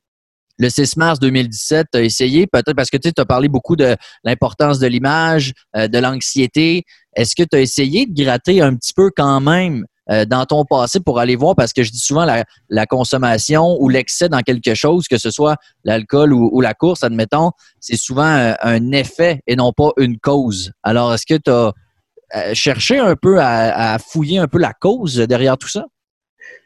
le 0.62 0.70
6 0.70 0.96
mars 0.98 1.20
2017, 1.20 1.88
tu 1.92 1.98
as 1.98 2.04
essayé, 2.04 2.46
peut-être 2.46 2.76
parce 2.76 2.92
que 2.92 2.98
tu 2.98 3.10
as 3.18 3.26
parlé 3.26 3.50
beaucoup 3.50 3.76
de 3.76 3.96
l'importance 4.24 4.78
de 4.78 4.86
l'image, 4.86 5.54
euh, 5.76 5.88
de 5.88 5.98
l'anxiété. 5.98 6.84
Est-ce 7.16 7.36
que 7.36 7.42
tu 7.42 7.58
as 7.58 7.62
essayé 7.62 8.06
de 8.06 8.24
gratter 8.24 8.62
un 8.62 8.76
petit 8.76 8.94
peu 8.94 9.10
quand 9.16 9.42
même 9.42 9.86
euh, 10.12 10.24
dans 10.26 10.46
ton 10.46 10.64
passé 10.64 11.00
pour 11.00 11.18
aller 11.18 11.36
voir, 11.36 11.56
parce 11.56 11.74
que 11.74 11.82
je 11.82 11.92
dis 11.92 12.00
souvent 12.00 12.26
la, 12.26 12.86
consommation 12.86 13.76
ou 13.80 13.90
l'excès 13.90 14.30
dans 14.30 14.42
quelque 14.42 14.76
chose, 14.76 15.08
que 15.08 15.18
ce 15.18 15.32
soit 15.32 15.56
l'alcool 15.84 16.32
ou, 16.32 16.62
la 16.62 16.76
course, 16.76 17.02
admettons, 17.02 17.52
c'est 17.80 17.98
souvent 17.98 18.32
euh, 18.32 18.54
un, 18.62 18.92
effet 18.92 19.42
et 19.48 19.56
non 19.56 19.74
pas 19.74 19.90
une 19.98 20.20
cause. 20.20 20.74
Alors, 20.84 21.12
est-ce 21.16 21.26
que 21.26 21.40
tu 21.40 21.50
as 21.50 22.54
cherché 22.54 23.00
un 23.00 23.16
peu 23.16 23.42
à, 23.42 23.98
fouiller 23.98 24.38
un 24.38 24.48
peu 24.48 24.60
la 24.60 24.74
cause 24.74 25.16
derrière 25.18 25.58
tout 25.58 25.68
ça? 25.68 25.86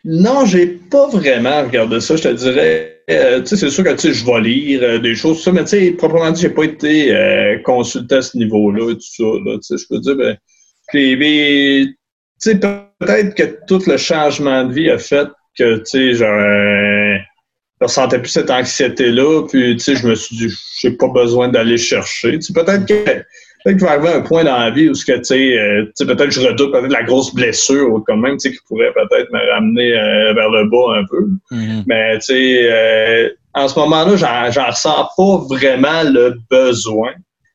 Non, 0.03 0.45
j'ai 0.45 0.67
pas 0.67 1.07
vraiment 1.07 1.63
regardé 1.63 1.99
ça. 1.99 2.15
Je 2.15 2.23
te 2.23 2.33
dirais, 2.33 3.01
tu 3.07 3.47
sais, 3.47 3.57
c'est 3.57 3.69
sûr 3.69 3.83
que 3.83 3.95
tu 3.95 4.13
je 4.13 4.25
vais 4.25 4.41
lire 4.41 5.01
des 5.01 5.15
choses, 5.15 5.43
ça, 5.43 5.51
mais 5.51 5.63
tu 5.63 5.69
sais, 5.69 5.91
proprement 5.91 6.31
dit, 6.31 6.41
j'ai 6.41 6.49
pas 6.49 6.63
été 6.63 7.61
consulté 7.63 8.15
à 8.15 8.21
ce 8.21 8.37
niveau-là, 8.37 8.93
tout 8.93 9.01
ça. 9.01 9.23
Tu 9.45 9.61
sais, 9.61 9.77
je 9.77 9.87
peux 9.87 9.99
dire, 9.99 10.15
ben, 10.15 10.37
tu 10.93 11.97
sais, 12.37 12.59
peut-être 12.59 13.35
que 13.35 13.57
tout 13.67 13.81
le 13.87 13.97
changement 13.97 14.65
de 14.65 14.73
vie 14.73 14.89
a 14.89 14.97
fait 14.97 15.27
que, 15.57 15.77
tu 15.77 15.85
sais, 15.85 16.13
genre, 16.13 16.29
euh, 16.29 17.17
je 17.81 17.85
ressentais 17.85 18.19
plus 18.19 18.29
cette 18.29 18.51
anxiété-là, 18.51 19.47
puis, 19.47 19.75
tu 19.77 19.83
sais, 19.83 19.95
je 19.95 20.07
me 20.07 20.15
suis 20.15 20.35
dit, 20.35 20.53
j'ai 20.81 20.91
pas 20.91 21.07
besoin 21.07 21.49
d'aller 21.49 21.77
chercher. 21.77 22.33
Tu 22.33 22.41
sais, 22.41 22.53
peut-être 22.53 22.85
que, 22.85 23.23
peut-être 23.65 23.77
qu'il 23.77 23.87
va 23.87 23.93
arriver 23.93 24.13
un 24.13 24.21
point 24.21 24.43
dans 24.45 24.57
la 24.57 24.69
vie 24.69 24.89
où, 24.89 24.93
ce 24.93 25.03
que, 25.03 25.17
tu 25.17 25.23
sais, 25.25 25.59
euh, 25.59 25.91
peut-être 25.99 26.31
je 26.31 26.39
redoute 26.39 26.71
peut-être 26.71 26.91
la 26.91 27.03
grosse 27.03 27.33
blessure, 27.33 27.91
ou 27.91 27.99
quand 27.99 28.15
même, 28.15 28.37
tu 28.37 28.49
sais, 28.49 28.55
qui 28.55 28.63
pourrait 28.67 28.93
peut-être 28.93 29.31
me 29.33 29.51
ramener 29.53 29.91
euh, 29.93 30.33
vers 30.33 30.49
le 30.49 30.69
bas 30.69 30.99
un 30.99 31.05
peu. 31.09 31.27
Mm-hmm. 31.51 31.83
Mais, 31.87 32.19
tu 32.19 32.25
sais, 32.25 33.35
en 33.55 33.67
ce 33.69 33.79
moment-là, 33.79 34.15
j'en 34.51 34.67
ressens 34.67 35.09
pas 35.17 35.37
vraiment 35.49 36.03
le 36.03 36.37
besoin. 36.51 37.13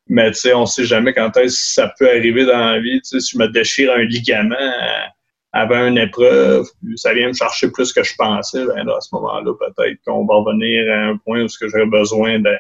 Mais 0.09 0.33
tu 0.33 0.41
sais, 0.41 0.55
on 0.55 0.67
sait 0.67 0.85
jamais 0.85 1.13
quand 1.13 1.37
est-ce 1.37 1.55
que 1.55 1.83
ça 1.83 1.95
peut 1.99 2.09
arriver 2.09 2.45
dans 2.45 2.59
la 2.59 2.81
vie. 2.81 3.01
Tu 3.03 3.05
sais, 3.05 3.21
si 3.21 3.37
je 3.37 3.39
me 3.39 3.47
déchire 3.47 3.93
un 3.93 4.03
ligament 4.03 4.57
euh, 4.59 5.07
avant 5.53 5.87
une 5.87 5.99
épreuve, 5.99 6.67
ça 6.97 7.15
vient 7.15 7.29
me 7.29 7.33
chercher 7.33 7.71
plus 7.71 7.93
que 7.93 8.03
je 8.03 8.15
pensais, 8.17 8.65
ben 8.67 8.85
là, 8.85 8.97
à 8.97 9.01
ce 9.01 9.09
moment-là, 9.13 9.53
peut-être 9.59 9.99
qu'on 10.07 10.25
va 10.25 10.35
revenir 10.37 10.93
à 10.93 11.11
un 11.11 11.17
point 11.19 11.45
où 11.45 11.49
j'aurais 11.61 11.87
besoin 11.87 12.41
de 12.41 12.51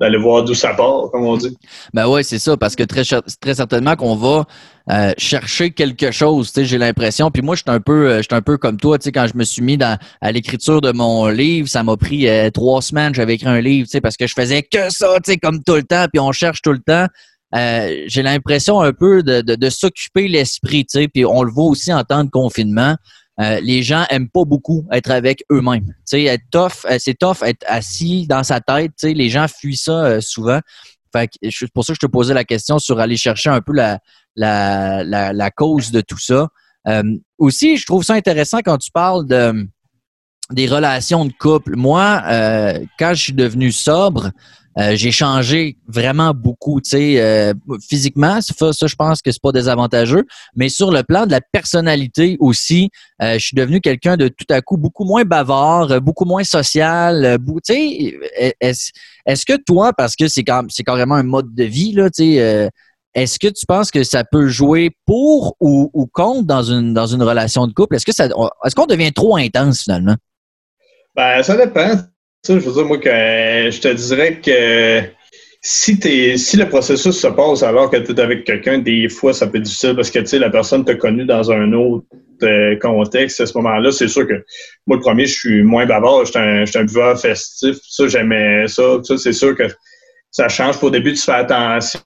d'aller 0.00 0.18
voir 0.18 0.44
d'où 0.44 0.54
ça 0.54 0.74
part, 0.74 1.10
comme 1.10 1.24
on 1.24 1.36
dit. 1.36 1.56
Ben 1.92 2.08
oui, 2.08 2.22
c'est 2.24 2.38
ça, 2.38 2.56
parce 2.56 2.76
que 2.76 2.84
très, 2.84 3.02
très 3.04 3.54
certainement 3.54 3.96
qu'on 3.96 4.14
va 4.14 4.46
euh, 4.90 5.12
chercher 5.18 5.70
quelque 5.70 6.10
chose, 6.10 6.52
j'ai 6.56 6.78
l'impression. 6.78 7.30
Puis 7.30 7.42
moi, 7.42 7.56
je 7.56 7.62
suis 7.62 7.70
un 7.70 7.80
peu, 7.80 8.10
euh, 8.10 8.22
un 8.30 8.42
peu 8.42 8.56
comme 8.58 8.76
toi, 8.76 8.98
quand 8.98 9.26
je 9.26 9.36
me 9.36 9.44
suis 9.44 9.62
mis 9.62 9.76
dans, 9.76 9.98
à 10.20 10.32
l'écriture 10.32 10.80
de 10.80 10.92
mon 10.92 11.26
livre, 11.26 11.68
ça 11.68 11.82
m'a 11.82 11.96
pris 11.96 12.28
euh, 12.28 12.50
trois 12.50 12.80
semaines, 12.80 13.14
j'avais 13.14 13.34
écrit 13.34 13.48
un 13.48 13.60
livre, 13.60 13.88
parce 14.02 14.16
que 14.16 14.26
je 14.26 14.34
faisais 14.34 14.62
que 14.62 14.90
ça, 14.90 15.16
comme 15.42 15.62
tout 15.64 15.74
le 15.74 15.82
temps, 15.82 16.06
puis 16.12 16.20
on 16.20 16.32
cherche 16.32 16.62
tout 16.62 16.72
le 16.72 16.80
temps. 16.80 17.06
j'ai 17.52 18.22
l'impression 18.22 18.80
un 18.80 18.92
peu 18.92 19.22
de, 19.22 19.40
de, 19.40 19.56
de 19.56 19.70
s'occuper 19.70 20.28
l'esprit, 20.28 20.84
puis 20.84 21.24
on 21.24 21.42
le 21.42 21.50
voit 21.50 21.66
aussi 21.66 21.92
en 21.92 22.04
temps 22.04 22.24
de 22.24 22.30
confinement. 22.30 22.96
Euh, 23.40 23.60
les 23.60 23.82
gens 23.82 24.04
aiment 24.10 24.28
pas 24.28 24.44
beaucoup 24.44 24.84
être 24.90 25.10
avec 25.10 25.44
eux-mêmes. 25.52 25.86
Tu 25.86 25.94
sais, 26.04 26.24
être 26.24 26.42
tough, 26.50 26.84
euh, 26.90 26.96
c'est 26.98 27.14
tough 27.14 27.42
être 27.42 27.64
assis 27.68 28.26
dans 28.26 28.42
sa 28.42 28.60
tête. 28.60 28.92
Tu 28.98 29.12
les 29.12 29.28
gens 29.28 29.46
fuient 29.46 29.76
ça 29.76 30.04
euh, 30.04 30.20
souvent. 30.20 30.58
Fait 31.12 31.28
que, 31.28 31.66
pour 31.72 31.84
ça 31.84 31.92
que 31.92 31.98
je 32.02 32.06
te 32.06 32.10
posais 32.10 32.34
la 32.34 32.44
question 32.44 32.78
sur 32.78 32.98
aller 32.98 33.16
chercher 33.16 33.50
un 33.50 33.60
peu 33.60 33.72
la, 33.72 34.00
la, 34.34 35.04
la, 35.04 35.50
cause 35.50 35.90
de 35.90 36.00
tout 36.00 36.18
ça. 36.18 36.48
aussi, 37.38 37.76
je 37.76 37.86
trouve 37.86 38.02
ça 38.02 38.14
intéressant 38.14 38.58
quand 38.58 38.76
tu 38.76 38.90
parles 38.90 39.26
de 39.26 39.66
des 40.50 40.66
relations 40.66 41.24
de 41.24 41.32
couple. 41.32 41.76
Moi, 41.76 42.22
quand 42.98 43.14
je 43.14 43.22
suis 43.22 43.32
devenu 43.32 43.72
sobre, 43.72 44.32
euh, 44.78 44.94
j'ai 44.94 45.10
changé 45.10 45.76
vraiment 45.88 46.32
beaucoup, 46.32 46.80
tu 46.80 46.90
sais, 46.90 47.20
euh, 47.20 47.52
physiquement, 47.88 48.40
ça, 48.40 48.86
je 48.86 48.94
pense 48.94 49.22
que 49.22 49.32
c'est 49.32 49.42
pas 49.42 49.50
désavantageux, 49.50 50.24
mais 50.54 50.68
sur 50.68 50.92
le 50.92 51.02
plan 51.02 51.26
de 51.26 51.32
la 51.32 51.40
personnalité 51.40 52.36
aussi, 52.38 52.90
euh, 53.20 53.34
je 53.34 53.46
suis 53.46 53.56
devenu 53.56 53.80
quelqu'un 53.80 54.16
de 54.16 54.28
tout 54.28 54.46
à 54.50 54.60
coup 54.60 54.76
beaucoup 54.76 55.04
moins 55.04 55.24
bavard, 55.24 56.00
beaucoup 56.00 56.24
moins 56.24 56.44
social, 56.44 57.38
tu 57.44 57.74
sais, 57.74 58.18
est-ce 58.60 58.92
est 59.26 59.44
que 59.44 59.56
toi, 59.56 59.92
parce 59.92 60.14
que 60.14 60.28
c'est 60.28 60.44
c'est 60.68 60.84
carrément 60.84 61.16
un 61.16 61.24
mode 61.24 61.52
de 61.54 61.64
vie 61.64 61.92
là, 61.92 62.08
tu 62.08 62.36
sais. 62.36 62.70
est-ce 63.14 63.38
que 63.40 63.48
tu 63.48 63.66
penses 63.66 63.90
que 63.90 64.04
ça 64.04 64.22
peut 64.22 64.46
jouer 64.46 64.90
pour 65.06 65.56
ou, 65.60 65.90
ou 65.92 66.06
contre 66.06 66.46
dans 66.46 66.62
une 66.62 66.94
dans 66.94 67.06
une 67.06 67.22
relation 67.22 67.66
de 67.66 67.72
couple? 67.72 67.96
Est-ce 67.96 68.06
que 68.06 68.14
ça 68.14 68.26
est-ce 68.64 68.74
qu'on 68.76 68.86
devient 68.86 69.12
trop 69.12 69.36
intense 69.36 69.82
finalement? 69.82 70.14
Ben, 71.16 71.42
ça 71.42 71.56
dépend 71.56 71.96
je 72.46 72.52
veux 72.54 72.72
dire, 72.72 72.84
moi, 72.84 72.98
que 72.98 73.08
je 73.08 73.80
te 73.80 73.88
dirais 73.88 74.40
que 74.40 75.02
si, 75.60 75.98
es, 76.04 76.36
si 76.36 76.56
le 76.56 76.68
processus 76.68 77.18
se 77.18 77.26
passe 77.26 77.62
alors 77.62 77.90
que 77.90 77.96
tu 77.96 78.12
es 78.12 78.20
avec 78.20 78.44
quelqu'un, 78.44 78.78
des 78.78 79.08
fois, 79.08 79.32
ça 79.32 79.46
peut 79.46 79.58
être 79.58 79.64
difficile 79.64 79.94
parce 79.94 80.10
que, 80.10 80.20
tu 80.20 80.26
sais, 80.26 80.38
la 80.38 80.50
personne 80.50 80.84
t'a 80.84 80.94
connu 80.94 81.24
dans 81.24 81.50
un 81.50 81.72
autre 81.72 82.06
euh, 82.42 82.76
contexte 82.76 83.40
à 83.40 83.46
ce 83.46 83.56
moment-là. 83.58 83.90
C'est 83.90 84.08
sûr 84.08 84.26
que 84.26 84.44
moi, 84.86 84.96
le 84.96 85.02
premier, 85.02 85.26
je 85.26 85.34
suis 85.34 85.62
moins 85.62 85.86
bavard, 85.86 86.24
je 86.24 86.30
suis 86.30 86.78
un, 86.78 86.84
buveur 86.84 87.20
festif. 87.20 87.76
Ça, 87.82 88.06
j'aimais 88.06 88.68
ça. 88.68 89.00
Ça, 89.02 89.18
c'est 89.18 89.32
sûr 89.32 89.56
que 89.56 89.64
ça 90.30 90.48
change. 90.48 90.78
Pour 90.78 90.88
au 90.88 90.90
début, 90.90 91.12
tu 91.12 91.22
fais 91.22 91.32
attention 91.32 92.00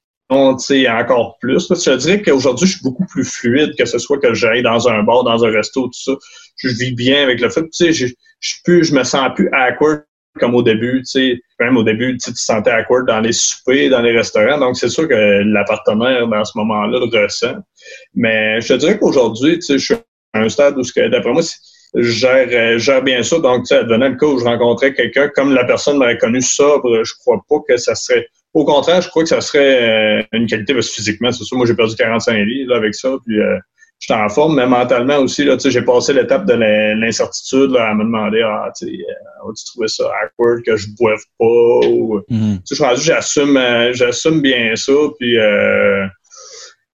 sais, 0.58 0.88
encore 0.88 1.36
plus. 1.40 1.66
Parce 1.66 1.84
je 1.84 1.96
dirais 1.96 2.22
qu'aujourd'hui, 2.22 2.66
je 2.66 2.72
suis 2.72 2.82
beaucoup 2.82 3.04
plus 3.06 3.24
fluide, 3.24 3.74
que 3.78 3.84
ce 3.84 3.98
soit 3.98 4.18
que 4.18 4.32
j'aille 4.32 4.62
dans 4.62 4.88
un 4.88 5.02
bar, 5.02 5.24
dans 5.24 5.44
un 5.44 5.50
resto, 5.50 5.82
tout 5.82 5.92
ça. 5.92 6.12
Je 6.56 6.68
vis 6.68 6.92
bien 6.92 7.22
avec 7.22 7.40
le 7.40 7.50
fait. 7.50 7.62
Tu 7.62 7.68
sais, 7.72 7.92
je, 7.92 8.06
je, 8.40 8.82
je 8.82 8.94
me 8.94 9.04
sens 9.04 9.30
plus 9.34 9.50
awkward 9.52 10.04
comme 10.38 10.54
au 10.54 10.62
début, 10.62 11.02
tu 11.02 11.04
sais, 11.04 11.40
même 11.60 11.76
au 11.76 11.82
début, 11.82 12.16
tu 12.16 12.32
te 12.32 12.38
sentais 12.38 12.72
awkward 12.72 13.06
dans 13.06 13.20
les 13.20 13.32
soupers, 13.32 13.90
dans 13.90 14.00
les 14.00 14.16
restaurants. 14.16 14.58
Donc, 14.58 14.76
c'est 14.76 14.88
sûr 14.88 15.08
que 15.08 15.14
la 15.14 15.64
partenaire, 15.64 16.26
dans 16.26 16.44
ce 16.44 16.56
moment-là, 16.58 16.98
le 16.98 17.22
ressent. 17.22 17.56
Mais 18.14 18.60
je 18.60 18.68
te 18.68 18.74
dirais 18.74 18.98
qu'aujourd'hui, 18.98 19.56
tu 19.56 19.62
sais, 19.62 19.78
je 19.78 19.84
suis 19.84 19.94
à 20.32 20.40
un 20.40 20.48
stade 20.48 20.76
où, 20.78 20.82
d'après 21.10 21.32
moi, 21.32 21.42
je 21.94 22.02
gère, 22.02 22.78
gère 22.78 23.02
bien 23.02 23.22
ça. 23.22 23.38
Donc, 23.38 23.66
tu 23.66 23.74
sais, 23.74 23.82
le 23.82 24.16
cas 24.16 24.26
où 24.26 24.38
je 24.38 24.44
rencontrais 24.44 24.94
quelqu'un, 24.94 25.28
comme 25.28 25.54
la 25.54 25.64
personne 25.64 25.98
m'aurait 25.98 26.18
connu 26.18 26.40
sobre, 26.40 27.04
je 27.04 27.12
crois 27.20 27.40
pas 27.48 27.56
que 27.68 27.76
ça 27.76 27.94
serait... 27.94 28.26
Au 28.54 28.64
contraire, 28.64 29.00
je 29.00 29.08
crois 29.08 29.22
que 29.22 29.30
ça 29.30 29.40
serait 29.40 30.20
euh, 30.20 30.22
une 30.32 30.46
qualité, 30.46 30.74
parce 30.74 30.88
que 30.88 30.94
physiquement, 30.94 31.32
c'est 31.32 31.44
sûr, 31.44 31.56
moi, 31.56 31.66
j'ai 31.66 31.74
perdu 31.74 31.94
45 31.94 32.34
livres 32.34 32.74
avec 32.74 32.94
ça, 32.94 33.10
puis... 33.24 33.38
Euh, 33.38 33.58
j'étais 34.02 34.18
en 34.20 34.28
forme, 34.28 34.56
mais 34.56 34.66
mentalement 34.66 35.18
aussi, 35.18 35.44
là, 35.44 35.56
j'ai 35.64 35.82
passé 35.82 36.12
l'étape 36.12 36.44
de 36.44 36.54
l'incertitude 36.54 37.76
à 37.76 37.94
me 37.94 38.02
demander 38.02 38.42
Ah, 38.42 38.70
tu 38.76 38.86
euh, 38.86 39.52
tu 39.56 39.64
trouvais 39.66 39.88
ça 39.88 40.04
awkward 40.22 40.62
que 40.64 40.76
je 40.76 40.88
boive 40.98 41.22
pas 41.38 41.88
ou 41.88 42.20
mm 42.28 42.56
-hmm. 42.56 43.00
j'assume 43.00 43.56
euh, 43.56 43.92
j'assume 43.92 44.40
bien 44.40 44.74
ça. 44.74 44.92
Puis 45.18 45.38
euh, 45.38 46.04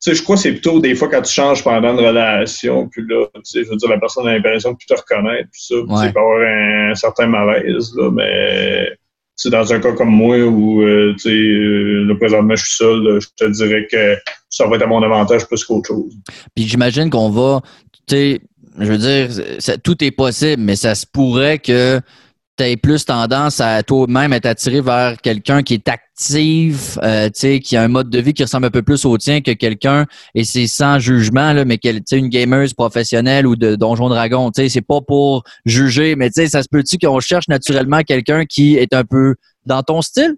je 0.06 0.22
crois 0.22 0.36
que 0.36 0.42
c'est 0.42 0.52
plutôt 0.52 0.80
des 0.80 0.94
fois 0.94 1.08
quand 1.08 1.22
tu 1.22 1.32
changes 1.32 1.64
pendant 1.64 1.92
une 1.96 2.06
relation, 2.06 2.88
puis 2.88 3.02
là, 3.08 3.26
je 3.54 3.68
veux 3.68 3.76
dire, 3.76 3.88
la 3.88 3.98
personne 3.98 4.28
a 4.28 4.34
l'impression 4.34 4.72
de 4.72 4.76
plus 4.76 4.86
te 4.86 4.94
reconnaître, 4.94 5.48
puis 5.50 5.62
ça, 5.62 5.74
ouais. 5.76 6.12
peut 6.12 6.20
avoir 6.20 6.40
un, 6.40 6.94
certain 6.94 7.26
malaise, 7.26 7.92
là, 7.96 8.10
mais 8.10 8.97
c'est 9.38 9.51
dans 9.51 9.72
un 9.72 9.79
cas 9.79 9.92
comme 9.92 10.11
moi 10.11 10.37
où 10.40 10.83
euh, 10.83 11.14
euh, 11.27 12.05
le 12.05 12.18
présentement 12.18 12.57
je 12.57 12.64
suis 12.64 12.74
seul, 12.74 13.20
je 13.20 13.29
te 13.37 13.51
dirais 13.53 13.87
que 13.90 14.16
ça 14.51 14.66
va 14.66 14.77
être 14.77 14.83
à 14.83 14.87
mon 14.87 15.03
avantage 15.03 15.46
plus 15.46 15.64
qu'autre 15.64 15.87
chose. 15.87 16.12
Puis 16.57 16.66
j'imagine 16.66 17.09
qu'on 17.09 17.31
va, 17.31 17.62
tu 18.09 18.16
sais, 18.16 18.40
je 18.81 18.92
veux 18.92 18.98
dire, 18.98 19.29
tout 19.85 20.05
est 20.05 20.11
possible, 20.11 20.61
mais 20.61 20.74
ça 20.74 20.96
se 20.96 21.07
pourrait 21.07 21.61
que 21.61 22.01
tu 22.58 22.76
plus 22.76 23.04
tendance 23.04 23.60
à 23.60 23.82
toi-même 23.82 24.32
être 24.32 24.46
attiré 24.46 24.80
vers 24.80 25.16
quelqu'un 25.22 25.62
qui 25.62 25.74
est 25.74 25.88
actif, 25.88 26.98
euh, 27.02 27.28
qui 27.30 27.76
a 27.76 27.82
un 27.82 27.88
mode 27.88 28.10
de 28.10 28.18
vie 28.18 28.34
qui 28.34 28.42
ressemble 28.42 28.66
un 28.66 28.70
peu 28.70 28.82
plus 28.82 29.04
au 29.04 29.16
tien 29.16 29.40
que 29.40 29.52
quelqu'un, 29.52 30.06
et 30.34 30.44
c'est 30.44 30.66
sans 30.66 30.98
jugement, 30.98 31.52
là, 31.52 31.64
mais 31.64 31.78
tu 31.78 32.16
une 32.16 32.28
gameuse 32.28 32.74
professionnelle 32.74 33.46
ou 33.46 33.56
de 33.56 33.76
Donjon 33.76 34.08
Dragon. 34.08 34.50
C'est 34.54 34.80
pas 34.80 35.00
pour 35.00 35.44
juger, 35.64 36.16
mais 36.16 36.30
ça 36.30 36.62
se 36.62 36.68
peut-tu 36.70 36.98
qu'on 36.98 37.20
cherche 37.20 37.48
naturellement 37.48 38.02
quelqu'un 38.02 38.44
qui 38.44 38.76
est 38.76 38.92
un 38.92 39.04
peu 39.04 39.36
dans 39.64 39.82
ton 39.82 40.02
style? 40.02 40.34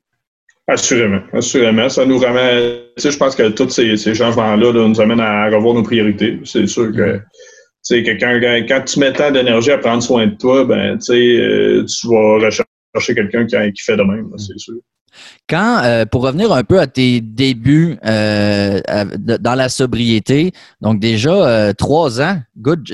Assurément, 0.69 1.21
assurément. 1.33 1.89
Ça 1.89 2.05
nous 2.05 2.19
ramène. 2.19 2.81
Je 2.97 3.17
pense 3.17 3.35
que 3.35 3.49
tous 3.49 3.71
ces, 3.71 3.97
changements-là 4.15 4.73
nous 4.73 5.01
amènent 5.01 5.21
à 5.21 5.47
revoir 5.47 5.75
nos 5.75 5.83
priorités. 5.83 6.39
C'est 6.45 6.67
sûr 6.67 6.93
que. 6.93 7.17
Mm 7.17 7.23
quelqu'un, 7.89 8.41
quand 8.67 8.83
tu 8.85 8.99
mets 8.99 9.13
tant 9.13 9.31
d'énergie 9.31 9.71
à 9.71 9.79
prendre 9.79 10.03
soin 10.03 10.27
de 10.27 10.35
toi, 10.37 10.65
ben, 10.65 10.99
euh, 11.11 11.85
tu 11.85 12.09
vas 12.09 12.35
rechercher 12.35 13.15
quelqu'un 13.15 13.47
qui, 13.47 13.83
fait 13.83 13.97
de 13.97 14.03
même, 14.03 14.31
c'est 14.37 14.59
sûr. 14.59 14.75
Quand, 15.49 15.83
euh, 15.83 16.05
pour 16.07 16.23
revenir 16.23 16.53
un 16.53 16.63
peu 16.63 16.79
à 16.79 16.87
tes 16.87 17.21
débuts 17.21 17.99
euh, 18.05 18.81
dans 19.19 19.57
la 19.57 19.69
sobriété, 19.69 20.53
donc 20.81 21.01
déjà 21.01 21.75
trois 21.75 22.21
ans, 22.21 22.41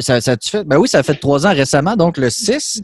ça, 0.00 0.20
ça 0.22 0.36
tu 0.36 0.48
fait, 0.48 0.64
ben 0.64 0.78
oui, 0.78 0.88
ça 0.88 1.02
fait 1.02 1.14
trois 1.14 1.46
ans 1.46 1.52
récemment, 1.52 1.94
donc 1.94 2.16
le 2.16 2.30
6, 2.30 2.82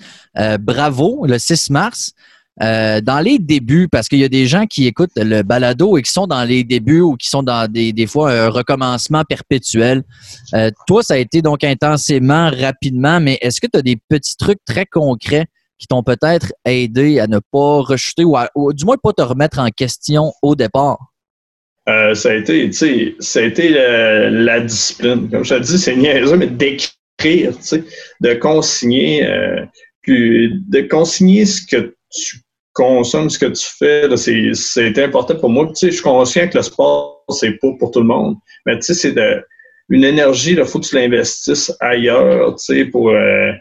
bravo, 0.61 1.25
le 1.27 1.39
6 1.39 1.71
mars. 1.71 2.13
Euh, 2.61 3.01
dans 3.01 3.21
les 3.21 3.39
débuts, 3.39 3.89
parce 3.91 4.09
qu'il 4.09 4.19
y 4.19 4.25
a 4.25 4.29
des 4.29 4.47
gens 4.47 4.67
qui 4.67 4.87
écoutent 4.87 5.17
le 5.17 5.43
balado 5.43 5.97
et 5.97 6.03
qui 6.03 6.13
sont 6.13 6.27
dans 6.27 6.45
les 6.45 6.65
débuts 6.65 7.01
ou 7.01 7.17
qui 7.17 7.29
sont 7.29 7.43
dans 7.43 7.71
des, 7.71 7.95
des 7.95 8.07
fois 8.07 8.31
un 8.31 8.51
recommencement 8.51 9.25
perpétuel. 9.25 10.03
Euh, 10.53 10.71
toi, 10.87 11.03
ça 11.03 11.15
a 11.15 11.17
été 11.17 11.41
donc 11.41 11.65
intensément, 11.65 12.51
rapidement, 12.51 13.21
mais 13.21 13.39
est-ce 13.41 13.59
que 13.59 13.67
tu 13.73 13.79
as 13.79 13.83
des 13.83 13.97
petits 13.97 14.37
trucs 14.37 14.63
très 14.67 14.85
concrets 14.85 15.47
qui 15.79 15.87
t'ont 15.87 16.03
peut-être 16.03 16.53
aidé 16.67 17.21
à 17.21 17.27
ne 17.27 17.39
pas 17.39 17.81
rechuter 17.81 18.25
ou, 18.25 18.73
du 18.75 18.85
moins 18.85 18.99
pas 19.03 19.15
te 19.15 19.23
remettre 19.23 19.59
en 19.59 19.69
question 19.71 20.33
au 20.43 20.55
départ? 20.55 20.99
Euh, 21.89 22.15
ça 22.15 22.33
a 22.33 22.35
été, 22.35 22.67
tu 22.67 22.73
sais, 22.75 23.17
ça 23.19 23.39
a 23.41 23.43
été 23.45 23.71
la, 23.71 24.61
discipline. 24.61 25.31
Comme 25.31 25.43
je 25.43 25.55
te 25.55 25.61
dis, 25.61 25.79
c'est 25.79 25.97
niaiseux, 25.97 26.37
mais 26.37 26.49
d'écrire, 26.49 26.93
tu 27.57 27.63
sais, 27.63 27.85
de 28.21 28.35
consigner, 28.35 29.27
de 30.07 30.81
consigner 30.83 31.47
ce 31.47 31.63
que 31.67 31.95
tu 32.13 32.39
consommes, 32.73 33.31
ce 33.31 33.39
que 33.39 33.47
tu 33.47 33.67
fais, 33.79 34.09
c'est 34.17 34.99
important 35.03 35.37
pour 35.37 35.51
moi. 35.51 35.67
Tu 35.69 35.75
sais, 35.75 35.87
je 35.89 35.95
suis 35.97 36.03
conscient 36.03 36.49
que 36.49 36.57
le 36.57 36.63
sport, 36.63 37.25
c'est 37.31 37.59
pas 37.61 37.69
pour 37.79 37.91
tout 37.91 38.01
le 38.01 38.07
monde, 38.07 38.37
mais 38.67 38.77
tu 38.77 38.83
sais, 38.87 38.95
c'est 38.95 39.13
de 39.13 39.45
une 39.89 40.05
énergie, 40.05 40.53
il 40.53 40.65
faut 40.65 40.81
que 40.81 40.87
tu 40.87 40.95
l'investisses 40.95 41.73
ailleurs, 41.81 42.55
tu 42.55 42.65
sais, 42.65 42.85
pour... 42.87 43.11
Euh, 43.11 43.53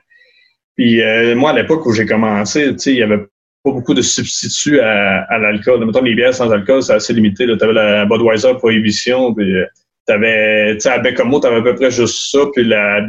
puis 0.77 1.01
euh, 1.01 1.35
moi, 1.35 1.51
à 1.51 1.53
l'époque 1.53 1.85
où 1.85 1.91
j'ai 1.91 2.05
commencé, 2.05 2.71
tu 2.73 2.79
sais, 2.79 2.91
il 2.91 2.99
y 2.99 3.03
avait 3.03 3.17
pas 3.17 3.71
beaucoup 3.71 3.93
de 3.93 4.01
substituts 4.01 4.79
à, 4.79 5.23
à 5.23 5.37
l'alcool. 5.39 5.85
Mettons, 5.85 6.01
les 6.01 6.15
bières 6.15 6.33
sans 6.33 6.49
alcool, 6.49 6.81
c'est 6.81 6.93
assez 6.93 7.13
limité. 7.13 7.45
Tu 7.45 7.63
avais 7.63 7.73
la 7.73 8.05
Budweiser 8.05 8.53
Prohibition, 8.55 9.33
puis 9.33 9.53
euh, 9.53 9.65
tu 10.07 10.79
sais, 10.79 10.89
à 10.89 10.99
Bécomo, 10.99 11.41
tu 11.41 11.47
avais 11.47 11.57
à 11.57 11.61
peu 11.61 11.75
près 11.75 11.91
juste 11.91 12.31
ça, 12.31 12.39
puis 12.53 12.63
la 12.63 13.01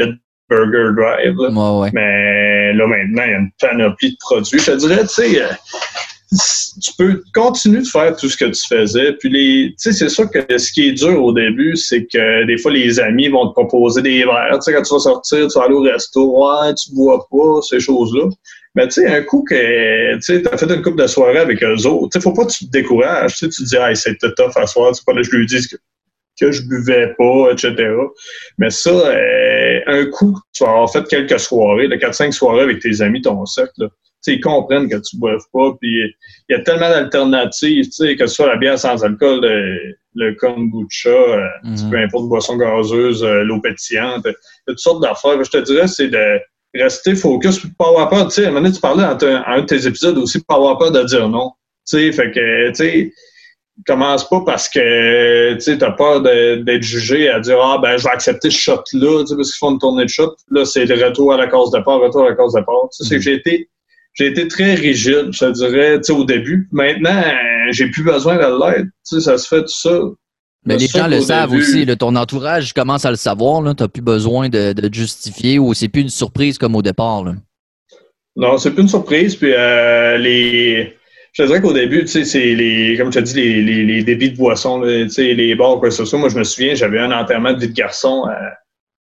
Burger 0.51 0.91
Drive. 0.97 1.37
Mais 1.95 2.62
là, 2.73 2.87
maintenant, 2.87 3.23
il 3.25 3.31
y 3.31 3.35
a 3.35 3.39
une 3.39 3.51
panoplie 3.61 4.13
de 4.13 4.17
produits. 4.21 4.59
Je 4.59 4.73
te 4.73 4.77
dirais, 4.77 5.03
tu 5.03 5.09
sais, 5.09 5.43
tu 6.83 6.93
peux 6.97 7.23
continuer 7.35 7.81
de 7.81 7.87
faire 7.87 8.17
tout 8.17 8.29
ce 8.29 8.37
que 8.37 8.47
tu 8.47 8.67
faisais. 8.67 9.13
Puis 9.15 9.29
les, 9.29 9.69
tu 9.71 9.75
sais, 9.77 9.93
c'est 9.93 10.09
sûr 10.09 10.31
que 10.31 10.59
ce 10.59 10.73
qui 10.73 10.89
est 10.89 10.93
dur 10.93 11.23
au 11.23 11.33
début, 11.33 11.77
c'est 11.77 12.07
que 12.07 12.47
des 12.47 12.57
fois 12.57 12.73
les 12.73 12.99
amis 13.01 13.29
vont 13.29 13.49
te 13.49 13.53
proposer 13.53 14.03
des 14.03 14.25
verres. 14.25 14.55
Tu 14.55 14.63
sais, 14.63 14.73
quand 14.73 14.83
tu 14.83 14.95
vas 14.95 15.01
sortir, 15.01 15.47
tu 15.49 15.59
vas 15.59 15.65
aller 15.67 15.75
au 15.75 15.83
resto, 15.83 16.39
ouais, 16.39 16.75
tu 16.75 16.95
bois 16.95 17.27
pas, 17.31 17.61
ces 17.69 17.81
choses-là. 17.81 18.29
Mais 18.75 18.89
tu 18.89 19.03
sais, 19.03 19.07
un 19.07 19.23
coup 19.23 19.45
que 19.47 20.19
tu 20.21 20.49
as 20.49 20.57
fait 20.57 20.75
une 20.75 20.81
couple 20.81 21.03
de 21.03 21.07
soirées 21.07 21.41
avec 21.41 21.63
eux 21.63 21.87
autres, 21.87 22.09
tu 22.13 22.19
sais, 22.19 22.23
faut 22.23 22.33
pas 22.33 22.47
que 22.47 22.53
tu 22.53 22.65
te 22.67 22.71
décourages. 22.71 23.37
Tu 23.37 23.49
tu 23.51 23.63
te 23.65 23.69
dis, 23.69 23.77
ah, 23.77 23.95
c'est 23.95 24.17
tough 24.19 24.57
à 24.57 24.67
soir, 24.67 24.95
c'est 24.95 25.05
pas 25.05 25.13
là, 25.13 25.23
je 25.23 25.31
lui 25.31 25.45
dis 25.45 25.69
que, 25.69 25.77
que 26.41 26.51
je 26.51 26.63
buvais 26.63 27.15
pas, 27.19 27.53
etc. 27.53 27.75
Mais 28.59 28.71
ça, 28.71 28.91
euh, 28.91 29.81
un 29.87 30.07
coup, 30.07 30.39
tu 30.55 30.65
vas 30.65 30.71
avoir 30.71 30.93
fait 30.93 31.07
quelques 31.09 31.39
soirées, 31.39 31.89
4-5 31.89 32.33
soirées 32.33 32.63
avec 32.63 32.81
tes 32.81 33.01
amis, 33.01 33.23
ton 33.23 33.45
cercle, 33.47 33.73
là 33.83 33.89
ils 34.31 34.41
comprennent 34.41 34.89
que 34.89 34.97
tu 34.97 35.17
ne 35.17 35.21
boives 35.21 35.45
pas. 35.53 35.73
Puis 35.81 35.91
il 36.49 36.53
y 36.53 36.55
a 36.55 36.61
tellement 36.61 36.89
d'alternatives, 36.89 37.89
que 37.89 38.27
ce 38.27 38.35
soit 38.35 38.47
la 38.47 38.57
bière 38.57 38.79
sans 38.79 39.03
alcool, 39.05 39.41
le, 39.43 39.97
le 40.15 40.35
kombucha, 40.35 41.09
euh, 41.09 41.47
mm 41.65 41.91
peu 41.91 41.99
importe 41.99 42.29
boisson 42.29 42.57
gazeuse, 42.57 43.25
euh, 43.25 43.43
l'eau 43.43 43.61
pétillante, 43.61 44.23
il 44.25 44.29
y 44.29 44.31
a 44.31 44.35
toutes 44.69 44.79
sortes 44.79 45.03
d'affaires. 45.03 45.43
Je 45.43 45.51
te 45.51 45.59
dirais, 45.59 45.89
c'est 45.89 46.09
de 46.09 46.39
rester 46.75 47.15
focus, 47.15 47.67
pas 47.79 47.89
avoir 47.89 48.09
peur. 48.09 48.29
Tu 48.29 48.35
sais, 48.35 48.45
à 48.45 48.49
un 48.49 48.51
moment 48.51 48.63
donné, 48.63 48.75
tu 48.75 48.81
parlais 48.81 49.03
dans 49.03 49.27
un, 49.27 49.61
de 49.61 49.67
tes 49.67 49.87
épisodes 49.87 50.19
aussi, 50.19 50.43
pas 50.43 50.57
avoir 50.57 50.79
peur 50.79 50.93
de 50.93 51.03
dire 51.05 51.29
non. 51.29 51.53
Tu 51.89 51.97
sais, 51.97 52.13
fait 52.13 52.31
que, 52.31 52.69
tu 52.69 52.75
sais, 52.75 53.13
commence 53.87 54.29
pas 54.29 54.43
parce 54.45 54.69
que 54.69 55.55
tu 55.55 55.85
as 55.85 55.91
peur 55.93 56.23
d'être 56.23 56.83
jugé 56.83 57.29
à 57.29 57.41
dire 57.41 57.59
Ah 57.63 57.79
ben 57.83 57.97
je 57.97 58.05
vais 58.05 58.11
accepter 58.11 58.51
ce 58.51 58.59
shot-là, 58.59 59.25
parce 59.29 59.51
qu'ils 59.51 59.59
font 59.59 59.73
une 59.73 59.79
tournée 59.79 60.05
de 60.05 60.11
shot. 60.11 60.35
Là, 60.51 60.65
c'est 60.65 60.85
le 60.85 61.05
retour 61.05 61.33
à 61.33 61.37
la 61.37 61.47
cause 61.47 61.71
de 61.71 61.81
part, 61.81 62.01
retour 62.01 62.27
à 62.27 62.31
la 62.31 62.35
cause 62.37 62.53
de. 62.53 62.61
Tu 62.61 62.65
sais, 62.91 63.05
c'est 63.05 63.17
que 63.17 63.23
j'ai 63.23 63.35
été 63.35 63.69
j'ai 64.15 64.27
été 64.27 64.47
très 64.47 64.75
rigide, 64.75 65.31
je 65.31 65.51
dirais, 65.53 66.01
au 66.11 66.25
début. 66.25 66.69
Maintenant, 66.71 67.23
j'ai 67.71 67.87
plus 67.87 68.03
besoin 68.03 68.37
de 68.37 68.61
l'aide. 68.61 68.91
Ça 69.03 69.39
se 69.39 69.49
fait 69.49 69.63
tout 69.63 69.69
ça. 69.69 70.01
Mais 70.65 70.77
les 70.77 70.87
gens 70.87 71.09
le 71.09 71.21
savent 71.21 71.53
aussi. 71.53 71.87
ton 71.97 72.15
entourage 72.15 72.73
commence 72.73 73.05
à 73.05 73.11
le 73.11 73.17
savoir. 73.17 73.63
Tu 73.75 73.83
n'as 73.83 73.89
plus 73.89 74.03
besoin 74.03 74.49
de, 74.49 74.73
de 74.73 74.95
justifier 74.95 75.59
ou 75.59 75.75
c'est 75.75 75.89
plus 75.89 76.03
une 76.03 76.09
surprise 76.09 76.59
comme 76.59 76.77
au 76.77 76.83
départ. 76.83 77.25
Là. 77.25 77.35
Non, 78.37 78.59
c'est 78.59 78.71
plus 78.71 78.83
une 78.83 78.89
surprise. 78.89 79.35
Puis 79.35 79.53
euh, 79.53 80.19
les. 80.19 80.97
Je 81.33 81.45
dirais 81.45 81.63
qu'au 81.63 81.73
début, 81.73 82.01
tu 82.01 82.09
sais, 82.09 82.25
c'est 82.25 82.55
les, 82.55 82.97
comme 82.99 83.11
tu 83.11 83.19
as 83.19 83.23
dit, 83.23 83.35
les, 83.35 83.63
les, 83.63 83.85
les 83.85 84.03
débits 84.03 84.33
de 84.33 84.37
boissons, 84.37 84.83
tu 84.83 85.09
sais, 85.09 85.33
les 85.33 85.55
bars, 85.55 85.79
quoi 85.79 85.89
que 85.89 85.95
ce 85.95 86.05
soit. 86.05 86.19
Moi, 86.19 86.29
je 86.29 86.39
me 86.39 86.45
souviens, 86.45 86.75
j'avais 86.75 86.99
un 86.99 87.11
enterrement 87.11 87.53
de 87.55 87.59
vie 87.59 87.69
de 87.69 87.73
garçon 87.73 88.25
à, 88.29 88.53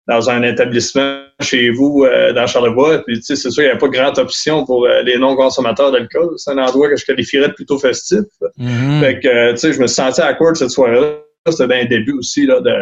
dans 0.06 0.30
un 0.30 0.42
établissement 0.42 1.22
chez 1.40 1.70
vous 1.70 2.04
euh, 2.04 2.32
dans 2.32 2.46
Charlevoix. 2.46 3.02
Puis, 3.04 3.16
tu 3.16 3.22
sais, 3.22 3.36
c'est 3.36 3.50
sûr, 3.50 3.64
il 3.64 3.66
n'y 3.66 3.72
a 3.72 3.76
pas 3.76 3.88
grande 3.88 4.18
option 4.18 4.64
pour 4.64 4.86
euh, 4.86 5.02
les 5.02 5.18
non-consommateurs 5.18 5.90
d'alcool. 5.90 6.34
C'est 6.36 6.52
un 6.52 6.58
endroit 6.58 6.88
que 6.88 6.96
je 6.96 7.04
qualifierais 7.04 7.48
de 7.48 7.54
plutôt 7.54 7.78
festif. 7.78 8.24
Mm-hmm. 8.58 9.00
Fait 9.00 9.20
que, 9.20 9.28
euh, 9.28 9.52
tu 9.52 9.58
sais, 9.58 9.72
je 9.72 9.80
me 9.80 9.86
sentais 9.86 10.22
awkward 10.22 10.56
cette 10.56 10.70
soirée-là. 10.70 11.18
C'était 11.50 11.66
bien 11.66 11.80
un 11.80 11.86
début 11.86 12.12
aussi, 12.12 12.46
là, 12.46 12.60
de... 12.60 12.72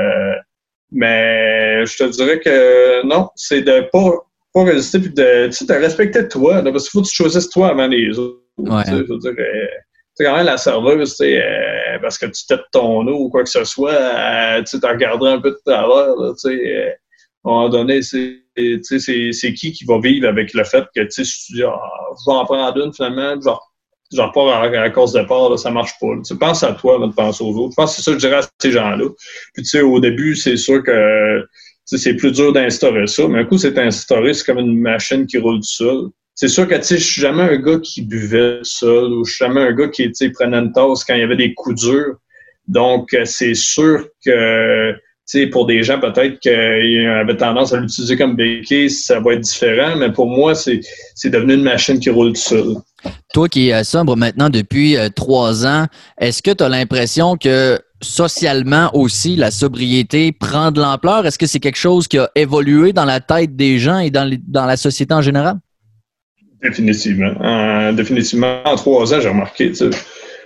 Mais 0.92 1.86
je 1.86 1.96
te 1.96 2.04
dirais 2.10 2.40
que 2.40 3.06
non, 3.06 3.28
c'est 3.36 3.62
de 3.62 3.88
pas, 3.92 4.10
pas 4.52 4.64
résister 4.64 4.98
puis 4.98 5.10
de, 5.10 5.46
tu 5.46 5.52
sais, 5.52 5.64
de 5.64 5.72
respecter 5.72 6.26
toi. 6.28 6.62
parce 6.62 6.88
qu'il 6.88 6.90
faut 6.90 7.02
que 7.02 7.08
tu 7.08 7.14
choisisses 7.14 7.48
toi 7.48 7.68
avant 7.68 7.86
les 7.86 8.18
autres. 8.18 8.39
Dire, 8.62 9.34
c'est 10.14 10.24
quand 10.24 10.36
même 10.36 10.46
la 10.46 10.58
serveuse, 10.58 11.16
sais, 11.16 11.42
parce 12.02 12.18
que 12.18 12.26
tu 12.26 12.46
têtes 12.46 12.60
ton 12.72 13.06
eau 13.06 13.24
ou 13.24 13.30
quoi 13.30 13.42
que 13.42 13.48
ce 13.48 13.64
soit, 13.64 14.62
tu 14.62 14.78
sais, 14.78 14.86
regarderas 14.86 15.32
un 15.32 15.40
peu 15.40 15.50
de 15.50 15.60
travers, 15.64 16.14
tu 16.34 16.50
sais 16.50 16.98
à 17.44 17.48
un 17.48 17.52
moment 17.52 17.68
donné, 17.70 18.02
c'est 18.02 19.54
qui 19.54 19.72
qui 19.72 19.84
va 19.84 19.98
vivre 19.98 20.28
avec 20.28 20.52
le 20.52 20.64
fait 20.64 20.84
que 20.94 21.00
tu 21.02 21.22
dis, 21.22 21.62
ah, 21.62 21.80
je 22.18 22.30
vais 22.30 22.36
en 22.36 22.44
prendre 22.44 22.84
une 22.84 22.92
finalement, 22.92 23.40
genre, 23.40 23.72
genre 24.12 24.32
pas 24.32 24.62
à, 24.62 24.90
cause 24.90 25.12
de 25.12 25.22
part, 25.22 25.48
là, 25.48 25.56
ça 25.56 25.70
marche 25.70 25.92
pas. 26.00 26.08
Tu 26.26 26.36
penses 26.36 26.62
à 26.62 26.72
toi 26.74 26.96
avant 26.96 27.08
de 27.08 27.14
penser 27.14 27.42
aux 27.42 27.56
autres. 27.56 27.72
Je 27.72 27.76
pense 27.76 27.96
que 27.96 28.02
c'est 28.02 28.10
ça 28.10 28.12
que 28.12 28.18
je 28.18 28.26
dirais 28.26 28.42
à 28.42 28.48
ces 28.60 28.72
gens-là. 28.72 29.06
Puis 29.54 29.62
tu 29.62 29.70
sais, 29.70 29.80
au 29.80 30.00
début, 30.00 30.36
c'est 30.36 30.56
sûr 30.56 30.82
que 30.82 31.46
c'est 31.84 32.14
plus 32.14 32.32
dur 32.32 32.52
d'instaurer 32.52 33.06
ça, 33.06 33.26
mais 33.26 33.40
un 33.40 33.44
coup, 33.44 33.58
c'est 33.58 33.78
instauré, 33.78 34.34
c'est 34.34 34.44
comme 34.44 34.58
une 34.58 34.78
machine 34.78 35.26
qui 35.26 35.38
roule 35.38 35.60
tout 35.60 35.62
seul. 35.62 36.08
C'est 36.42 36.48
sûr 36.48 36.66
que 36.66 36.74
je 36.74 36.94
suis 36.94 37.20
jamais 37.20 37.42
un 37.42 37.56
gars 37.58 37.78
qui 37.80 38.00
buvait 38.00 38.60
seul 38.62 39.12
ou 39.12 39.26
je 39.26 39.34
suis 39.34 39.44
jamais 39.44 39.60
un 39.60 39.72
gars 39.72 39.88
qui 39.88 40.10
prenait 40.30 40.56
une 40.56 40.72
tasse 40.72 41.04
quand 41.04 41.12
il 41.12 41.20
y 41.20 41.22
avait 41.22 41.36
des 41.36 41.52
coups 41.52 41.82
durs. 41.82 42.14
Donc, 42.66 43.14
c'est 43.26 43.52
sûr 43.52 44.06
que 44.24 44.94
pour 45.52 45.66
des 45.66 45.82
gens, 45.82 46.00
peut-être 46.00 46.40
qui 46.40 46.48
avaient 46.48 47.36
tendance 47.36 47.74
à 47.74 47.80
l'utiliser 47.80 48.16
comme 48.16 48.36
béquille, 48.36 48.88
ça 48.88 49.20
va 49.20 49.34
être 49.34 49.40
différent, 49.40 49.96
mais 49.96 50.10
pour 50.10 50.28
moi, 50.28 50.54
c'est 50.54 50.80
devenu 51.26 51.52
une 51.52 51.62
machine 51.62 52.00
qui 52.00 52.08
roule 52.08 52.32
tout 52.32 52.40
seul. 52.40 52.76
Toi 53.34 53.46
qui 53.50 53.68
es 53.68 53.84
sombre 53.84 54.16
maintenant 54.16 54.48
depuis 54.48 54.96
euh, 54.96 55.10
trois 55.10 55.66
ans, 55.66 55.88
est-ce 56.16 56.42
que 56.42 56.52
tu 56.52 56.64
as 56.64 56.70
l'impression 56.70 57.36
que 57.36 57.78
socialement 58.00 58.88
aussi, 58.94 59.36
la 59.36 59.50
sobriété 59.50 60.32
prend 60.32 60.70
de 60.70 60.80
l'ampleur? 60.80 61.26
Est-ce 61.26 61.38
que 61.38 61.46
c'est 61.46 61.60
quelque 61.60 61.76
chose 61.76 62.08
qui 62.08 62.16
a 62.16 62.30
évolué 62.34 62.94
dans 62.94 63.04
la 63.04 63.20
tête 63.20 63.56
des 63.56 63.78
gens 63.78 63.98
et 63.98 64.10
dans, 64.10 64.34
dans 64.48 64.64
la 64.64 64.78
société 64.78 65.12
en 65.12 65.20
général? 65.20 65.58
Définitivement. 66.62 67.92
définitivement, 67.92 68.62
en 68.64 68.76
trois 68.76 69.14
ans, 69.14 69.20
j'ai 69.20 69.28
remarqué 69.28 69.72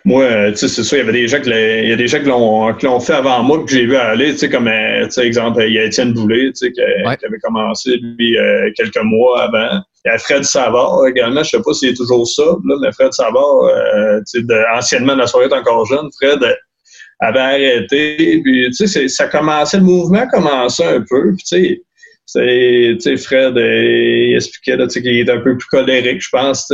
moi, 0.07 0.23
euh, 0.25 0.51
tu 0.51 0.59
sais, 0.59 0.69
c'est 0.69 0.83
sûr, 0.83 0.99
il 0.99 1.01
y 1.01 1.03
avait 1.03 1.13
des 1.13 1.29
gens 1.29 1.41
qui 1.41 1.49
il 1.49 1.89
y 1.89 1.93
a 1.93 1.97
des 1.97 2.09
gens 2.09 2.19
qui 2.19 2.27
l'ont, 2.27 3.01
fait 3.01 3.15
avant 3.15 3.43
moi, 3.43 3.65
que 3.65 3.71
j'ai 3.71 3.87
vu 3.87 3.97
aller, 3.97 4.33
tu 4.33 4.39
sais, 4.39 4.51
comme, 4.51 4.69
euh, 4.69 5.05
tu 5.05 5.13
sais, 5.13 5.27
exemple, 5.27 5.65
il 5.67 5.73
y 5.73 5.79
a 5.79 5.85
Étienne 5.85 6.13
Boulay, 6.13 6.53
tu 6.53 6.67
sais, 6.67 6.73
qui, 6.73 6.81
avait 6.83 7.39
commencé, 7.43 7.97
lui, 7.97 8.37
euh, 8.37 8.71
quelques 8.77 9.03
mois 9.03 9.45
avant. 9.45 9.81
Il 10.05 10.11
y 10.11 10.15
a 10.15 10.19
Fred 10.19 10.45
Savard 10.45 11.07
également, 11.07 11.43
je 11.43 11.51
sais 11.51 11.63
pas 11.63 11.73
s'il 11.73 11.89
est 11.89 11.97
toujours 11.97 12.29
ça, 12.29 12.43
là, 12.43 12.77
mais 12.83 12.93
Fred 12.93 13.15
Savard, 13.15 13.71
tu 14.31 14.41
sais, 14.41 14.47
anciennement, 14.77 15.15
la 15.15 15.27
soirée 15.27 15.47
est 15.47 15.55
encore 15.55 15.87
jeune, 15.87 16.11
Fred 16.21 16.39
avait 17.21 17.39
arrêté, 17.41 18.43
puis, 18.45 18.69
tu 18.77 18.87
sais, 18.87 19.09
ça 19.09 19.27
commençait, 19.29 19.79
le 19.79 19.85
mouvement 19.85 20.27
commençait 20.29 20.85
un 20.85 21.01
peu, 21.09 21.33
puis, 21.35 21.45
tu 21.45 21.57
sais, 21.57 21.83
sais, 22.27 23.17
Fred, 23.17 23.55
il 23.57 24.35
expliquait, 24.35 24.77
qu'il 24.89 25.19
était 25.19 25.33
un 25.33 25.41
peu 25.41 25.57
plus 25.57 25.69
colérique, 25.69 26.23
je 26.23 26.29
pense, 26.31 26.71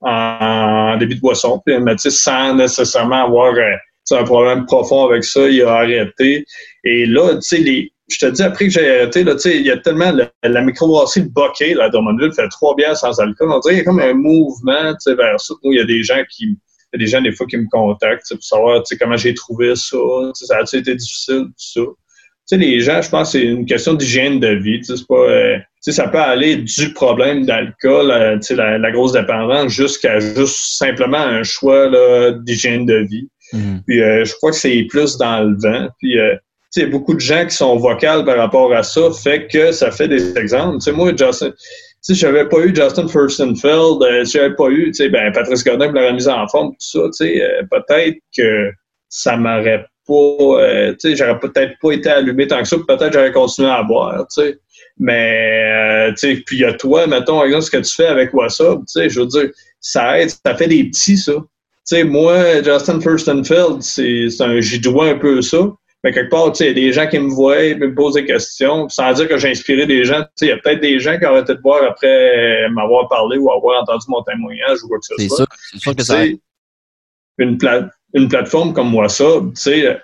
en 0.00 0.96
début 0.98 1.16
de 1.16 1.20
boisson, 1.20 1.60
mais 1.66 1.96
sans 1.96 2.54
nécessairement 2.54 3.24
avoir 3.24 3.54
euh, 3.54 3.76
un 4.12 4.24
problème 4.24 4.66
profond 4.66 5.06
avec 5.06 5.24
ça, 5.24 5.48
il 5.48 5.62
a 5.62 5.72
arrêté. 5.72 6.44
Et 6.84 7.06
là, 7.06 7.38
les, 7.52 7.92
je 8.08 8.18
te 8.18 8.26
dis, 8.26 8.42
après 8.42 8.66
que 8.66 8.70
j'ai 8.70 8.88
arrêté, 8.88 9.24
là, 9.24 9.34
il 9.44 9.62
y 9.62 9.70
a 9.70 9.78
tellement 9.78 10.12
la, 10.12 10.30
la 10.42 10.62
microbrasserie 10.62 11.24
de 11.24 11.32
Bokeh, 11.32 11.74
là, 11.74 11.86
à 11.86 12.32
fait 12.32 12.48
trois 12.50 12.76
bières 12.76 12.96
sans 12.96 13.18
alcool. 13.18 13.50
On 13.50 13.58
dirait 13.60 13.74
qu'il 13.74 13.78
y 13.78 13.80
a 13.80 13.84
comme 13.84 14.00
un 14.00 14.14
mouvement 14.14 14.94
vers 15.06 15.40
ça. 15.40 15.54
il 15.64 15.76
y 15.76 15.80
a 15.80 15.84
des 15.84 16.02
gens 16.02 16.22
qui, 16.30 16.56
des 16.94 17.06
gens, 17.06 17.20
des 17.20 17.32
fois, 17.32 17.46
qui 17.46 17.56
me 17.56 17.68
contactent 17.70 18.28
pour 18.30 18.44
savoir 18.44 18.82
comment 19.00 19.16
j'ai 19.16 19.34
trouvé 19.34 19.74
ça. 19.74 19.96
Ça 20.34 20.58
a 20.58 20.62
été 20.62 20.94
difficile, 20.94 21.46
tout 21.46 21.52
ça. 21.56 21.80
Tu 22.48 22.56
sais, 22.56 22.56
les 22.58 22.80
gens, 22.80 23.02
je 23.02 23.08
pense 23.10 23.32
que 23.32 23.38
c'est 23.38 23.44
une 23.44 23.66
question 23.66 23.94
d'hygiène 23.94 24.38
de 24.38 24.48
vie. 24.48 24.78
C'est 24.82 25.06
pas, 25.06 25.14
euh, 25.14 25.58
ça 25.80 26.08
peut 26.08 26.18
aller 26.18 26.56
du 26.56 26.92
problème 26.92 27.44
d'alcool, 27.44 28.10
euh, 28.10 28.38
la, 28.50 28.78
la 28.78 28.90
grosse 28.92 29.12
dépendance, 29.12 29.72
jusqu'à 29.72 30.20
juste 30.20 30.78
simplement 30.78 31.18
un 31.18 31.42
choix 31.42 31.90
d'hygiène 32.44 32.86
de 32.86 33.06
vie. 33.10 33.28
Mhm. 33.52 33.82
Puis 33.86 34.02
euh, 34.02 34.24
je 34.24 34.34
crois 34.34 34.50
que 34.50 34.56
c'est 34.56 34.86
plus 34.88 35.16
dans 35.16 35.42
le 35.42 35.56
vent. 35.58 35.88
Puis 35.98 36.18
euh, 36.18 36.36
il 36.76 36.82
y 36.82 36.84
a 36.84 36.88
beaucoup 36.88 37.14
de 37.14 37.20
gens 37.20 37.46
qui 37.46 37.54
sont 37.54 37.76
vocales 37.76 38.24
par 38.24 38.36
rapport 38.36 38.72
à 38.74 38.82
ça, 38.82 39.10
fait 39.10 39.46
que 39.46 39.72
ça 39.72 39.90
fait 39.90 40.08
des 40.08 40.36
exemples. 40.36 40.80
sais 40.80 40.92
moi, 40.92 41.10
Justin, 41.16 41.52
si 42.02 42.14
j'avais 42.14 42.46
pas 42.48 42.58
eu 42.58 42.74
Justin 42.74 43.08
Furstenfeld, 43.08 44.02
euh, 44.02 44.24
si 44.24 44.32
j'avais 44.32 44.54
pas 44.54 44.68
eu 44.68 44.92
ben, 45.10 45.32
Patrice 45.32 45.64
Godin 45.64 45.86
pour 45.86 46.00
la 46.00 46.08
remise 46.08 46.28
en 46.28 46.46
forme, 46.48 46.72
tout 46.72 47.12
ça, 47.12 47.24
euh, 47.24 47.62
peut-être 47.70 48.18
que 48.36 48.70
ça 49.08 49.36
m'aurait 49.36 49.86
pas, 50.06 50.62
euh, 50.62 50.94
j'aurais 51.02 51.38
peut-être 51.38 51.78
pas 51.80 51.92
été 51.92 52.08
allumé 52.08 52.46
tant 52.46 52.60
que 52.62 52.68
ça, 52.68 52.76
peut-être 52.76 53.12
j'aurais 53.12 53.32
continué 53.32 53.68
à 53.68 53.82
boire, 53.82 54.26
tu 54.28 54.42
sais. 54.42 54.58
Mais, 54.98 56.08
euh, 56.08 56.10
tu 56.12 56.36
sais, 56.36 56.42
puis 56.46 56.56
il 56.56 56.60
y 56.60 56.64
a 56.64 56.72
toi, 56.72 57.06
mettons, 57.06 57.44
exemple, 57.44 57.64
ce 57.64 57.70
que 57.70 57.76
tu 57.78 57.94
fais 57.94 58.06
avec 58.06 58.32
WhatsApp, 58.32 58.78
tu 58.78 58.84
sais, 58.86 59.10
je 59.10 59.20
veux 59.20 59.26
dire, 59.26 59.50
ça 59.80 60.18
aide, 60.20 60.30
ça 60.30 60.54
fait 60.54 60.68
des 60.68 60.84
petits, 60.84 61.16
ça. 61.16 61.32
Tu 61.34 61.42
sais, 61.84 62.04
moi, 62.04 62.62
Justin 62.62 63.00
Furstenfeld, 63.00 63.82
c'est 63.82 64.28
un, 64.40 64.60
j'y 64.60 64.80
dois 64.80 65.08
un 65.10 65.18
peu 65.18 65.42
ça. 65.42 65.70
Mais 66.02 66.12
quelque 66.12 66.30
part, 66.30 66.52
tu 66.52 66.58
sais, 66.58 66.64
il 66.66 66.68
y 66.68 66.70
a 66.70 66.86
des 66.86 66.92
gens 66.92 67.08
qui 67.08 67.18
me 67.18 67.28
voient, 67.28 67.74
me 67.74 67.94
posent 67.94 68.14
des 68.14 68.24
questions, 68.24 68.88
sans 68.88 69.12
dire 69.12 69.28
que 69.28 69.36
j'ai 69.38 69.50
inspiré 69.50 69.86
des 69.86 70.04
gens. 70.04 70.22
Tu 70.22 70.28
sais, 70.36 70.46
il 70.46 70.48
y 70.50 70.52
a 70.52 70.58
peut-être 70.58 70.80
des 70.80 70.98
gens 70.98 71.18
qui 71.18 71.26
auraient 71.26 71.40
été 71.40 71.56
te 71.56 71.60
voir 71.62 71.82
après 71.84 72.68
m'avoir 72.70 73.08
parlé 73.08 73.38
ou 73.38 73.50
avoir 73.50 73.82
entendu 73.82 74.04
mon 74.08 74.22
témoignage 74.22 74.82
ou 74.84 74.88
quoi 74.88 74.98
que 74.98 75.04
ce 75.04 75.28
soit. 75.28 75.46
C'est 75.72 75.78
sûr 75.78 75.96
que 75.96 76.02
ça 76.02 76.24
une, 77.38 77.58
une 78.16 78.28
plateforme 78.28 78.72
comme 78.72 78.94
WhatsApp, 78.94 79.42
tu 79.54 79.60
sais, 79.60 80.00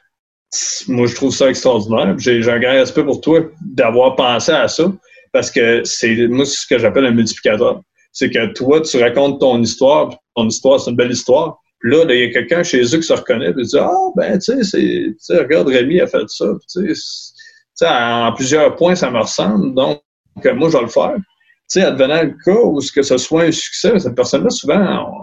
moi, 0.86 1.06
je 1.06 1.14
trouve 1.14 1.34
ça 1.34 1.48
extraordinaire. 1.48 2.14
J'ai 2.18 2.48
un 2.48 2.60
grand 2.60 2.72
respect 2.72 3.04
pour 3.04 3.20
toi 3.22 3.40
d'avoir 3.62 4.16
pensé 4.16 4.52
à 4.52 4.68
ça 4.68 4.92
parce 5.32 5.50
que 5.50 5.82
c'est 5.84 6.28
moi 6.28 6.44
ce 6.44 6.66
que 6.66 6.78
j'appelle 6.78 7.06
un 7.06 7.12
multiplicateur. 7.12 7.80
C'est 8.12 8.28
que 8.28 8.52
toi, 8.52 8.82
tu 8.82 9.02
racontes 9.02 9.40
ton 9.40 9.62
histoire, 9.62 10.14
ton 10.36 10.46
histoire, 10.46 10.78
c'est 10.78 10.90
une 10.90 10.96
belle 10.96 11.10
histoire. 11.10 11.58
Puis 11.80 11.90
là, 11.90 12.04
il 12.10 12.20
y 12.20 12.24
a 12.24 12.30
quelqu'un 12.30 12.62
chez 12.62 12.82
eux 12.82 12.98
qui 12.98 13.02
se 13.02 13.14
reconnaît 13.14 13.48
et 13.48 13.62
dit 13.62 13.78
Ah, 13.78 13.90
ben, 14.14 14.38
tu 14.38 14.62
sais, 14.62 15.38
regarde, 15.38 15.68
Rémi 15.68 16.00
a 16.00 16.06
fait 16.06 16.28
ça. 16.28 16.44
Tu 16.70 16.94
sais, 16.94 17.86
en 17.88 18.32
plusieurs 18.34 18.76
points, 18.76 18.94
ça 18.94 19.10
me 19.10 19.20
ressemble. 19.20 19.74
Donc, 19.74 20.02
moi, 20.36 20.68
je 20.68 20.76
vais 20.76 20.82
le 20.82 20.88
faire. 20.88 21.14
Tu 21.16 21.80
sais, 21.80 21.82
advenant 21.82 22.22
le 22.22 22.36
cas 22.44 22.60
où 22.60 22.78
que 22.94 23.02
ce 23.02 23.16
soit 23.16 23.44
un 23.44 23.52
succès, 23.52 23.98
cette 23.98 24.14
personne-là, 24.14 24.50
souvent, 24.50 25.21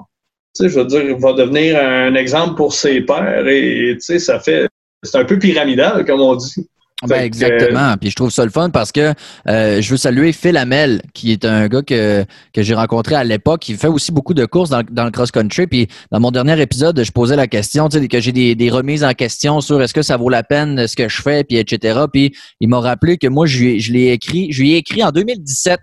je 0.59 0.67
veux 0.67 0.85
dire, 0.85 1.17
va 1.17 1.33
devenir 1.33 1.79
un 1.79 2.15
exemple 2.15 2.55
pour 2.55 2.73
ses 2.73 3.01
pairs 3.01 3.47
et, 3.47 3.95
tu 3.95 4.01
sais, 4.01 4.19
ça 4.19 4.39
fait 4.39 4.67
c'est 5.03 5.17
un 5.17 5.25
peu 5.25 5.39
pyramidal, 5.39 6.05
comme 6.05 6.21
on 6.21 6.35
dit. 6.35 6.67
Ben 7.07 7.21
exactement. 7.21 7.95
Puis 7.95 8.09
je 8.09 8.15
trouve 8.15 8.29
ça 8.29 8.43
le 8.43 8.51
fun 8.51 8.71
parce 8.71 8.91
que 8.91 9.13
euh, 9.47 9.81
je 9.81 9.89
veux 9.89 9.95
saluer 9.95 10.33
Phil 10.33 10.57
Hamel, 10.57 11.01
qui 11.13 11.31
est 11.31 11.45
un 11.45 11.69
gars 11.69 11.81
que, 11.81 12.25
que 12.53 12.62
j'ai 12.62 12.73
rencontré 12.73 13.15
à 13.15 13.23
l'époque. 13.23 13.69
Il 13.69 13.77
fait 13.77 13.88
aussi 13.88 14.12
beaucoup 14.12 14.33
de 14.33 14.45
courses 14.45 14.69
dans, 14.69 14.83
dans 14.91 15.05
le 15.05 15.12
cross-country. 15.12 15.67
Puis 15.67 15.88
dans 16.12 16.19
mon 16.19 16.31
dernier 16.31 16.59
épisode, 16.62 17.01
je 17.01 17.12
posais 17.13 17.38
la 17.38 17.47
question, 17.47 17.88
tu 17.88 17.99
sais, 17.99 18.07
que 18.09 18.19
j'ai 18.19 18.33
des, 18.33 18.53
des, 18.55 18.69
remises 18.69 19.05
en 19.05 19.13
question 19.13 19.62
sur 19.62 19.81
est-ce 19.81 19.93
que 19.93 20.01
ça 20.01 20.17
vaut 20.17 20.29
la 20.29 20.43
peine 20.43 20.88
ce 20.88 20.97
que 20.97 21.07
je 21.07 21.21
fais, 21.21 21.45
puis 21.45 21.57
etc. 21.57 22.01
Puis 22.12 22.35
il 22.59 22.67
m'a 22.67 22.81
rappelé 22.81 23.17
que 23.17 23.27
moi, 23.27 23.45
je, 23.45 23.79
je 23.79 23.93
l'ai 23.93 24.12
écrit, 24.12 24.51
je 24.51 24.62
lui 24.62 24.73
ai 24.73 24.77
écrit 24.77 25.01
en 25.01 25.12
2017 25.12 25.79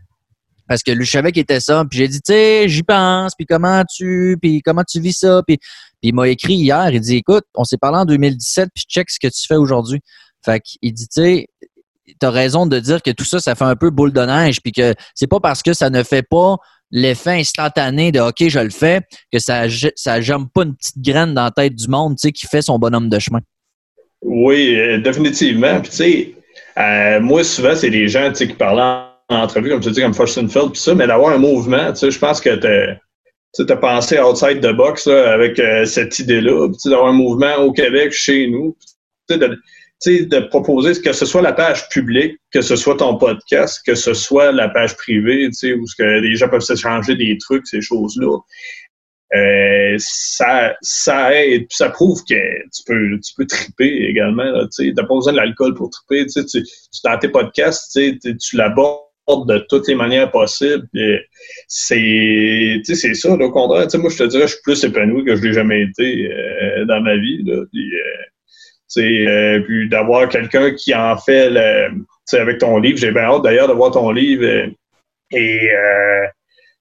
parce 0.68 0.83
que 0.83 1.00
je 1.00 1.11
savais 1.11 1.33
qu'il 1.33 1.42
était 1.42 1.61
ça. 1.61 1.85
Puis 1.88 1.98
j'ai 1.98 2.09
dit, 2.09 2.20
tu 2.20 2.33
sais, 2.33 2.68
j'y 2.68 2.83
pense, 2.83 3.35
puis 3.37 3.46
comment 3.46 3.83
tu, 3.85 4.37
puis 4.40 4.62
comment 4.62 4.85
tu 4.85 5.00
vis 5.00 5.18
ça, 5.18 5.42
puis 5.46 5.59
il 6.02 6.14
m'a 6.14 6.29
écrit 6.29 6.55
hier, 6.55 6.90
il 6.92 7.00
dit 7.00 7.16
Écoute, 7.16 7.44
on 7.55 7.64
s'est 7.64 7.79
parlé 7.79 7.98
en 7.98 8.05
2017, 8.05 8.68
puis 8.74 8.85
check 8.88 9.11
ce 9.11 9.18
que 9.18 9.29
tu 9.29 9.46
fais 9.46 9.57
aujourd'hui. 9.57 10.00
Fait 10.44 10.61
qu'il 10.61 10.92
dit, 10.92 11.09
tu 11.09 11.22
sais, 11.22 11.46
t'as 12.20 12.31
raison 12.31 12.66
de 12.66 12.79
dire 12.79 13.02
que 13.02 13.11
tout 13.11 13.24
ça, 13.24 13.40
ça 13.40 13.55
fait 13.55 13.64
un 13.64 13.74
peu 13.74 13.90
boule 13.90 14.12
de 14.12 14.20
neige, 14.20 14.61
puis 14.62 14.72
que 14.72 14.94
c'est 15.14 15.26
pas 15.26 15.40
parce 15.40 15.62
que 15.62 15.72
ça 15.72 15.90
ne 15.90 16.02
fait 16.02 16.22
pas 16.22 16.57
l'effet 16.92 17.33
instantané 17.33 18.12
de 18.12 18.20
OK, 18.20 18.48
je 18.48 18.61
le 18.61 18.70
fais, 18.70 19.00
que 19.33 19.40
ça 19.40 19.64
ça 19.96 20.20
jambe 20.20 20.46
pas 20.55 20.62
une 20.62 20.76
petite 20.76 20.98
graine 20.98 21.35
dans 21.35 21.44
la 21.44 21.50
tête 21.50 21.74
du 21.74 21.88
monde, 21.88 22.16
tu 22.16 22.29
sais, 22.29 22.33
qui 22.33 22.46
fait 22.46 22.62
son 22.62 22.79
bonhomme 22.79 23.09
de 23.09 23.18
chemin. 23.18 23.40
Oui, 24.22 24.76
euh, 24.76 24.98
définitivement. 24.98 25.81
Puis 25.81 25.90
tu 25.90 25.96
sais, 25.96 26.35
euh, 26.79 27.20
moi, 27.20 27.42
souvent, 27.42 27.74
c'est 27.74 27.90
des 27.90 28.09
gens 28.09 28.33
qui 28.33 28.46
parlent 28.46 28.81
en 28.81 29.15
entrevue, 29.29 29.71
comme 29.71 29.81
tu 29.81 29.91
dis, 29.91 30.01
comme 30.01 30.15
Feld, 30.15 30.73
puis 30.73 30.81
ça, 30.81 30.95
mais 30.95 31.07
d'avoir 31.07 31.33
un 31.33 31.39
mouvement, 31.39 31.93
tu 31.93 31.99
sais, 31.99 32.11
je 32.11 32.19
pense 32.19 32.41
que 32.41 32.55
tu 32.55 33.65
tu 33.65 33.73
as 33.73 33.77
pensé 33.77 34.21
outside 34.21 34.61
the 34.61 34.73
box 34.73 35.07
avec 35.07 35.59
euh, 35.59 35.85
cette 35.87 36.19
idée-là, 36.19 36.69
d'avoir 36.85 37.09
un 37.09 37.12
mouvement 37.12 37.57
au 37.57 37.73
Québec, 37.73 38.12
chez 38.12 38.49
nous, 38.49 38.77
de, 39.31 39.59
de 40.05 40.41
proposer 40.49 41.01
que 41.01 41.12
ce 41.12 41.25
soit 41.25 41.43
la 41.43 41.53
page 41.53 41.89
publique, 41.89 42.37
que 42.53 42.61
ce 42.61 42.77
soit 42.77 42.97
ton 42.97 43.17
podcast, 43.17 43.81
que 43.87 43.95
ce 43.95 44.15
soit 44.15 44.53
la 44.53 44.69
page 44.69 44.95
privée, 44.97 45.49
où 45.49 45.87
ce 45.87 45.97
que 45.97 46.21
les 46.21 46.37
gens 46.37 46.49
peuvent 46.49 46.61
s'échanger 46.61 47.17
des 47.17 47.39
trucs, 47.39 47.67
ces 47.67 47.81
choses-là. 47.81 48.39
Euh, 49.35 49.97
ça, 49.99 50.77
ça 50.83 51.35
aide, 51.35 51.67
ça 51.71 51.91
prouve 51.91 52.21
que 52.29 52.35
tu 52.35 52.83
peux, 52.87 53.19
tu 53.21 53.35
peux 53.37 53.47
triper 53.47 54.07
également. 54.09 54.45
Tu 54.69 54.93
n'as 54.93 55.03
pas 55.03 55.15
besoin 55.15 55.33
de 55.33 55.39
l'alcool 55.39 55.75
pour 55.75 55.91
triper. 55.91 56.27
Tu, 56.27 56.45
tu, 56.47 56.62
dans 57.03 57.19
tes 57.19 57.29
podcasts, 57.29 57.91
tu, 57.93 58.19
tu 58.19 58.57
l'abordes 58.57 59.06
de 59.35 59.65
toutes 59.69 59.89
les 59.89 59.95
manières 59.95 60.31
possibles. 60.31 60.87
C'est 61.69 62.81
c'est 62.85 63.15
ça, 63.15 63.33
au 63.33 63.51
contraire. 63.51 63.87
Moi, 63.99 64.11
je 64.11 64.19
te 64.19 64.25
dirais, 64.25 64.47
je 64.47 64.53
suis 64.53 64.62
plus 64.62 64.85
épanoui 64.85 65.25
que 65.25 65.35
je 65.37 65.43
l'ai 65.43 65.53
jamais 65.53 65.83
été 65.83 66.31
euh, 66.31 66.85
dans 66.85 67.01
ma 67.01 67.17
vie. 67.17 67.45
Euh, 67.49 67.67
euh, 68.99 69.61
puis 69.61 69.89
d'avoir 69.89 70.29
quelqu'un 70.29 70.71
qui 70.73 70.95
en 70.95 71.17
fait 71.19 71.51
le, 71.51 71.89
avec 72.33 72.59
ton 72.59 72.79
livre. 72.79 72.99
J'ai 72.99 73.11
bien 73.11 73.25
hâte 73.25 73.43
d'ailleurs 73.43 73.69
de 73.69 73.75
voir 73.75 73.91
ton 73.91 74.11
livre. 74.11 74.45
et 75.33 75.69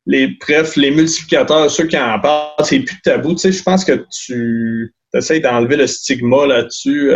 les 0.07 0.27
bref, 0.39 0.75
les 0.75 0.91
multiplicateurs, 0.91 1.69
ceux 1.71 1.87
qui 1.87 1.97
en 1.97 2.19
parlent, 2.19 2.63
c'est 2.63 2.79
plus 2.79 3.01
tabou. 3.01 3.35
Je 3.35 3.63
pense 3.63 3.83
que 3.83 4.05
tu 4.11 4.93
essaies 5.15 5.39
d'enlever 5.39 5.77
le 5.77 5.87
stigma 5.87 6.45
là-dessus. 6.45 7.11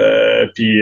puis 0.55 0.81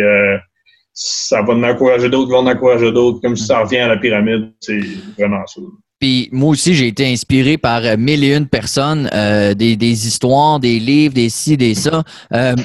ça 0.99 1.43
va 1.43 1.53
en 1.53 1.61
encourager 1.61 2.09
d'autres, 2.09 2.31
va 2.31 2.39
en 2.39 2.47
encourager 2.47 2.91
d'autres, 2.91 3.21
comme 3.21 3.35
si 3.35 3.45
ça 3.45 3.59
revient 3.59 3.77
à 3.77 3.87
la 3.87 3.97
pyramide. 3.97 4.51
C'est 4.59 4.81
vraiment 5.15 5.45
ça. 5.45 5.61
Puis 5.99 6.27
moi 6.31 6.49
aussi, 6.49 6.73
j'ai 6.73 6.87
été 6.87 7.05
inspiré 7.11 7.59
par 7.59 7.85
euh, 7.85 7.97
mille 7.97 8.23
et 8.23 8.35
une 8.35 8.47
personnes, 8.47 9.07
euh, 9.13 9.53
des, 9.53 9.75
des, 9.75 10.07
histoires, 10.07 10.59
des 10.59 10.79
livres, 10.79 11.13
des 11.13 11.29
ci, 11.29 11.55
des 11.55 11.75
ça. 11.75 12.03
Euh, 12.33 12.55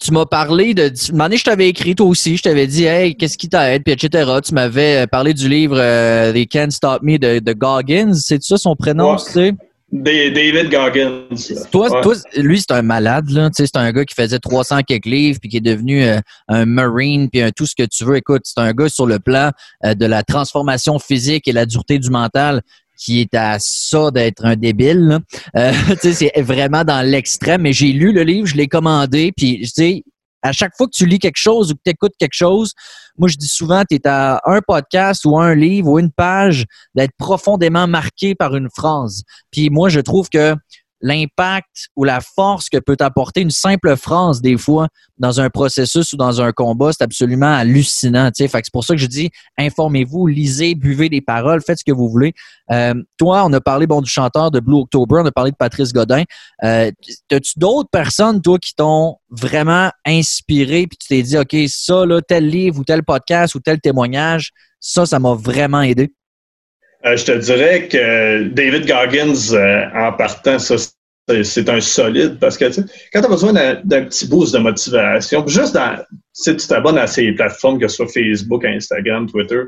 tu 0.00 0.12
m'as 0.12 0.26
parlé 0.26 0.72
de. 0.72 0.92
Un 1.12 1.16
moment 1.16 1.36
je 1.36 1.42
t'avais 1.42 1.68
écrit 1.68 1.96
toi 1.96 2.06
aussi. 2.06 2.36
Je 2.36 2.42
t'avais 2.42 2.68
dit, 2.68 2.84
hey, 2.84 3.16
qu'est-ce 3.16 3.36
qui 3.36 3.48
t'aide, 3.48 3.82
puis 3.82 3.92
etc. 3.92 4.30
Tu 4.44 4.54
m'avais 4.54 5.08
parlé 5.08 5.34
du 5.34 5.48
livre 5.48 5.76
They 6.32 6.46
Can't 6.46 6.70
Stop 6.70 7.02
Me 7.02 7.18
de, 7.18 7.40
de 7.40 7.52
Goggins. 7.54 8.14
C'est 8.14 8.42
ça 8.42 8.56
son 8.56 8.76
prénom, 8.76 9.16
tu 9.16 9.32
sais? 9.32 9.54
David 9.92 10.70
Goggins. 10.70 11.26
Toi, 11.70 11.88
lui, 12.36 12.60
c'est 12.60 12.72
un 12.72 12.82
malade. 12.82 13.30
Là. 13.30 13.50
C'est 13.52 13.76
un 13.76 13.92
gars 13.92 14.04
qui 14.04 14.14
faisait 14.14 14.38
300 14.38 14.80
quelques 14.82 15.06
livres 15.06 15.38
puis 15.40 15.48
qui 15.48 15.58
est 15.58 15.60
devenu 15.60 16.02
euh, 16.02 16.20
un 16.48 16.66
Marine 16.66 17.28
puis 17.30 17.42
un 17.42 17.50
tout 17.50 17.66
ce 17.66 17.74
que 17.76 17.84
tu 17.84 18.04
veux. 18.04 18.16
Écoute, 18.16 18.42
c'est 18.44 18.60
un 18.60 18.72
gars 18.72 18.88
sur 18.88 19.06
le 19.06 19.20
plan 19.20 19.50
euh, 19.84 19.94
de 19.94 20.06
la 20.06 20.22
transformation 20.22 20.98
physique 20.98 21.46
et 21.46 21.52
la 21.52 21.66
dureté 21.66 21.98
du 21.98 22.10
mental 22.10 22.62
qui 22.96 23.20
est 23.20 23.34
à 23.34 23.58
ça 23.58 24.10
d'être 24.10 24.44
un 24.44 24.56
débile. 24.56 25.18
Euh, 25.56 25.72
c'est 26.00 26.32
vraiment 26.40 26.84
dans 26.84 27.02
l'extrême. 27.06 27.62
Mais 27.62 27.72
j'ai 27.72 27.92
lu 27.92 28.12
le 28.12 28.22
livre, 28.22 28.46
je 28.46 28.56
l'ai 28.56 28.68
commandé, 28.68 29.32
puis 29.36 29.70
à 30.44 30.52
chaque 30.52 30.76
fois 30.76 30.86
que 30.86 30.92
tu 30.94 31.06
lis 31.06 31.18
quelque 31.18 31.38
chose 31.38 31.72
ou 31.72 31.74
que 31.74 31.80
tu 31.84 31.90
écoutes 31.90 32.12
quelque 32.18 32.34
chose, 32.34 32.72
moi, 33.18 33.28
je 33.28 33.36
dis 33.36 33.48
souvent, 33.48 33.82
tu 33.88 33.96
es 33.96 34.06
à 34.06 34.40
un 34.44 34.60
podcast 34.60 35.24
ou 35.24 35.38
un 35.38 35.54
livre 35.54 35.88
ou 35.88 35.98
une 35.98 36.12
page 36.12 36.66
d'être 36.94 37.14
profondément 37.18 37.86
marqué 37.86 38.34
par 38.34 38.54
une 38.54 38.68
phrase. 38.68 39.22
Puis 39.50 39.70
moi, 39.70 39.88
je 39.88 40.00
trouve 40.00 40.28
que 40.28 40.54
l'impact 41.04 41.90
ou 41.96 42.04
la 42.04 42.22
force 42.22 42.70
que 42.70 42.78
peut 42.78 42.96
apporter 43.00 43.42
une 43.42 43.50
simple 43.50 43.94
phrase 43.94 44.40
des 44.40 44.56
fois 44.56 44.88
dans 45.18 45.38
un 45.38 45.50
processus 45.50 46.14
ou 46.14 46.16
dans 46.16 46.40
un 46.40 46.50
combat, 46.50 46.92
c'est 46.92 47.04
absolument 47.04 47.54
hallucinant. 47.54 48.30
Fait 48.34 48.48
c'est 48.50 48.72
pour 48.72 48.84
ça 48.84 48.94
que 48.94 49.00
je 49.00 49.06
dis 49.06 49.30
informez-vous, 49.58 50.26
lisez, 50.26 50.74
buvez 50.74 51.10
des 51.10 51.20
paroles, 51.20 51.60
faites 51.60 51.78
ce 51.78 51.84
que 51.84 51.92
vous 51.92 52.08
voulez. 52.08 52.32
Euh, 52.70 52.94
toi, 53.18 53.44
on 53.44 53.52
a 53.52 53.60
parlé 53.60 53.86
du 53.86 54.10
chanteur 54.10 54.50
de 54.50 54.60
Blue 54.60 54.78
October, 54.78 55.16
on 55.22 55.26
a 55.26 55.30
parlé 55.30 55.50
de 55.50 55.56
Patrice 55.56 55.92
Godin. 55.92 56.22
Euh, 56.64 56.90
As-tu 57.30 57.58
d'autres 57.58 57.90
personnes, 57.90 58.40
toi, 58.40 58.58
qui 58.58 58.74
t'ont 58.74 59.16
vraiment 59.28 59.90
inspiré, 60.06 60.86
puis 60.86 60.96
tu 60.96 61.08
t'es 61.08 61.22
dit, 61.22 61.36
OK, 61.36 61.54
ça, 61.68 62.06
là, 62.06 62.22
tel 62.22 62.48
livre 62.48 62.78
ou 62.78 62.84
tel 62.84 63.02
podcast 63.02 63.54
ou 63.54 63.60
tel 63.60 63.78
témoignage, 63.78 64.52
ça, 64.80 65.04
ça 65.04 65.18
m'a 65.18 65.34
vraiment 65.34 65.82
aidé? 65.82 66.14
Euh, 67.06 67.16
je 67.16 67.24
te 67.24 67.32
dirais 67.32 67.88
que 67.88 68.48
David 68.48 68.86
Goggins, 68.86 69.52
euh, 69.52 69.84
en 69.94 70.12
partant, 70.12 70.58
ça, 70.58 70.76
c'est 71.42 71.68
un 71.68 71.80
solide 71.80 72.38
parce 72.38 72.56
que 72.56 72.64
quand 73.12 73.20
tu 73.20 73.26
as 73.26 73.28
besoin 73.28 73.52
d'un 73.52 74.04
petit 74.04 74.26
boost 74.26 74.54
de 74.54 74.58
motivation, 74.58 75.46
juste 75.46 75.74
dans, 75.74 75.98
si 76.32 76.56
tu 76.56 76.66
t'abonnes 76.66 76.98
à 76.98 77.06
ces 77.06 77.32
plateformes, 77.32 77.78
que 77.78 77.88
ce 77.88 77.96
soit 77.96 78.08
Facebook, 78.08 78.64
Instagram, 78.64 79.30
Twitter, 79.30 79.62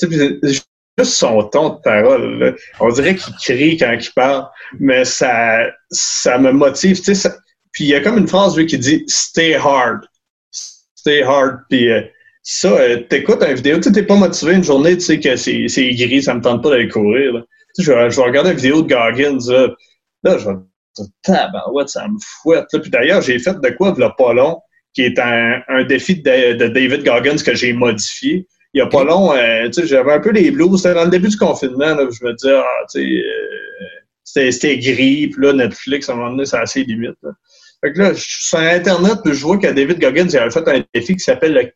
juste 0.00 0.66
son 1.02 1.42
ton 1.44 1.70
de 1.70 1.80
parole, 1.82 2.56
on 2.80 2.90
dirait 2.90 3.14
qu'il 3.14 3.34
crie 3.34 3.76
quand 3.76 3.96
il 4.00 4.12
parle, 4.14 4.46
mais 4.80 5.04
ça, 5.04 5.66
ça 5.90 6.38
me 6.38 6.50
motive. 6.50 6.96
Ça, 6.96 7.36
puis 7.72 7.84
il 7.84 7.90
y 7.90 7.94
a 7.94 8.00
comme 8.00 8.18
une 8.18 8.26
phrase 8.28 8.56
lui, 8.56 8.66
qui 8.66 8.78
dit 8.78 9.04
Stay 9.06 9.54
hard. 9.54 10.04
Stay 10.50 11.22
hard. 11.22 11.60
Puis 11.70 11.90
euh, 11.90 12.02
ça, 12.50 12.72
euh, 12.72 13.02
t'écoutes 13.10 13.42
une 13.42 13.56
vidéo, 13.56 13.78
tu 13.78 13.90
n'es 13.90 14.02
pas 14.02 14.16
motivé 14.16 14.54
une 14.54 14.64
journée, 14.64 14.96
tu 14.96 15.02
sais 15.02 15.20
que 15.20 15.36
c'est 15.36 15.90
gris, 15.90 16.22
ça 16.22 16.32
me 16.32 16.40
tente 16.40 16.62
pas 16.62 16.70
d'aller 16.70 16.88
courir. 16.88 17.34
Là. 17.34 17.42
Je, 17.78 17.92
vais, 17.92 18.10
je 18.10 18.16
vais 18.16 18.22
regarder 18.22 18.52
une 18.52 18.56
vidéo 18.56 18.80
de 18.80 18.88
Goggins, 18.88 19.38
là, 19.52 19.68
là 20.22 20.38
je 20.38 20.48
vais 20.48 20.56
tabarouette, 21.22 21.90
ça 21.90 22.08
me 22.08 22.16
fouette. 22.40 22.64
Puis 22.72 22.90
d'ailleurs, 22.90 23.20
j'ai 23.20 23.38
fait 23.38 23.60
de 23.60 23.68
quoi, 23.68 23.94
là, 23.98 24.14
pas 24.16 24.32
long, 24.32 24.62
qui 24.94 25.02
est 25.02 25.18
un, 25.18 25.60
un 25.68 25.84
défi 25.84 26.22
de, 26.22 26.54
de, 26.54 26.68
David 26.68 27.04
Goggins 27.04 27.36
que 27.36 27.54
j'ai 27.54 27.74
modifié. 27.74 28.46
Il 28.72 28.78
y 28.78 28.80
a 28.80 28.86
pas 28.86 29.04
long, 29.04 29.34
euh, 29.34 29.66
tu 29.66 29.82
sais, 29.82 29.86
j'avais 29.86 30.12
un 30.12 30.20
peu 30.20 30.30
les 30.30 30.50
blues. 30.50 30.80
C'était 30.80 30.94
dans 30.94 31.04
le 31.04 31.10
début 31.10 31.28
du 31.28 31.36
confinement, 31.36 31.94
là, 31.94 32.08
je 32.10 32.24
me 32.24 32.32
disais, 32.32 32.56
ah, 32.56 32.86
tu 32.90 33.22
sais, 34.24 34.46
euh, 34.46 34.50
c'était 34.50 34.78
gris, 34.78 35.28
puis 35.28 35.44
là, 35.44 35.52
Netflix, 35.52 36.08
à 36.08 36.14
un 36.14 36.16
moment 36.16 36.30
donné, 36.30 36.46
c'est 36.46 36.56
assez 36.56 36.82
limite. 36.82 37.16
Là. 37.22 37.32
Fait 37.80 37.92
que 37.92 37.98
là, 37.98 38.12
je 38.12 38.20
suis 38.20 38.48
sur 38.48 38.58
Internet, 38.58 39.18
puis 39.24 39.34
je 39.34 39.42
vois 39.44 39.56
que 39.56 39.68
David 39.68 40.00
Goggins 40.00 40.26
il 40.26 40.36
avait 40.36 40.50
fait 40.50 40.68
un 40.68 40.82
défi 40.92 41.14
qui 41.14 41.20
s'appelle 41.20 41.54
le 41.54 41.70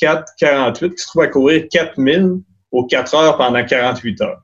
4-4-48, 0.00 0.90
qui 0.90 0.98
se 0.98 1.06
trouve 1.06 1.22
à 1.22 1.28
courir 1.28 1.66
4000 1.70 2.40
aux 2.72 2.86
4 2.86 3.14
heures 3.14 3.36
pendant 3.36 3.64
48 3.64 4.20
heures. 4.22 4.42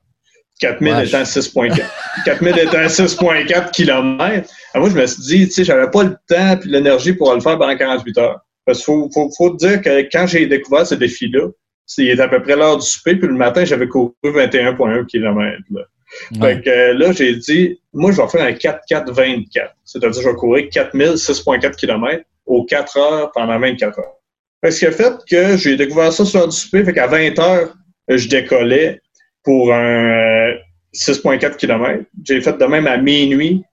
4000 0.59 1.07
étant 1.07 1.23
6.4. 1.23 1.83
4000 2.25 2.57
étant 2.59 2.77
6.4 2.77 3.71
km. 3.71 4.49
moi, 4.75 4.89
je 4.89 4.95
me 4.95 5.05
suis 5.05 5.23
dit, 5.23 5.47
tu 5.47 5.53
sais, 5.53 5.63
j'avais 5.65 5.89
pas 5.91 6.03
le 6.03 6.15
temps 6.27 6.57
et 6.63 6.67
l'énergie 6.67 7.13
pour 7.13 7.33
le 7.33 7.41
faire 7.41 7.57
pendant 7.57 7.75
48 7.75 8.17
heures. 8.19 8.39
Parce 8.65 8.77
qu'il 8.77 8.85
faut, 8.85 9.09
faut, 9.13 9.29
faut, 9.35 9.55
dire 9.55 9.81
que 9.81 10.01
quand 10.09 10.25
j'ai 10.25 10.45
découvert 10.47 10.87
ce 10.87 10.95
défi-là, 10.95 11.49
c'est 11.85 12.17
à 12.17 12.29
peu 12.29 12.41
près 12.41 12.55
l'heure 12.55 12.77
du 12.77 12.85
souper, 12.85 13.17
puis 13.17 13.27
le 13.27 13.33
matin, 13.33 13.65
j'avais 13.65 13.89
couru 13.89 14.13
21,1 14.23 15.05
km. 15.05 15.57
Là. 15.71 15.81
Fait 16.39 16.61
que 16.63 16.69
euh, 16.69 16.93
là, 16.93 17.11
j'ai 17.11 17.35
dit, 17.35 17.79
moi, 17.93 18.11
je 18.11 18.21
vais 18.21 18.27
faire 18.27 18.43
un 18.43 18.51
4-4-24. 18.51 19.69
C'est-à-dire, 19.83 20.21
je 20.21 20.29
vais 20.29 20.35
courir 20.35 20.69
4000, 20.69 21.07
6,4 21.13 21.75
km 21.75 22.23
aux 22.45 22.65
4 22.65 22.97
heures 22.97 23.31
pendant 23.31 23.59
24 23.59 23.99
heures. 23.99 24.13
Fait 24.63 24.71
ce 24.71 24.79
qui 24.79 24.85
a 24.85 24.91
fait 24.91 25.13
que 25.29 25.57
j'ai 25.57 25.75
découvert 25.75 26.13
ça 26.13 26.25
sur 26.25 26.39
l'heure 26.39 26.47
du 26.47 26.55
souper, 26.55 26.83
fait 26.83 26.93
qu'à 26.93 27.07
20 27.07 27.37
heures, 27.39 27.73
je 28.07 28.27
décollais 28.27 29.01
pour 29.43 29.73
un 29.73 30.53
6,4 30.93 31.45
euh, 31.45 31.49
km. 31.55 32.03
J'ai 32.23 32.41
fait 32.41 32.57
de 32.57 32.65
même 32.65 32.87
à 32.87 32.97
minuit, 32.97 33.63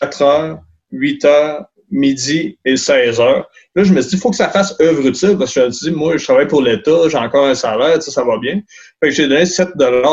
4 0.00 0.22
heures, 0.22 0.58
8 0.92 1.24
heures, 1.24 1.66
midi 1.94 2.58
et 2.64 2.76
16 2.76 3.20
heures. 3.20 3.48
Là, 3.76 3.84
je 3.84 3.92
me 3.92 4.00
suis 4.00 4.10
dit, 4.10 4.16
il 4.16 4.20
faut 4.20 4.30
que 4.30 4.36
ça 4.36 4.50
fasse 4.50 4.76
œuvre 4.80 5.06
utile 5.06 5.36
parce 5.38 5.54
que 5.54 5.60
je 5.60 5.66
me 5.66 5.70
suis 5.70 5.90
dit, 5.90 5.96
moi, 5.96 6.16
je 6.16 6.24
travaille 6.24 6.46
pour 6.46 6.60
l'État, 6.60 7.08
j'ai 7.08 7.16
encore 7.16 7.46
un 7.46 7.54
salaire, 7.54 8.02
ça, 8.02 8.24
va 8.24 8.38
bien. 8.38 8.60
Fait 9.00 9.08
que 9.08 9.14
j'ai 9.14 9.28
donné 9.28 9.46
7 9.46 9.70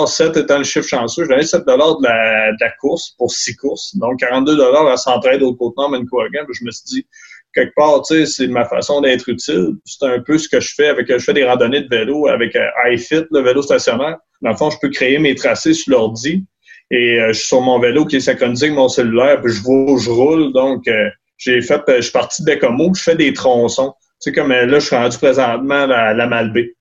7 0.08 0.38
étant 0.38 0.60
le 0.60 0.64
chiffre 0.64 0.88
chanceux, 0.88 1.24
j'ai 1.24 1.30
donné 1.30 1.44
7 1.44 1.66
de 1.66 1.72
la, 1.72 2.52
de 2.52 2.58
la 2.60 2.72
course 2.80 3.16
pour 3.18 3.32
6 3.32 3.56
courses. 3.56 3.96
Donc, 3.98 4.20
42 4.20 4.62
à 4.62 4.98
Centraide 4.98 5.42
au 5.44 5.56
Côte-Nord, 5.56 5.90
Manicouagan. 5.90 6.46
Je 6.52 6.64
me 6.64 6.72
suis 6.72 6.84
dit, 6.86 7.08
quelque 7.54 7.74
part, 7.76 8.02
tu 8.04 8.16
sais, 8.16 8.26
c'est 8.26 8.48
ma 8.48 8.66
façon 8.66 9.02
d'être 9.02 9.28
utile. 9.28 9.74
C'est 9.86 10.06
un 10.06 10.20
peu 10.20 10.38
ce 10.38 10.48
que 10.48 10.60
je 10.60 10.74
fais 10.76 10.88
avec, 10.88 11.12
je 11.12 11.18
fais 11.18 11.34
des 11.34 11.46
randonnées 11.46 11.82
de 11.82 11.90
vélo 11.90 12.28
avec 12.28 12.56
euh, 12.56 12.68
iFit, 12.92 13.26
le 13.32 13.42
vélo 13.42 13.62
stationnaire. 13.62 14.18
Dans 14.42 14.52
le 14.52 14.56
fond, 14.56 14.70
je 14.70 14.78
peux 14.82 14.90
créer 14.90 15.20
mes 15.20 15.36
tracés 15.36 15.74
sur 15.74 15.92
l'ordi 15.92 16.46
et 16.92 17.20
euh, 17.20 17.28
je 17.30 17.40
suis 17.40 17.48
sur 17.48 17.62
mon 17.62 17.80
vélo 17.80 18.06
qui 18.06 18.18
est 18.18 18.22
synchronisé 18.22 18.68
avec 18.68 18.78
mon 18.78 18.90
cellulaire, 18.90 19.42
puis 19.42 19.52
je 19.52 19.62
je 19.62 20.10
roule. 20.10 20.52
Donc, 20.54 20.88
euh, 20.88 21.10
j'ai 21.42 21.62
fait, 21.62 21.82
je 21.88 22.02
suis 22.02 22.12
parti 22.12 22.44
de 22.44 22.46
Bécomo, 22.46 22.94
je 22.96 23.02
fais 23.02 23.16
des 23.16 23.34
tronçons. 23.34 23.94
Tu 24.22 24.30
sais, 24.30 24.32
comme 24.32 24.52
là, 24.52 24.68
je 24.68 24.86
suis 24.86 24.96
rendu 24.96 25.18
présentement 25.18 25.90
à 25.90 26.14
la 26.14 26.28
Malbaie. 26.28 26.76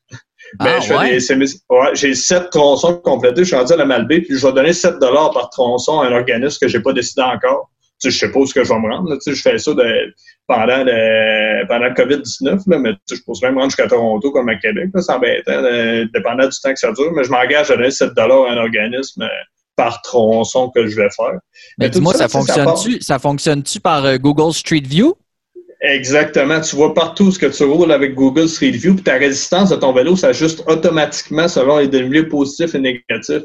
Ben, 0.59 0.81
ah, 0.91 0.99
ouais? 0.99 1.95
j'ai 1.95 2.15
sept 2.15 2.51
tronçons 2.51 2.97
complétés, 2.97 3.43
je 3.43 3.49
suis 3.49 3.57
rendu 3.57 3.73
à 3.73 3.77
la 3.77 3.85
Malbaie, 3.85 4.21
puis 4.21 4.37
je 4.37 4.47
vais 4.47 4.53
donner 4.53 4.73
7 4.73 4.99
par 4.99 5.49
tronçon 5.51 6.01
à 6.01 6.09
un 6.09 6.13
organisme 6.13 6.59
que 6.61 6.69
j'ai 6.69 6.81
pas 6.81 6.93
décidé 6.93 7.23
encore. 7.23 7.71
Tu 8.01 8.11
sais, 8.11 8.15
je 8.15 8.19
sais 8.19 8.33
pas 8.33 8.41
où 8.41 8.47
ce 8.47 8.55
que 8.55 8.65
je 8.65 8.69
vais 8.71 8.81
me 8.81 8.93
rendre. 8.93 9.15
Tu 9.17 9.21
sais, 9.21 9.35
je 9.35 9.43
fais 9.43 9.59
ça 9.59 9.73
de, 9.73 10.15
pendant, 10.47 10.85
le, 10.85 11.67
pendant 11.69 11.87
le 11.87 11.95
COVID-19, 11.95 12.63
mais 12.67 12.93
je 13.11 13.21
pourrais 13.25 13.49
même 13.49 13.59
rendre 13.59 13.71
jusqu'à 13.71 13.87
Toronto 13.87 14.33
comme 14.33 14.49
à 14.49 14.57
Québec. 14.57 14.89
Là, 14.93 15.03
ça 15.03 15.17
embêtant, 15.17 15.63
dépendant 16.13 16.49
du 16.49 16.59
temps 16.63 16.73
que 16.73 16.79
ça 16.79 16.93
dure. 16.93 17.13
Mais 17.13 17.25
je 17.25 17.31
m'engage 17.31 17.71
à 17.71 17.77
donner 17.77 17.91
7 17.91 18.11
à 18.17 18.25
un 18.25 18.57
organisme 18.57 19.23
euh, 19.23 19.29
par 19.77 20.03
tronçon 20.03 20.71
que 20.75 20.87
je 20.87 20.97
vais 20.97 21.09
faire. 21.11 21.39
Mais, 21.79 21.89
dis-moi, 21.89 22.15
ça, 22.15 22.29
fonctionne-tu 22.29 23.01
ça 23.01 23.19
fonctionne-tu 23.19 23.81
par 23.81 24.05
euh, 24.05 24.17
Google 24.19 24.53
Street 24.53 24.83
View? 24.85 25.15
Exactement. 25.81 26.61
Tu 26.61 26.77
vois 26.77 26.93
partout 26.93 27.31
ce 27.33 27.39
que 27.39 27.47
tu 27.47 27.65
roules 27.65 27.93
avec 27.93 28.15
Google 28.15 28.49
Street 28.49 28.73
View, 28.73 28.95
puis 28.95 29.05
ta 29.05 29.15
résistance 29.15 29.71
de 29.71 29.77
ton 29.77 29.93
vélo 29.93 30.15
s'ajuste 30.15 30.63
automatiquement 30.67 31.49
selon 31.49 31.79
les 31.79 31.89
milieux 31.89 32.29
positifs 32.29 32.75
et 32.75 32.79
négatifs. 32.79 33.45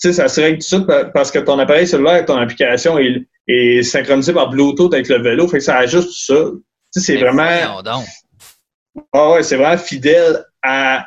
Tu 0.00 0.08
sais, 0.08 0.12
ça 0.12 0.28
se 0.28 0.40
règle 0.40 0.64
tout 0.64 0.78
de 0.78 1.10
parce 1.12 1.30
que 1.30 1.40
ton 1.40 1.58
appareil 1.58 1.86
cellulaire, 1.86 2.24
ton 2.24 2.36
application 2.36 2.98
est, 2.98 3.26
est 3.48 3.82
synchronisé 3.82 4.32
par 4.32 4.50
Bluetooth 4.50 4.94
avec 4.94 5.08
le 5.08 5.20
vélo, 5.20 5.48
fait 5.48 5.58
que 5.58 5.64
ça 5.64 5.78
ajuste 5.78 6.08
tout 6.08 6.34
ça. 6.34 6.50
Tu 6.94 7.00
sais, 7.00 7.12
c'est 7.12 7.16
vraiment. 7.18 7.82
Ah 9.12 9.32
ouais, 9.32 9.42
c'est 9.42 9.56
vraiment 9.56 9.78
fidèle 9.78 10.44
à, 10.62 11.06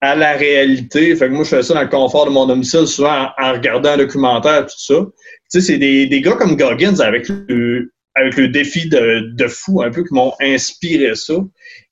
à 0.00 0.14
la 0.14 0.32
réalité. 0.32 1.14
Fait 1.16 1.26
que 1.28 1.32
moi, 1.32 1.44
je 1.44 1.50
fais 1.50 1.62
ça 1.62 1.74
dans 1.74 1.82
le 1.82 1.88
confort 1.88 2.26
de 2.26 2.30
mon 2.30 2.46
domicile, 2.46 2.86
souvent 2.86 3.28
en, 3.38 3.52
regardant 3.52 3.90
un 3.90 3.96
documentaire, 3.98 4.66
tout 4.66 4.78
ça. 4.78 4.94
Tu 4.94 5.12
sais, 5.48 5.60
c'est 5.60 5.78
des, 5.78 6.06
des 6.06 6.20
gars 6.20 6.34
comme 6.34 6.56
Goggins 6.56 7.00
avec 7.00 7.28
le, 7.28 7.92
avec 8.14 8.36
le 8.36 8.48
défi 8.48 8.88
de, 8.88 9.32
de 9.34 9.48
fou, 9.48 9.82
un 9.82 9.90
peu, 9.90 10.04
qui 10.04 10.14
m'ont 10.14 10.32
inspiré 10.40 11.14
ça. 11.14 11.34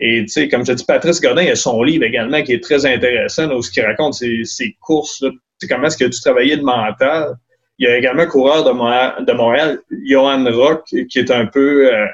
Et 0.01 0.23
tu 0.23 0.29
sais, 0.29 0.49
comme 0.49 0.65
je 0.65 0.73
dis, 0.73 0.85
Patrice 0.85 1.21
Godin, 1.21 1.43
il 1.43 1.51
a 1.51 1.57
son 1.57 1.83
livre 1.83 2.05
également 2.05 2.43
qui 2.43 2.53
est 2.53 2.63
très 2.63 2.85
intéressant, 2.87 3.51
où 3.53 3.63
ce 3.63 3.71
qu'il 3.71 3.85
raconte 3.85 4.15
ses, 4.15 4.45
ses 4.45 4.77
courses, 4.81 5.23
là, 5.23 5.31
comment 5.69 5.87
est-ce 5.87 5.97
qu'il 5.97 6.07
a 6.07 6.11
dû 6.11 6.21
travailler 6.21 6.57
le 6.57 6.63
mental. 6.63 7.35
Il 7.79 7.87
y 7.87 7.91
a 7.91 7.97
également 7.97 8.23
un 8.23 8.27
coureur 8.27 8.65
de 8.65 8.71
Montréal, 8.71 9.25
de 9.27 9.33
Montréal 9.33 9.81
Johan 10.07 10.45
Rock, 10.51 10.85
qui 10.87 11.19
est 11.19 11.31
un 11.31 11.47
peu 11.47 11.95
euh, 11.95 12.07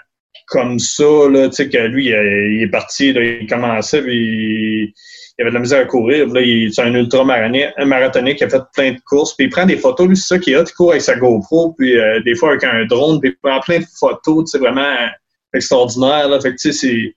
comme 0.47 0.79
ça, 0.79 1.05
là, 1.31 1.49
tu 1.49 1.57
sais, 1.57 1.69
que 1.69 1.79
lui, 1.79 2.07
il, 2.07 2.63
est 2.63 2.71
parti, 2.71 3.11
il 3.11 3.47
commençait, 3.47 4.03
puis 4.03 4.95
il, 5.39 5.43
avait 5.43 5.51
de 5.51 5.55
la 5.55 5.61
misère 5.61 5.81
à 5.81 5.85
courir. 5.85 6.27
Là, 6.29 6.41
c'est 6.73 6.83
un 6.83 6.95
ultra-marathonnique 6.95 8.39
qui 8.39 8.45
a 8.45 8.49
fait 8.49 8.63
plein 8.75 8.93
de 8.93 9.01
courses, 9.07 9.35
puis 9.35 9.47
il 9.47 9.51
prend 9.51 9.67
des 9.67 9.77
photos, 9.77 10.09
lui, 10.09 10.17
c'est 10.17 10.35
ça 10.35 10.39
qu'il 10.39 10.55
a, 10.57 10.61
il 10.61 10.73
court 10.73 10.91
avec 10.91 11.03
sa 11.03 11.17
GoPro, 11.17 11.75
puis 11.79 11.99
euh, 11.99 12.21
des 12.21 12.35
fois 12.35 12.51
avec 12.51 12.65
un 12.65 12.85
drone, 12.87 13.21
puis 13.21 13.31
il 13.31 13.37
prend 13.43 13.61
plein 13.61 13.81
de 13.81 13.87
photos, 13.99 14.51
c'est 14.51 14.59
vraiment 14.59 14.95
extraordinaire, 15.55 16.29
là. 16.29 16.41
Fait 16.41 16.51
que, 16.51 16.61
tu 16.61 16.73
sais, 16.73 16.73
c'est 16.73 17.15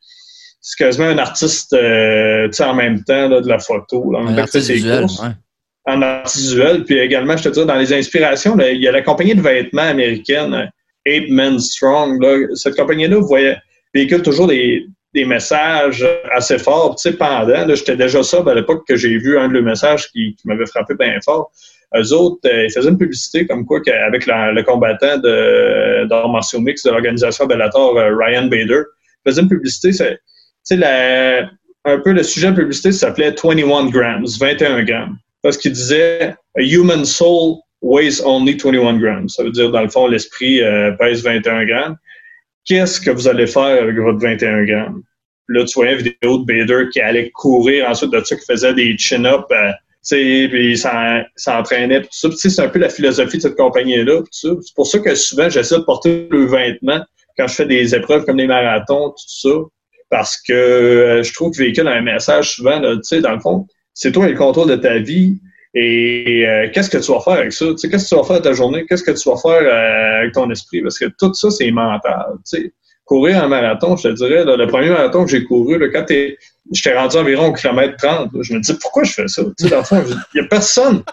c'est 0.67 0.83
quasiment 0.83 1.05
un 1.05 1.19
artiste 1.19 1.73
euh, 1.73 2.49
en 2.59 2.73
même 2.73 3.03
temps 3.03 3.29
là, 3.29 3.39
de 3.39 3.47
la 3.47 3.59
photo. 3.59 4.11
Là, 4.11 4.21
un 4.21 4.35
artiste 4.35 4.71
visuel, 4.71 5.05
en 5.85 6.01
artiste 6.01 6.37
visuel. 6.37 6.83
Puis 6.85 6.97
également, 6.97 7.37
je 7.37 7.43
te 7.43 7.49
dis, 7.49 7.65
dans 7.65 7.75
les 7.75 7.93
inspirations, 7.93 8.57
il 8.59 8.81
y 8.81 8.87
a 8.87 8.91
la 8.91 9.03
compagnie 9.03 9.35
de 9.35 9.41
vêtements 9.41 9.83
américaine, 9.83 10.71
Ape 11.07 11.29
Men 11.29 11.59
Strong. 11.59 12.23
Cette 12.55 12.75
compagnie-là 12.75 13.19
véhicule 13.93 14.21
toujours 14.21 14.47
des, 14.47 14.87
messages 15.13 16.05
assez 16.33 16.57
forts. 16.57 16.97
Tu 16.97 17.09
sais, 17.09 17.15
pendant, 17.15 17.73
j'étais 17.73 17.95
déjà 17.95 18.21
ça 18.21 18.43
à 18.45 18.53
l'époque 18.53 18.85
que 18.85 18.97
j'ai 18.97 19.17
vu 19.17 19.37
un 19.37 19.47
de 19.47 19.53
leurs 19.53 19.63
messages 19.63 20.11
qui, 20.11 20.35
m'avait 20.43 20.65
frappé 20.65 20.93
bien 20.95 21.17
fort. 21.23 21.51
Eux 21.95 22.11
autres, 22.11 22.41
euh, 22.45 22.65
ils 22.65 22.71
faisaient 22.71 22.89
une 22.89 22.97
publicité 22.97 23.47
comme 23.47 23.65
quoi 23.65 23.79
avec 24.07 24.25
le 24.25 24.61
combattant 24.63 25.17
de 25.19 26.05
d'art 26.07 26.27
martiaux 26.27 26.59
mix 26.59 26.83
de 26.83 26.89
l'organisation 26.91 27.45
Bellator, 27.45 27.97
euh, 27.97 28.13
Ryan 28.17 28.47
Bader. 28.47 28.81
Ils 29.25 29.29
faisaient 29.29 29.43
une 29.43 29.47
publicité, 29.47 29.93
c'est, 29.93 30.19
un 31.87 31.99
peu 31.99 32.11
le 32.11 32.23
sujet 32.23 32.51
de 32.51 32.55
publicité 32.55 32.91
s'appelait 32.91 33.33
21 33.41 33.85
grams, 33.91 34.25
21 34.25 34.83
grammes 34.83 35.17
parce 35.45 35.57
qu'il 35.57 35.73
disait 35.73 36.35
A 36.57 36.61
human 36.61 37.05
soul 37.05 37.57
weighs 37.85 38.21
only 38.25 38.57
21 38.57 38.99
grams. 38.99 39.29
Ça 39.29 39.43
veut 39.43 39.51
dire, 39.51 39.71
dans 39.71 39.81
le 39.81 39.89
fond, 39.89 40.07
l'esprit 40.07 40.61
euh, 40.61 40.91
pèse 40.93 41.23
21 41.23 41.65
grammes. 41.65 41.97
Qu'est-ce 42.65 42.99
que 42.99 43.11
vous 43.11 43.27
allez 43.27 43.45
faire 43.45 43.83
avec 43.83 43.95
votre 43.97 44.19
21 44.19 44.65
grammes? 44.65 45.03
Là, 45.47 45.63
tu 45.63 45.75
vois 45.75 45.91
une 45.91 45.97
vidéo 45.97 46.39
de 46.39 46.45
Bader 46.45 46.89
qui 46.91 46.99
allait 46.99 47.29
courir 47.31 47.87
ensuite 47.87 48.11
de 48.11 48.19
ça, 48.23 48.35
qui 48.35 48.45
faisait 48.45 48.73
des 48.73 48.97
chin-ups, 48.97 49.45
euh, 49.51 49.71
puis 50.09 50.71
il 50.71 50.77
s'entraînait, 51.35 52.01
tout 52.01 52.07
ça. 52.11 52.29
c'est 52.35 52.59
un 52.59 52.69
peu 52.69 52.79
la 52.79 52.89
philosophie 52.89 53.37
de 53.37 53.43
cette 53.43 53.55
compagnie-là. 53.55 54.21
C'est 54.31 54.49
pour 54.75 54.87
ça 54.87 54.99
que 54.99 55.13
souvent, 55.13 55.49
j'essaie 55.49 55.77
de 55.77 55.83
porter 55.83 56.27
le 56.31 56.45
vêtement 56.45 57.01
quand 57.37 57.47
je 57.47 57.53
fais 57.53 57.65
des 57.65 57.93
épreuves 57.93 58.25
comme 58.25 58.37
des 58.37 58.47
marathons, 58.47 59.09
tout 59.09 59.15
ça, 59.27 59.49
parce 60.09 60.41
que 60.41 60.53
euh, 60.53 61.23
je 61.23 61.33
trouve 61.33 61.51
que 61.51 61.57
véhicule 61.57 61.87
un 61.87 62.01
message 62.01 62.51
souvent, 62.51 62.79
tu 62.79 62.99
sais, 63.03 63.21
dans 63.21 63.33
le 63.33 63.39
fond, 63.39 63.67
c'est 63.93 64.11
toi 64.11 64.27
le 64.27 64.35
contrôle 64.35 64.69
de 64.69 64.75
ta 64.75 64.97
vie. 64.97 65.37
Et 65.75 66.45
euh, 66.47 66.69
qu'est-ce 66.73 66.89
que 66.89 66.97
tu 66.97 67.11
vas 67.11 67.19
faire 67.19 67.33
avec 67.33 67.51
ça? 67.51 67.65
qu'est-ce 67.65 67.87
que 67.87 68.09
tu 68.09 68.15
vas 68.15 68.23
faire 68.23 68.37
de 68.37 68.43
ta 68.43 68.53
journée? 68.53 68.85
Qu'est-ce 68.87 69.03
que 69.03 69.11
tu 69.11 69.29
vas 69.29 69.35
faire 69.35 69.61
euh, 69.61 70.19
avec 70.21 70.33
ton 70.33 70.49
esprit? 70.49 70.81
Parce 70.81 70.97
que 70.97 71.05
tout 71.19 71.33
ça, 71.33 71.51
c'est 71.51 71.69
mental. 71.69 72.25
sais. 72.43 72.73
Courir 73.03 73.43
un 73.43 73.47
marathon, 73.47 73.95
je 73.97 74.07
te 74.07 74.13
dirais, 74.13 74.43
le 74.45 74.65
premier 74.65 74.89
marathon 74.89 75.25
que 75.25 75.29
j'ai 75.29 75.43
couru, 75.43 75.77
là, 75.77 75.89
quand 75.93 76.05
j'étais 76.71 76.97
rendu 76.97 77.17
environ 77.17 77.49
au 77.49 77.53
kilomètre 77.53 77.97
30, 77.97 78.31
je 78.41 78.53
me 78.53 78.59
dis 78.59 78.73
pourquoi 78.81 79.03
je 79.03 79.13
fais 79.13 79.27
ça? 79.27 79.43
Il 79.59 79.67
n'y 79.67 80.41
a 80.41 80.47
personne. 80.49 81.03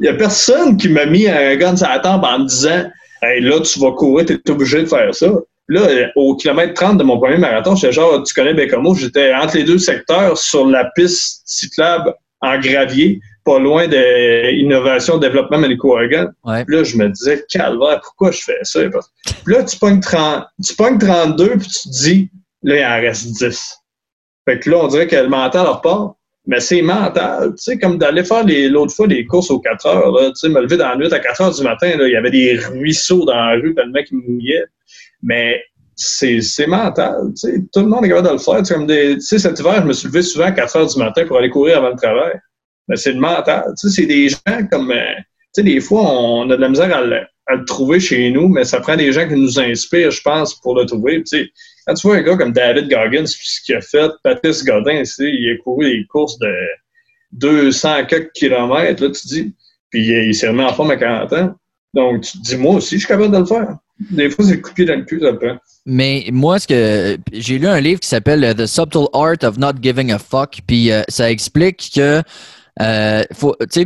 Il 0.00 0.04
n'y 0.04 0.08
a 0.08 0.14
personne 0.14 0.78
qui 0.78 0.88
m'a 0.88 1.04
mis 1.04 1.28
un 1.28 1.54
gun 1.56 1.76
sur 1.76 1.86
la 1.86 1.98
tempe 1.98 2.24
en 2.24 2.38
me 2.38 2.46
disant 2.46 2.84
là, 3.22 3.60
tu 3.60 3.78
vas 3.78 3.92
courir, 3.92 4.24
tu 4.24 4.34
es 4.34 4.50
obligé 4.50 4.80
de 4.80 4.86
faire 4.86 5.14
ça. 5.14 5.26
Là, 5.68 6.10
au 6.16 6.34
kilomètre 6.34 6.72
30 6.72 6.96
de 6.96 7.04
mon 7.04 7.18
premier 7.18 7.36
marathon, 7.36 7.76
j'étais 7.76 7.92
genre, 7.92 8.22
tu 8.22 8.32
connais 8.32 8.54
Bécamo, 8.54 8.94
j'étais 8.94 9.34
entre 9.34 9.58
les 9.58 9.64
deux 9.64 9.76
secteurs 9.76 10.38
sur 10.38 10.66
la 10.66 10.90
piste 10.94 11.42
cyclable 11.44 12.14
en 12.40 12.58
gravier, 12.58 13.20
pas 13.44 13.58
loin 13.58 13.88
de 13.88 14.52
Innovation 14.52 15.18
Développement 15.18 15.58
Manicouagan. 15.58 16.28
Ouais. 16.44 16.64
Là, 16.68 16.82
je 16.82 16.96
me 16.96 17.08
disais, 17.08 17.44
calvaire, 17.50 18.00
pourquoi 18.02 18.30
je 18.30 18.42
fais 18.42 18.58
ça? 18.62 18.80
Puis 19.44 19.54
là, 19.54 19.64
tu 19.64 19.78
pognes, 19.78 20.00
30, 20.00 20.44
tu 20.64 20.74
pognes 20.74 20.98
32, 20.98 21.56
puis 21.56 21.68
tu 21.68 21.88
te 21.88 22.02
dis, 22.04 22.30
là, 22.62 22.76
il 22.76 22.84
en 22.84 23.06
reste 23.08 23.32
10. 23.38 23.78
Fait 24.48 24.58
que 24.58 24.70
là, 24.70 24.78
on 24.78 24.88
dirait 24.88 25.06
que 25.06 25.16
le 25.16 25.28
mental 25.28 25.66
repart. 25.66 26.14
Mais 26.46 26.60
c'est 26.60 26.80
mental, 26.80 27.50
tu 27.50 27.56
sais, 27.58 27.78
comme 27.78 27.98
d'aller 27.98 28.24
faire 28.24 28.42
l'autre 28.46 28.94
fois 28.94 29.06
des 29.06 29.26
courses 29.26 29.50
aux 29.50 29.60
4 29.60 29.86
heures, 29.86 30.14
tu 30.28 30.34
sais, 30.34 30.48
me 30.48 30.62
lever 30.62 30.78
dans 30.78 30.88
la 30.88 30.96
nuit 30.96 31.12
à 31.12 31.18
4 31.18 31.42
heures 31.42 31.54
du 31.54 31.62
matin, 31.62 31.94
là, 31.98 32.08
il 32.08 32.12
y 32.12 32.16
avait 32.16 32.30
des 32.30 32.56
ruisseaux 32.56 33.26
dans 33.26 33.34
la 33.34 33.56
rue 33.56 33.74
tellement 33.74 34.02
qu'ils 34.02 34.16
mouillaient. 34.16 34.64
Mais 35.22 35.62
c'est 35.94 36.66
mental. 36.66 37.32
sais, 37.34 37.62
Tout 37.70 37.80
le 37.80 37.88
monde 37.88 38.06
est 38.06 38.08
capable 38.08 38.28
de 38.28 38.32
le 38.32 38.38
faire. 38.38 38.62
Comme 38.62 38.86
des, 38.86 39.20
cet 39.20 39.60
hiver, 39.60 39.82
je 39.82 39.88
me 39.88 39.92
suis 39.92 40.08
levé 40.08 40.22
souvent 40.22 40.46
à 40.46 40.52
4 40.52 40.76
heures 40.76 40.86
du 40.86 40.98
matin 40.98 41.26
pour 41.26 41.36
aller 41.36 41.50
courir 41.50 41.78
avant 41.78 41.90
le 41.90 41.96
travail. 41.96 42.40
Mais 42.88 42.96
c'est 42.96 43.12
le 43.12 43.20
mental. 43.20 43.64
C'est 43.76 44.06
des 44.06 44.28
gens 44.28 44.66
comme. 44.70 44.90
Euh, 44.90 45.14
sais, 45.52 45.62
des 45.62 45.80
fois, 45.80 46.02
on 46.02 46.50
a 46.50 46.56
de 46.56 46.60
la 46.60 46.68
misère 46.68 46.94
à 46.96 47.02
le, 47.02 47.64
trouver 47.66 47.98
chez 47.98 48.30
nous, 48.30 48.48
mais 48.48 48.64
ça 48.64 48.80
prend 48.80 48.96
des 48.96 49.12
gens 49.12 49.26
qui 49.26 49.34
nous 49.34 49.58
inspirent, 49.58 50.10
je 50.10 50.20
pense, 50.20 50.54
pour 50.60 50.78
le 50.78 50.84
trouver. 50.84 51.22
sais, 51.24 51.48
quand 51.86 51.94
tu 51.94 52.06
vois 52.06 52.16
un 52.16 52.22
gars 52.22 52.36
comme 52.36 52.52
David 52.52 52.90
Goggins, 52.90 53.26
ce 53.26 53.62
qu'il 53.64 53.74
a 53.74 53.80
fait, 53.80 54.10
Patrice 54.22 54.62
Godin, 54.64 55.02
il 55.18 55.50
a 55.52 55.62
couru 55.62 55.86
des 55.86 56.06
courses 56.10 56.38
de 56.38 56.52
200 57.32 58.04
quelques 58.06 58.32
kilomètres, 58.32 59.02
là, 59.02 59.10
tu 59.10 59.26
dis, 59.26 59.54
puis 59.90 60.06
il 60.06 60.34
s'est 60.34 60.48
remis 60.48 60.64
en 60.64 60.74
forme 60.74 60.90
à 60.90 60.96
40 60.96 61.32
ans. 61.32 61.54
Donc, 61.94 62.22
tu 62.22 62.38
te 62.38 62.42
dis, 62.42 62.56
moi 62.56 62.74
aussi, 62.74 62.96
je 62.96 62.98
suis 63.00 63.08
capable 63.08 63.32
de 63.32 63.38
le 63.38 63.46
faire. 63.46 63.78
Des 64.10 64.30
fois, 64.30 64.44
c'est 64.44 64.56
le 64.56 64.60
coup 64.60 64.70
de 64.70 64.74
pied 64.74 64.84
dans 64.84 64.96
le 64.96 65.04
cul, 65.04 65.20
ça 65.20 65.30
le. 65.30 65.58
Mais 65.86 66.26
moi, 66.30 66.58
ce 66.58 66.68
que 66.68 67.16
j'ai 67.32 67.58
lu 67.58 67.66
un 67.66 67.80
livre 67.80 68.00
qui 68.00 68.08
s'appelle 68.08 68.54
The 68.54 68.66
Subtle 68.66 69.06
Art 69.14 69.42
of 69.42 69.58
Not 69.58 69.80
Giving 69.82 70.12
a 70.12 70.18
Fuck, 70.18 70.60
puis 70.66 70.92
euh, 70.92 71.02
ça 71.08 71.30
explique 71.30 71.90
que, 71.94 72.22
euh, 72.80 73.22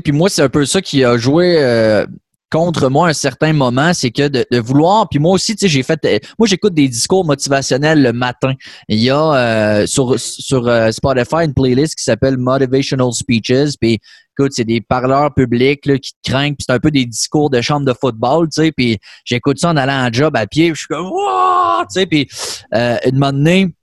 puis 0.04 0.12
moi, 0.12 0.28
c'est 0.28 0.42
un 0.42 0.48
peu 0.48 0.64
ça 0.66 0.80
qui 0.82 1.04
a 1.04 1.16
joué 1.16 1.56
euh, 1.58 2.06
contre 2.52 2.90
moi 2.90 3.06
à 3.06 3.10
un 3.10 3.14
certain 3.14 3.54
moment, 3.54 3.94
c'est 3.94 4.10
que 4.10 4.28
de, 4.28 4.46
vouloir, 4.60 5.08
puis 5.08 5.18
moi 5.18 5.32
aussi, 5.32 5.56
tu 5.56 5.60
sais, 5.60 5.68
j'ai 5.68 5.82
fait, 5.82 5.98
moi 6.38 6.46
j'écoute 6.46 6.74
des 6.74 6.86
discours 6.86 7.24
motivationnels 7.24 8.02
le 8.02 8.12
matin. 8.12 8.52
Il 8.88 8.98
y 8.98 9.08
a 9.08 9.34
euh, 9.34 9.86
sur 9.86 10.20
sur 10.20 10.68
euh, 10.68 10.90
Spotify 10.90 11.44
une 11.44 11.54
playlist 11.54 11.94
qui 11.94 12.04
s'appelle 12.04 12.36
Motivational 12.36 13.10
Speeches, 13.12 13.78
puis 13.80 13.98
écoute, 14.38 14.52
c'est 14.54 14.66
des 14.66 14.82
parleurs 14.82 15.32
publics 15.32 15.86
là, 15.86 15.96
qui 15.98 16.12
te 16.12 16.30
craignent, 16.30 16.54
puis 16.54 16.66
c'est 16.68 16.74
un 16.74 16.78
peu 16.78 16.90
des 16.90 17.06
discours 17.06 17.48
de 17.48 17.62
chambre 17.62 17.86
de 17.86 17.94
football, 17.98 18.48
tu 18.48 18.62
sais, 18.62 18.72
puis 18.72 18.98
j'écoute 19.24 19.58
ça 19.58 19.70
en 19.70 19.76
allant 19.78 20.06
en 20.06 20.12
job 20.12 20.36
à 20.36 20.46
pied, 20.46 20.68
je 20.74 20.80
suis 20.80 20.88
comme, 20.88 21.08
tu 21.08 21.86
sais, 21.88 22.06
puis 22.06 22.28
euh, 22.74 22.98
une 23.06 23.14
moment 23.14 23.32
donné, 23.32 23.74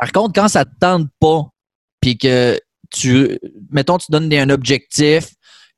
par 0.00 0.10
contre, 0.10 0.32
quand 0.34 0.48
ça 0.48 0.64
te 0.64 0.72
tente 0.80 1.08
pas, 1.20 1.42
puis 2.00 2.16
que 2.16 2.58
tu, 2.90 3.38
mettons, 3.70 3.98
tu 3.98 4.10
donnes 4.10 4.32
un 4.32 4.50
objectif, 4.50 5.30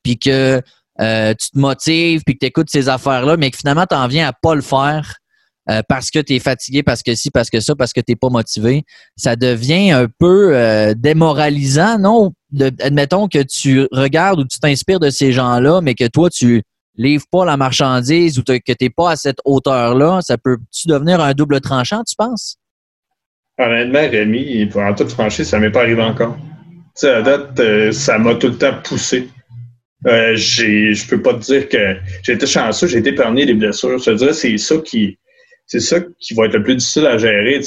puis 0.02 0.18
que 0.18 0.60
euh, 1.00 1.34
tu 1.34 1.50
te 1.50 1.58
motives, 1.58 2.22
puis 2.24 2.34
que 2.34 2.40
tu 2.40 2.46
écoutes 2.46 2.70
ces 2.70 2.88
affaires-là, 2.88 3.36
mais 3.36 3.50
que 3.50 3.56
finalement, 3.56 3.86
tu 3.88 3.96
en 3.96 4.06
viens 4.06 4.28
à 4.28 4.32
pas 4.32 4.54
le 4.54 4.60
faire 4.60 5.16
euh, 5.70 5.82
parce 5.88 6.10
que 6.10 6.18
tu 6.18 6.34
es 6.34 6.38
fatigué, 6.38 6.82
parce 6.82 7.02
que 7.02 7.14
si, 7.14 7.30
parce 7.30 7.48
que 7.48 7.60
ça, 7.60 7.74
parce 7.74 7.92
que 7.92 8.00
tu 8.00 8.12
n'es 8.12 8.16
pas 8.16 8.28
motivé, 8.28 8.84
ça 9.16 9.36
devient 9.36 9.92
un 9.92 10.08
peu 10.18 10.56
euh, 10.56 10.94
démoralisant, 10.96 11.98
non? 11.98 12.32
admettons 12.80 13.28
que 13.28 13.42
tu 13.42 13.86
regardes 13.92 14.40
ou 14.40 14.44
tu 14.44 14.58
t'inspires 14.58 15.00
de 15.00 15.10
ces 15.10 15.32
gens-là, 15.32 15.80
mais 15.80 15.94
que 15.94 16.08
toi, 16.08 16.28
tu 16.28 16.62
livres 16.96 17.24
pas 17.30 17.44
la 17.44 17.56
marchandise 17.56 18.38
ou 18.38 18.42
que 18.42 18.52
tu 18.56 18.74
n'es 18.80 18.90
pas 18.90 19.12
à 19.12 19.16
cette 19.16 19.38
hauteur-là, 19.44 20.20
ça 20.22 20.36
peut-tu 20.36 20.88
devenir 20.88 21.20
un 21.20 21.32
double 21.32 21.60
tranchant, 21.60 22.02
tu 22.04 22.16
penses? 22.16 22.56
Honnêtement, 23.58 24.08
Rémi, 24.10 24.68
en 24.74 24.94
toute 24.94 25.12
franchise, 25.12 25.48
ça 25.48 25.58
m'est 25.58 25.70
pas 25.70 25.82
arrivé 25.82 26.02
encore. 26.02 26.36
À 27.02 27.22
date, 27.22 27.92
ça 27.92 28.18
m'a 28.18 28.34
tout 28.34 28.48
le 28.48 28.58
temps 28.58 28.74
poussé. 28.84 29.28
Euh, 30.06 30.34
je 30.34 31.08
peux 31.08 31.20
pas 31.20 31.34
te 31.34 31.40
dire 31.40 31.68
que 31.68 31.96
j'ai 32.22 32.32
été 32.32 32.46
chanceux, 32.46 32.86
j'ai 32.86 32.98
été 32.98 33.10
épargné 33.10 33.44
des 33.44 33.54
blessures. 33.54 33.98
Je 33.98 34.04
te 34.04 34.16
dirais, 34.16 34.32
c'est 34.32 34.56
ça 34.58 34.76
qui 34.78 35.18
c'est 35.66 35.80
ça 35.80 36.00
qui 36.18 36.34
va 36.34 36.46
être 36.46 36.54
le 36.54 36.64
plus 36.64 36.74
difficile 36.74 37.06
à 37.06 37.16
gérer. 37.16 37.60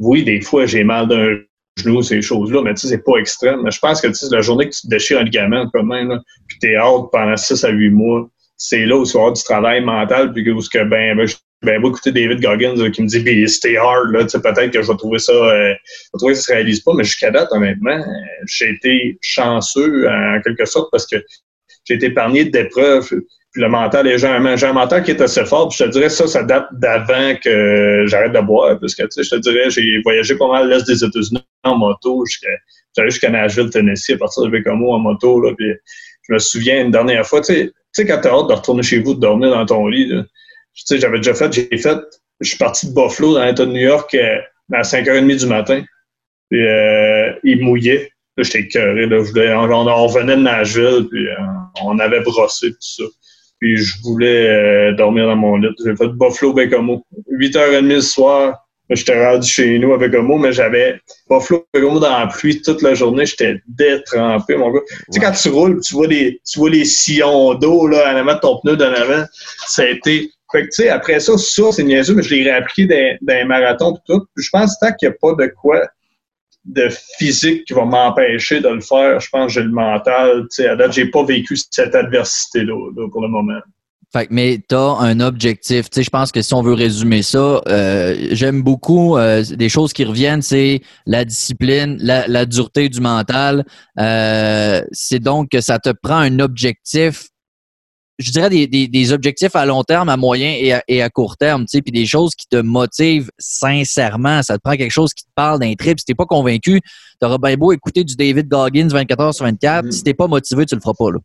Oui, 0.00 0.24
des 0.24 0.40
fois, 0.40 0.66
j'ai 0.66 0.82
mal 0.82 1.06
d'un 1.06 1.38
genou, 1.78 2.02
ces 2.02 2.20
choses-là, 2.20 2.62
mais 2.62 2.74
tu 2.74 2.80
sais, 2.80 2.88
c'est 2.88 3.04
pas 3.04 3.18
extrême. 3.18 3.70
Je 3.70 3.78
pense 3.78 4.00
que 4.00 4.08
la 4.32 4.40
journée 4.40 4.68
que 4.68 4.74
tu 4.74 4.82
te 4.82 4.88
déchires 4.88 5.20
un 5.20 5.24
ligament 5.24 5.70
quand 5.72 5.84
même, 5.84 6.20
puis 6.48 6.58
t'es 6.58 6.76
out 6.76 7.08
pendant 7.12 7.36
6 7.36 7.62
à 7.62 7.68
8 7.68 7.90
mois, 7.90 8.28
c'est 8.56 8.84
là 8.84 8.96
où 8.96 9.04
tu 9.04 9.12
vas 9.12 9.20
avoir 9.20 9.32
du 9.34 9.42
travail 9.44 9.84
mental, 9.84 10.32
puis 10.32 10.50
où 10.50 10.60
ben, 10.74 11.16
ben, 11.16 11.28
ben 11.62 11.80
moi, 11.80 11.90
écouter 11.90 12.12
David 12.12 12.40
Goggins 12.40 12.90
qui 12.90 13.02
me 13.02 13.06
dit 13.06 13.20
ben, 13.20 13.46
stay 13.48 13.76
hard, 13.76 14.10
là, 14.12 14.24
peut-être 14.24 14.70
que 14.70 14.82
je 14.82 14.86
vais 14.86 14.96
trouver 14.96 15.18
ça 15.18 15.32
euh, 15.32 15.72
je 15.72 16.10
vais 16.12 16.18
trouver 16.18 16.32
que 16.34 16.38
ça 16.38 16.46
se 16.46 16.52
réalise 16.52 16.80
pas, 16.80 16.92
mais 16.94 17.04
jusqu'à 17.04 17.30
date, 17.30 17.48
honnêtement, 17.50 18.04
j'ai 18.46 18.70
été 18.70 19.18
chanceux 19.22 20.08
en 20.08 20.40
quelque 20.42 20.66
sorte 20.66 20.90
parce 20.92 21.06
que 21.06 21.16
j'ai 21.86 21.94
été 21.94 22.06
épargné 22.06 22.44
d'épreuves. 22.44 23.08
Puis 23.08 23.62
le 23.62 23.68
mental, 23.68 24.06
j'ai 24.18 24.26
un, 24.26 24.56
j'ai 24.56 24.66
un 24.66 24.72
mental 24.72 25.02
qui 25.02 25.12
est 25.12 25.20
assez 25.20 25.44
fort. 25.46 25.68
Puis 25.68 25.78
je 25.78 25.84
te 25.84 25.90
dirais, 25.90 26.08
ça, 26.10 26.26
ça 26.26 26.42
date 26.42 26.68
d'avant 26.72 27.34
que 27.42 28.04
j'arrête 28.06 28.32
de 28.32 28.40
boire. 28.40 28.78
Parce 28.78 28.94
que, 28.94 29.04
tu 29.04 29.10
sais, 29.12 29.22
je 29.22 29.30
te 29.30 29.36
dirais, 29.36 29.70
j'ai 29.70 30.00
voyagé 30.04 30.36
pas 30.36 30.48
mal 30.48 30.68
l'Est 30.68 30.86
des 30.86 31.02
États-Unis 31.02 31.40
en 31.62 31.78
moto. 31.78 32.24
J'allais 32.94 33.10
jusqu'à 33.10 33.30
Nashville, 33.30 33.70
Tennessee, 33.70 34.10
à 34.10 34.18
partir 34.18 34.42
de 34.44 34.50
Bécamo 34.50 34.92
en 34.92 34.98
moto. 34.98 35.40
Là, 35.40 35.54
puis 35.56 35.72
je 36.28 36.34
me 36.34 36.38
souviens 36.38 36.84
une 36.84 36.90
dernière 36.90 37.26
fois, 37.26 37.40
tu 37.40 37.54
sais, 37.54 37.66
tu 37.66 37.72
sais 37.92 38.06
quand 38.06 38.20
t'as 38.20 38.30
hâte 38.30 38.48
de 38.48 38.52
retourner 38.52 38.82
chez 38.82 38.98
vous, 38.98 39.14
de 39.14 39.20
dormir 39.20 39.50
dans 39.50 39.64
ton 39.64 39.86
lit, 39.86 40.08
tu 40.08 40.16
sais, 40.84 40.98
j'avais 40.98 41.18
déjà 41.18 41.34
fait, 41.34 41.52
j'ai 41.52 41.78
fait, 41.78 41.98
je 42.40 42.48
suis 42.48 42.58
parti 42.58 42.88
de 42.88 42.94
Buffalo 42.94 43.34
dans 43.34 43.44
l'État 43.44 43.64
de 43.64 43.72
New 43.72 43.80
York 43.80 44.14
euh, 44.14 44.38
à 44.72 44.82
5h30 44.82 45.38
du 45.38 45.46
matin. 45.46 45.82
Puis 46.50 46.64
euh, 46.64 47.32
il 47.44 47.62
mouillait. 47.62 48.10
Là, 48.36 48.44
j'étais 48.44 48.60
écœuré. 48.60 49.06
Là. 49.06 49.18
On, 49.58 49.86
on, 49.86 50.06
venait 50.08 50.36
de 50.36 50.42
Nashville, 50.42 51.06
puis 51.10 51.26
euh, 51.26 51.34
on 51.82 51.98
avait 51.98 52.20
brossé 52.20 52.70
tout 52.70 52.76
ça. 52.80 53.04
Puis 53.58 53.78
je 53.78 53.94
voulais 54.02 54.92
dormir 54.94 55.26
dans 55.26 55.36
mon 55.36 55.56
lit. 55.56 55.68
J'ai 55.84 55.96
fait 55.96 56.08
Buffalo 56.08 56.52
Bécamo. 56.52 57.06
8h30 57.32 57.88
le 57.88 58.00
soir, 58.02 58.66
j'étais 58.90 59.26
rendu 59.26 59.48
chez 59.48 59.78
nous 59.78 59.94
avec 59.94 60.12
Homo, 60.12 60.36
mais 60.36 60.52
j'avais 60.52 61.00
Buffalo 61.30 61.66
Bécamo 61.72 61.98
dans 61.98 62.18
la 62.18 62.26
pluie 62.26 62.60
toute 62.60 62.82
la 62.82 62.92
journée. 62.92 63.24
J'étais 63.24 63.62
détrempé, 63.66 64.56
mon 64.56 64.70
gars. 64.70 64.80
Tu 64.86 64.96
sais, 65.12 65.20
quand 65.20 65.32
tu 65.32 65.48
roules, 65.48 65.80
tu 65.80 65.94
vois 65.94 66.06
les, 66.06 66.38
tu 66.46 66.58
vois 66.58 66.68
les 66.68 66.84
sillons 66.84 67.54
d'eau 67.54 67.88
là, 67.88 68.12
en 68.12 68.16
avant 68.16 68.34
de 68.34 68.40
ton 68.40 68.60
pneu 68.60 68.76
d'en 68.76 68.92
avant. 68.92 69.24
Ça 69.66 69.82
a 69.82 69.86
été... 69.86 70.30
Fait 70.56 70.62
que, 70.62 70.68
tu 70.68 70.82
sais, 70.82 70.88
après 70.88 71.20
ça, 71.20 71.36
ça, 71.36 71.64
c'est 71.70 71.84
niaiseux, 71.84 72.14
mais 72.14 72.22
je 72.22 72.34
l'ai 72.34 72.44
réappliqué 72.44 72.86
dans, 72.86 73.26
dans 73.26 73.34
les 73.34 73.44
marathons 73.44 73.94
et 73.94 74.00
tout. 74.06 74.24
Je 74.36 74.48
pense 74.50 74.78
tant 74.78 74.90
qu'il 74.94 75.08
n'y 75.08 75.14
a 75.14 75.18
pas 75.20 75.34
de 75.34 75.52
quoi 75.60 75.86
de 76.64 76.88
physique 77.18 77.66
qui 77.66 77.74
va 77.74 77.84
m'empêcher 77.84 78.60
de 78.60 78.68
le 78.68 78.80
faire. 78.80 79.20
Je 79.20 79.28
pense 79.28 79.46
que 79.48 79.52
j'ai 79.52 79.62
le 79.62 79.70
mental. 79.70 80.44
Tu 80.44 80.62
sais, 80.62 80.68
à 80.68 80.74
date, 80.74 80.92
j'ai 80.92 81.10
pas 81.10 81.24
vécu 81.24 81.58
cette 81.70 81.94
adversité-là 81.94 83.08
pour 83.12 83.20
le 83.20 83.28
moment. 83.28 83.60
Fait, 84.14 84.28
mais 84.30 84.60
tu 84.66 84.74
as 84.74 84.96
un 84.98 85.20
objectif. 85.20 85.90
Tu 85.90 85.96
sais, 85.96 86.02
je 86.04 86.10
pense 86.10 86.32
que 86.32 86.40
si 86.40 86.54
on 86.54 86.62
veut 86.62 86.72
résumer 86.72 87.20
ça, 87.20 87.60
euh, 87.68 88.28
j'aime 88.32 88.62
beaucoup 88.62 89.18
euh, 89.18 89.44
des 89.44 89.68
choses 89.68 89.92
qui 89.92 90.04
reviennent, 90.04 90.42
c'est 90.42 90.80
la 91.04 91.26
discipline, 91.26 91.98
la, 92.00 92.46
dureté 92.46 92.88
du 92.88 93.00
mental. 93.02 93.66
Euh, 94.00 94.80
c'est 94.90 95.18
donc 95.18 95.50
que 95.50 95.60
ça 95.60 95.78
te 95.78 95.90
prend 95.90 96.16
un 96.16 96.38
objectif 96.38 97.28
je 98.18 98.30
dirais 98.30 98.48
des, 98.48 98.66
des, 98.66 99.12
objectifs 99.12 99.54
à 99.54 99.66
long 99.66 99.82
terme, 99.82 100.08
à 100.08 100.16
moyen 100.16 100.54
et 100.58 100.72
à, 100.72 100.82
et 100.88 101.02
à 101.02 101.10
court 101.10 101.36
terme, 101.36 101.62
tu 101.62 101.76
sais, 101.76 101.82
puis 101.82 101.92
des 101.92 102.06
choses 102.06 102.34
qui 102.34 102.46
te 102.48 102.56
motivent 102.56 103.30
sincèrement. 103.38 104.42
Ça 104.42 104.56
te 104.56 104.62
prend 104.62 104.76
quelque 104.76 104.92
chose 104.92 105.12
qui 105.12 105.24
te 105.24 105.30
parle 105.34 105.60
d'un 105.60 105.74
trip. 105.74 105.98
Si 105.98 106.06
t'es 106.06 106.14
pas 106.14 106.24
convaincu, 106.24 106.80
t'auras 107.20 107.38
bien 107.38 107.56
beau 107.56 107.72
écouter 107.72 108.04
du 108.04 108.16
David 108.16 108.48
Goggins 108.48 108.88
24 108.88 109.20
heures 109.20 109.34
sur 109.34 109.44
24. 109.44 109.86
Mm. 109.86 109.92
Si 109.92 110.02
t'es 110.02 110.14
pas 110.14 110.28
motivé, 110.28 110.64
tu 110.64 110.74
le 110.74 110.80
feras 110.80 110.94
pas, 110.98 111.10
là. 111.10 111.18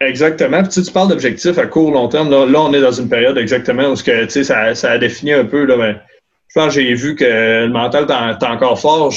Exactement. 0.00 0.62
Puis, 0.62 0.82
tu, 0.82 0.92
parles 0.92 1.08
d'objectifs 1.08 1.56
à 1.56 1.66
court, 1.66 1.90
long 1.92 2.08
terme. 2.08 2.28
Là, 2.30 2.60
on 2.60 2.72
est 2.74 2.80
dans 2.80 2.92
une 2.92 3.08
période 3.08 3.38
exactement 3.38 3.84
où 3.90 3.94
que, 3.94 4.24
tu 4.24 4.30
sais, 4.30 4.44
ça, 4.44 4.74
ça 4.74 4.90
a 4.90 4.98
défini 4.98 5.32
un 5.32 5.44
peu, 5.44 5.64
là, 5.64 5.76
mais 5.76 5.96
je 6.48 6.60
pense 6.60 6.74
que 6.74 6.80
j'ai 6.80 6.94
vu 6.94 7.16
que 7.16 7.24
le 7.24 7.72
mental 7.72 8.06
t'es 8.06 8.46
encore 8.46 8.78
fort 8.78 9.12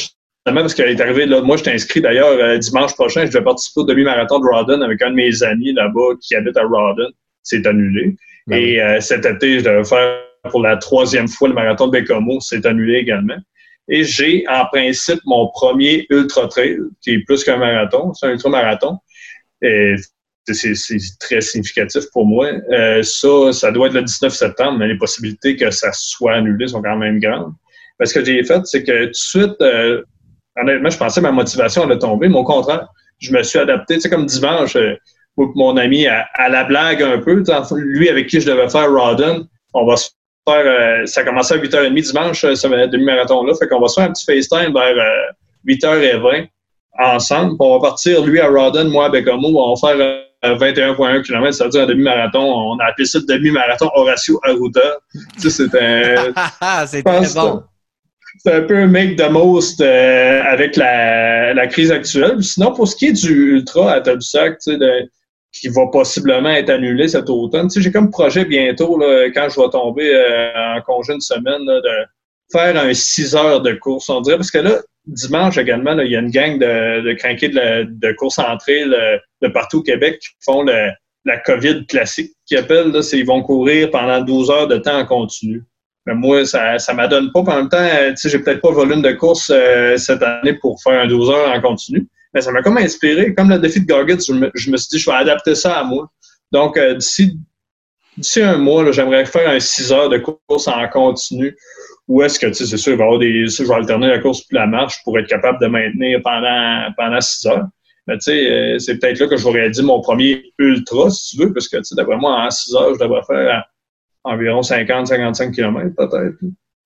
parce 0.53 0.73
qu'il 0.73 0.85
est 0.85 1.01
arrivé, 1.01 1.25
là, 1.25 1.41
moi, 1.41 1.57
je 1.57 1.69
inscrit 1.69 2.01
d'ailleurs 2.01 2.29
euh, 2.29 2.57
dimanche 2.57 2.93
prochain, 2.93 3.25
je 3.25 3.31
vais 3.31 3.43
participer 3.43 3.81
au 3.81 3.83
demi-marathon 3.85 4.39
de 4.39 4.45
Rawdon 4.45 4.81
avec 4.81 5.01
un 5.01 5.09
de 5.09 5.15
mes 5.15 5.43
amis 5.43 5.73
là-bas 5.73 6.15
qui 6.21 6.35
habite 6.35 6.57
à 6.57 6.63
Rawdon. 6.63 7.09
C'est 7.43 7.65
annulé. 7.65 8.15
Ben 8.47 8.61
Et 8.61 8.81
euh, 8.81 8.99
cet 9.01 9.25
été, 9.25 9.59
je 9.59 9.65
devais 9.65 9.83
faire 9.83 10.19
pour 10.49 10.61
la 10.61 10.77
troisième 10.77 11.27
fois 11.27 11.49
le 11.49 11.53
marathon 11.53 11.87
de 11.87 11.91
Bécamo. 11.91 12.39
C'est 12.39 12.65
annulé 12.65 12.99
également. 12.99 13.37
Et 13.89 14.03
j'ai 14.03 14.45
en 14.49 14.65
principe 14.65 15.19
mon 15.25 15.49
premier 15.49 16.05
ultra 16.09 16.47
trail, 16.47 16.77
qui 17.01 17.11
est 17.11 17.19
plus 17.25 17.43
qu'un 17.43 17.57
marathon. 17.57 18.13
C'est 18.13 18.27
un 18.27 18.31
ultra 18.31 18.49
marathon. 18.49 18.97
Et 19.61 19.95
c'est 20.49 20.73
très 21.19 21.41
significatif 21.41 22.03
pour 22.13 22.25
moi. 22.25 22.51
Euh, 22.71 23.03
ça, 23.03 23.51
ça 23.53 23.71
doit 23.71 23.87
être 23.87 23.93
le 23.93 24.03
19 24.03 24.33
septembre, 24.33 24.77
mais 24.79 24.87
les 24.87 24.97
possibilités 24.97 25.55
que 25.55 25.71
ça 25.71 25.89
soit 25.93 26.35
annulé 26.35 26.67
sont 26.67 26.81
quand 26.81 26.97
même 26.97 27.19
grandes. 27.19 27.53
Parce 27.97 28.13
que 28.13 28.23
j'ai 28.23 28.43
fait, 28.43 28.65
c'est 28.65 28.83
que 28.83 29.05
tout 29.05 29.09
de 29.09 29.13
suite, 29.13 29.61
honnêtement, 30.61 30.89
je 30.89 30.97
pensais 30.97 31.21
que 31.21 31.25
ma 31.25 31.31
motivation 31.31 31.83
allait 31.83 31.99
tomber, 31.99 32.27
mais 32.27 32.37
au 32.37 32.43
contraire, 32.43 32.87
je 33.19 33.31
me 33.31 33.43
suis 33.43 33.59
adapté. 33.59 33.95
Tu 33.95 34.01
sais, 34.01 34.09
comme 34.09 34.25
dimanche, 34.25 34.75
euh, 34.75 34.95
mon 35.37 35.77
ami, 35.77 36.07
à, 36.07 36.25
la 36.49 36.63
blague 36.63 37.01
un 37.03 37.19
peu, 37.19 37.43
lui 37.75 38.09
avec 38.09 38.27
qui 38.27 38.41
je 38.41 38.49
devais 38.49 38.69
faire 38.69 38.91
Rodden, 38.91 39.45
on 39.73 39.85
va 39.85 39.97
se 39.97 40.09
faire, 40.47 40.65
euh, 40.65 41.05
ça 41.05 41.23
commençait 41.23 41.55
à 41.55 41.57
8h30 41.57 42.01
dimanche, 42.01 42.43
euh, 42.43 42.55
ce 42.55 42.67
demi-marathon-là, 42.67 43.53
fait 43.55 43.67
qu'on 43.67 43.79
va 43.79 43.87
se 43.87 43.99
faire 43.99 44.09
un 44.09 44.13
petit 44.13 44.25
FaceTime 44.25 44.73
vers 44.73 44.95
8h20 45.67 46.47
ensemble, 46.99 47.55
on 47.59 47.77
va 47.77 47.89
partir, 47.89 48.23
lui 48.25 48.39
à 48.39 48.47
Rodden, 48.47 48.87
moi 48.87 49.05
à 49.05 49.09
Bécamo, 49.09 49.47
on 49.47 49.75
va 49.75 49.95
faire 49.95 50.23
21,1 50.43 51.21
km, 51.23 51.53
ça 51.53 51.65
veut 51.65 51.69
dire 51.69 51.81
un 51.83 51.87
demi-marathon. 51.87 52.41
On 52.41 52.79
a 52.79 52.85
appelé 52.85 53.05
ça 53.05 53.19
demi-marathon 53.19 53.89
Horacio 53.93 54.39
Arruda. 54.43 54.97
Tu 55.35 55.41
sais, 55.41 55.49
c'était... 55.49 56.15
c'est 56.87 57.03
très 57.03 57.33
bon 57.35 57.63
c'est 58.39 58.53
un 58.53 58.61
peu 58.61 58.77
un 58.77 58.87
make 58.87 59.17
the 59.17 59.29
most 59.29 59.81
euh, 59.81 60.41
avec 60.43 60.75
la, 60.75 61.67
crise 61.67 61.91
actuelle. 61.91 62.43
Sinon, 62.43 62.73
pour 62.73 62.87
ce 62.87 62.95
qui 62.95 63.07
est 63.07 63.13
du 63.13 63.55
Ultra 63.55 63.93
à 63.93 64.01
Tadoussac, 64.01 64.59
qui 65.51 65.67
va 65.69 65.87
possiblement 65.87 66.49
être 66.49 66.69
annulé 66.69 67.07
cet 67.07 67.29
automne, 67.29 67.69
j'ai 67.75 67.91
comme 67.91 68.11
projet 68.11 68.45
bientôt, 68.45 68.99
quand 69.33 69.49
je 69.49 69.59
vais 69.59 69.69
tomber 69.69 70.13
euh, 70.13 70.75
en 70.75 70.81
congé 70.81 71.13
une 71.13 71.21
semaine, 71.21 71.65
de 71.65 72.05
faire 72.51 72.77
un 72.77 72.93
6 72.93 73.35
heures 73.35 73.61
de 73.61 73.73
course, 73.73 74.09
on 74.09 74.21
dirait. 74.21 74.37
Parce 74.37 74.51
que 74.51 74.59
là, 74.59 74.81
dimanche 75.05 75.57
également, 75.57 75.97
il 75.99 76.11
y 76.11 76.15
a 76.15 76.19
une 76.19 76.31
gang 76.31 76.59
de, 76.59 77.01
de 77.01 77.13
crinqués 77.13 77.49
de, 77.49 78.11
course 78.13 78.39
entrée 78.39 78.85
de 78.85 79.47
partout 79.49 79.79
au 79.79 79.83
Québec 79.83 80.19
qui 80.19 80.29
font 80.45 80.63
la 80.63 81.37
COVID 81.37 81.85
classique, 81.87 82.31
qui 82.45 82.55
appellent. 82.55 82.91
Là, 82.91 83.01
ils 83.13 83.25
vont 83.25 83.41
courir 83.41 83.91
pendant 83.91 84.21
12 84.21 84.49
heures 84.49 84.67
de 84.67 84.77
temps 84.77 84.99
en 84.99 85.05
continu. 85.05 85.63
Mais 86.07 86.15
moi, 86.15 86.45
ça 86.45 86.79
ça 86.79 86.93
m'adonne 86.93 87.31
pas. 87.33 87.41
En 87.41 87.57
même 87.57 87.69
temps, 87.69 87.85
tu 88.09 88.15
sais, 88.15 88.29
j'ai 88.29 88.39
peut-être 88.39 88.61
pas 88.61 88.69
le 88.69 88.75
volume 88.75 89.01
de 89.01 89.11
course 89.11 89.51
euh, 89.53 89.97
cette 89.97 90.23
année 90.23 90.53
pour 90.53 90.81
faire 90.81 91.01
un 91.01 91.07
12 91.07 91.29
heures 91.29 91.51
en 91.51 91.61
continu. 91.61 92.07
Mais 92.33 92.39
ça 92.39 92.51
m'a 92.51 92.61
comme 92.61 92.77
inspiré. 92.77 93.35
Comme 93.35 93.49
le 93.49 93.59
défi 93.59 93.81
de 93.81 93.85
Goggins, 93.85 94.17
je 94.25 94.31
me, 94.31 94.49
je 94.55 94.71
me 94.71 94.77
suis 94.77 94.87
dit, 94.89 94.99
je 94.99 95.09
vais 95.09 95.17
adapter 95.17 95.53
ça 95.53 95.77
à 95.77 95.83
moi. 95.83 96.09
Donc, 96.53 96.77
euh, 96.77 96.95
d'ici 96.95 97.37
d'ici 98.15 98.41
un 98.41 98.57
mois, 98.57 98.89
j'aimerais 98.91 99.25
faire 99.25 99.49
un 99.49 99.59
6 99.59 99.91
heures 99.91 100.09
de 100.09 100.17
course 100.17 100.67
en 100.69 100.87
continu. 100.87 101.55
Ou 102.07 102.23
est-ce 102.23 102.39
que, 102.39 102.47
tu 102.47 102.53
sais, 102.53 102.65
c'est 102.65 102.77
sûr, 102.77 102.93
il 102.93 102.97
va 102.97 103.03
y 103.03 103.07
avoir 103.07 103.19
des, 103.19 103.47
je 103.47 103.63
vais 103.63 103.73
alterner 103.73 104.07
la 104.07 104.19
course 104.19 104.41
puis 104.43 104.55
la 104.55 104.65
marche 104.65 105.03
pour 105.03 105.19
être 105.19 105.27
capable 105.27 105.59
de 105.61 105.67
maintenir 105.67 106.21
pendant, 106.23 106.87
pendant 106.95 107.19
6 107.19 107.47
heures. 107.47 107.67
Mais 108.07 108.15
tu 108.15 108.31
sais, 108.31 108.49
euh, 108.49 108.79
c'est 108.79 108.97
peut-être 108.97 109.19
là 109.19 109.27
que 109.27 109.35
vais 109.35 109.51
réaliser 109.51 109.83
mon 109.83 109.99
premier 109.99 110.53
ultra, 110.57 111.09
si 111.09 111.35
tu 111.35 111.43
veux, 111.43 111.51
parce 111.51 111.67
que, 111.67 111.77
tu 111.77 111.83
sais, 111.83 111.95
d'après 111.95 112.15
moi, 112.15 112.45
en 112.45 112.49
6 112.49 112.75
heures, 112.75 112.93
je 112.93 112.99
devrais 112.99 113.23
faire 113.27 113.65
environ 114.27 114.61
50-55 114.61 115.53
km, 115.53 115.95
peut-être. 115.95 116.35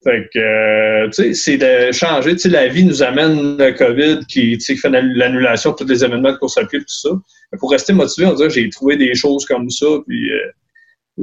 Fait 0.03 0.27
que, 0.33 0.39
euh, 0.39 1.09
tu 1.09 1.23
sais, 1.23 1.33
c'est 1.33 1.57
de 1.57 1.91
changer. 1.91 2.31
Tu 2.31 2.39
sais, 2.39 2.49
la 2.49 2.67
vie 2.67 2.83
nous 2.83 3.03
amène 3.03 3.57
le 3.57 3.71
COVID 3.71 4.25
qui, 4.25 4.57
qui 4.57 4.75
fait 4.75 4.89
l'annulation 4.89 5.71
de 5.71 5.75
tous 5.75 5.87
les 5.87 6.03
événements 6.03 6.31
de 6.31 6.37
course 6.37 6.57
à 6.57 6.65
pied 6.65 6.79
tout 6.79 6.85
ça. 6.87 7.09
Mais 7.51 7.59
pour 7.59 7.69
rester 7.69 7.93
motivé, 7.93 8.25
on 8.25 8.33
dirait 8.33 8.49
j'ai 8.49 8.67
trouvé 8.69 8.97
des 8.97 9.13
choses 9.13 9.45
comme 9.45 9.69
ça. 9.69 9.85
Puis, 10.07 10.31
euh, 10.31 10.51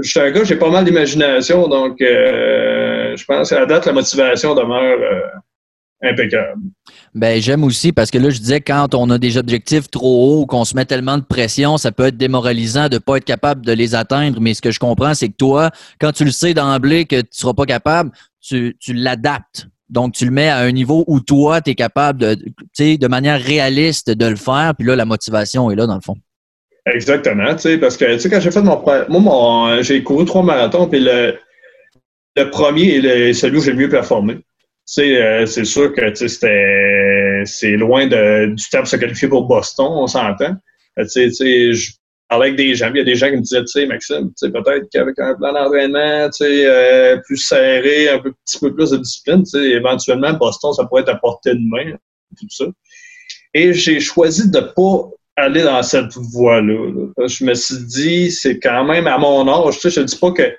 je 0.00 0.08
suis 0.08 0.20
un 0.20 0.30
gars, 0.30 0.44
j'ai 0.44 0.56
pas 0.56 0.70
mal 0.70 0.84
d'imagination, 0.84 1.66
donc 1.66 2.00
euh, 2.00 3.16
je 3.16 3.24
pense 3.24 3.50
qu'à 3.50 3.60
la 3.60 3.66
date, 3.66 3.86
la 3.86 3.92
motivation 3.92 4.54
demeure 4.54 4.98
impeccable. 6.02 6.62
Ben, 7.14 7.40
j'aime 7.40 7.64
aussi 7.64 7.92
parce 7.92 8.10
que 8.10 8.18
là, 8.18 8.30
je 8.30 8.38
disais, 8.38 8.60
quand 8.60 8.94
on 8.94 9.10
a 9.10 9.18
des 9.18 9.36
objectifs 9.36 9.90
trop 9.90 10.40
hauts, 10.40 10.46
qu'on 10.46 10.64
se 10.64 10.76
met 10.76 10.84
tellement 10.84 11.18
de 11.18 11.24
pression, 11.24 11.76
ça 11.76 11.90
peut 11.92 12.06
être 12.06 12.16
démoralisant 12.16 12.88
de 12.88 12.94
ne 12.94 12.98
pas 12.98 13.16
être 13.16 13.24
capable 13.24 13.64
de 13.64 13.72
les 13.72 13.94
atteindre. 13.94 14.40
Mais 14.40 14.54
ce 14.54 14.62
que 14.62 14.70
je 14.70 14.78
comprends, 14.78 15.14
c'est 15.14 15.28
que 15.28 15.36
toi, 15.36 15.70
quand 16.00 16.12
tu 16.12 16.24
le 16.24 16.30
sais 16.30 16.54
d'emblée 16.54 17.04
que 17.04 17.16
tu 17.16 17.22
ne 17.22 17.28
seras 17.32 17.54
pas 17.54 17.66
capable, 17.66 18.10
tu, 18.40 18.76
tu 18.78 18.94
l'adaptes. 18.94 19.66
Donc, 19.88 20.12
tu 20.12 20.26
le 20.26 20.30
mets 20.30 20.50
à 20.50 20.58
un 20.58 20.70
niveau 20.70 21.04
où 21.06 21.18
toi, 21.20 21.60
tu 21.60 21.70
es 21.70 21.74
capable 21.74 22.20
de, 22.20 22.34
de 22.34 23.08
manière 23.08 23.40
réaliste 23.40 24.10
de 24.10 24.26
le 24.26 24.36
faire. 24.36 24.74
Puis 24.78 24.86
là, 24.86 24.94
la 24.96 25.06
motivation 25.06 25.70
est 25.70 25.76
là, 25.76 25.86
dans 25.86 25.94
le 25.94 26.02
fond. 26.02 26.16
Exactement, 26.86 27.54
tu 27.54 27.62
sais, 27.62 27.78
parce 27.78 27.96
que, 27.96 28.14
tu 28.14 28.20
sais, 28.20 28.30
quand 28.30 28.40
j'ai 28.40 28.50
fait 28.50 28.62
mon... 28.62 28.82
Moi, 28.82 29.06
mon, 29.08 29.82
j'ai 29.82 30.02
couru 30.02 30.24
trois 30.24 30.42
marathons, 30.42 30.86
puis 30.86 31.00
le, 31.00 31.36
le 32.36 32.50
premier 32.50 32.96
est 32.96 33.32
celui 33.34 33.58
où 33.58 33.62
j'ai 33.62 33.72
le 33.72 33.78
mieux 33.78 33.88
performé. 33.88 34.38
Euh, 34.98 35.44
c'est 35.46 35.64
sûr 35.64 35.92
que 35.92 36.14
c'était 36.14 37.42
c'est 37.44 37.76
loin 37.76 38.06
de, 38.06 38.46
du 38.46 38.64
pour 38.72 38.86
se 38.86 38.96
qualifier 38.96 39.28
pour 39.28 39.44
Boston, 39.46 39.86
on 39.90 40.06
s'entend. 40.06 40.56
Euh, 40.98 41.04
tu 41.04 41.30
sais, 41.30 41.72
je 41.74 41.92
parlais 42.28 42.46
avec 42.46 42.56
des 42.56 42.74
gens, 42.74 42.90
il 42.90 42.98
y 42.98 43.00
a 43.00 43.04
des 43.04 43.14
gens 43.14 43.28
qui 43.28 43.36
me 43.36 43.42
disaient, 43.42 43.60
tu 43.60 43.68
sais, 43.68 43.86
Maxime, 43.86 44.32
peut-être 44.40 44.88
qu'avec 44.90 45.18
un 45.18 45.34
plan 45.34 45.52
d'entraînement 45.52 46.30
euh, 46.40 47.16
plus 47.26 47.36
serré, 47.36 48.08
un 48.08 48.18
petit 48.18 48.58
peu 48.60 48.74
plus 48.74 48.90
de 48.90 48.96
discipline, 48.96 49.44
éventuellement, 49.54 50.32
Boston, 50.32 50.72
ça 50.72 50.84
pourrait 50.86 51.02
être 51.02 51.10
à 51.10 51.16
portée 51.16 51.54
de 51.54 51.60
main, 51.68 51.92
tout 52.38 52.46
ça. 52.48 52.64
Et 53.52 53.74
j'ai 53.74 54.00
choisi 54.00 54.50
de 54.50 54.60
pas 54.60 55.10
aller 55.36 55.62
dans 55.62 55.82
cette 55.82 56.14
voie-là. 56.14 57.12
Je 57.26 57.44
me 57.44 57.54
suis 57.54 57.84
dit, 57.84 58.30
c'est 58.30 58.58
quand 58.58 58.84
même 58.84 59.06
à 59.06 59.18
mon 59.18 59.46
âge, 59.48 59.78
je 59.82 60.00
ne 60.00 60.04
dis 60.04 60.16
pas 60.16 60.32
que 60.32 60.50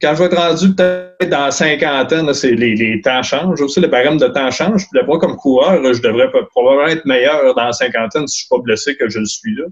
quand 0.00 0.14
je 0.14 0.18
vais 0.18 0.24
être 0.26 0.36
rendu 0.36 0.74
peut-être 0.74 1.30
dans 1.30 1.46
la 1.46 1.50
cinquantaine, 1.50 2.32
c'est 2.34 2.52
les, 2.52 2.74
les, 2.74 3.00
temps 3.00 3.22
changent 3.22 3.60
aussi, 3.60 3.80
le 3.80 3.88
barème 3.88 4.18
de 4.18 4.26
temps 4.26 4.50
change. 4.50 4.86
Puis 4.90 5.00
moi, 5.06 5.18
comme 5.18 5.36
coureur, 5.36 5.82
je 5.92 6.00
devrais 6.02 6.30
probablement 6.50 6.88
être 6.88 7.04
meilleur 7.06 7.54
dans 7.54 7.64
la 7.64 7.72
cinquantaine 7.72 8.26
si 8.28 8.40
je 8.40 8.40
suis 8.40 8.48
pas 8.48 8.58
blessé 8.58 8.96
que 8.96 9.08
je 9.08 9.18
le 9.18 9.26
suis 9.26 9.54
là. 9.54 9.64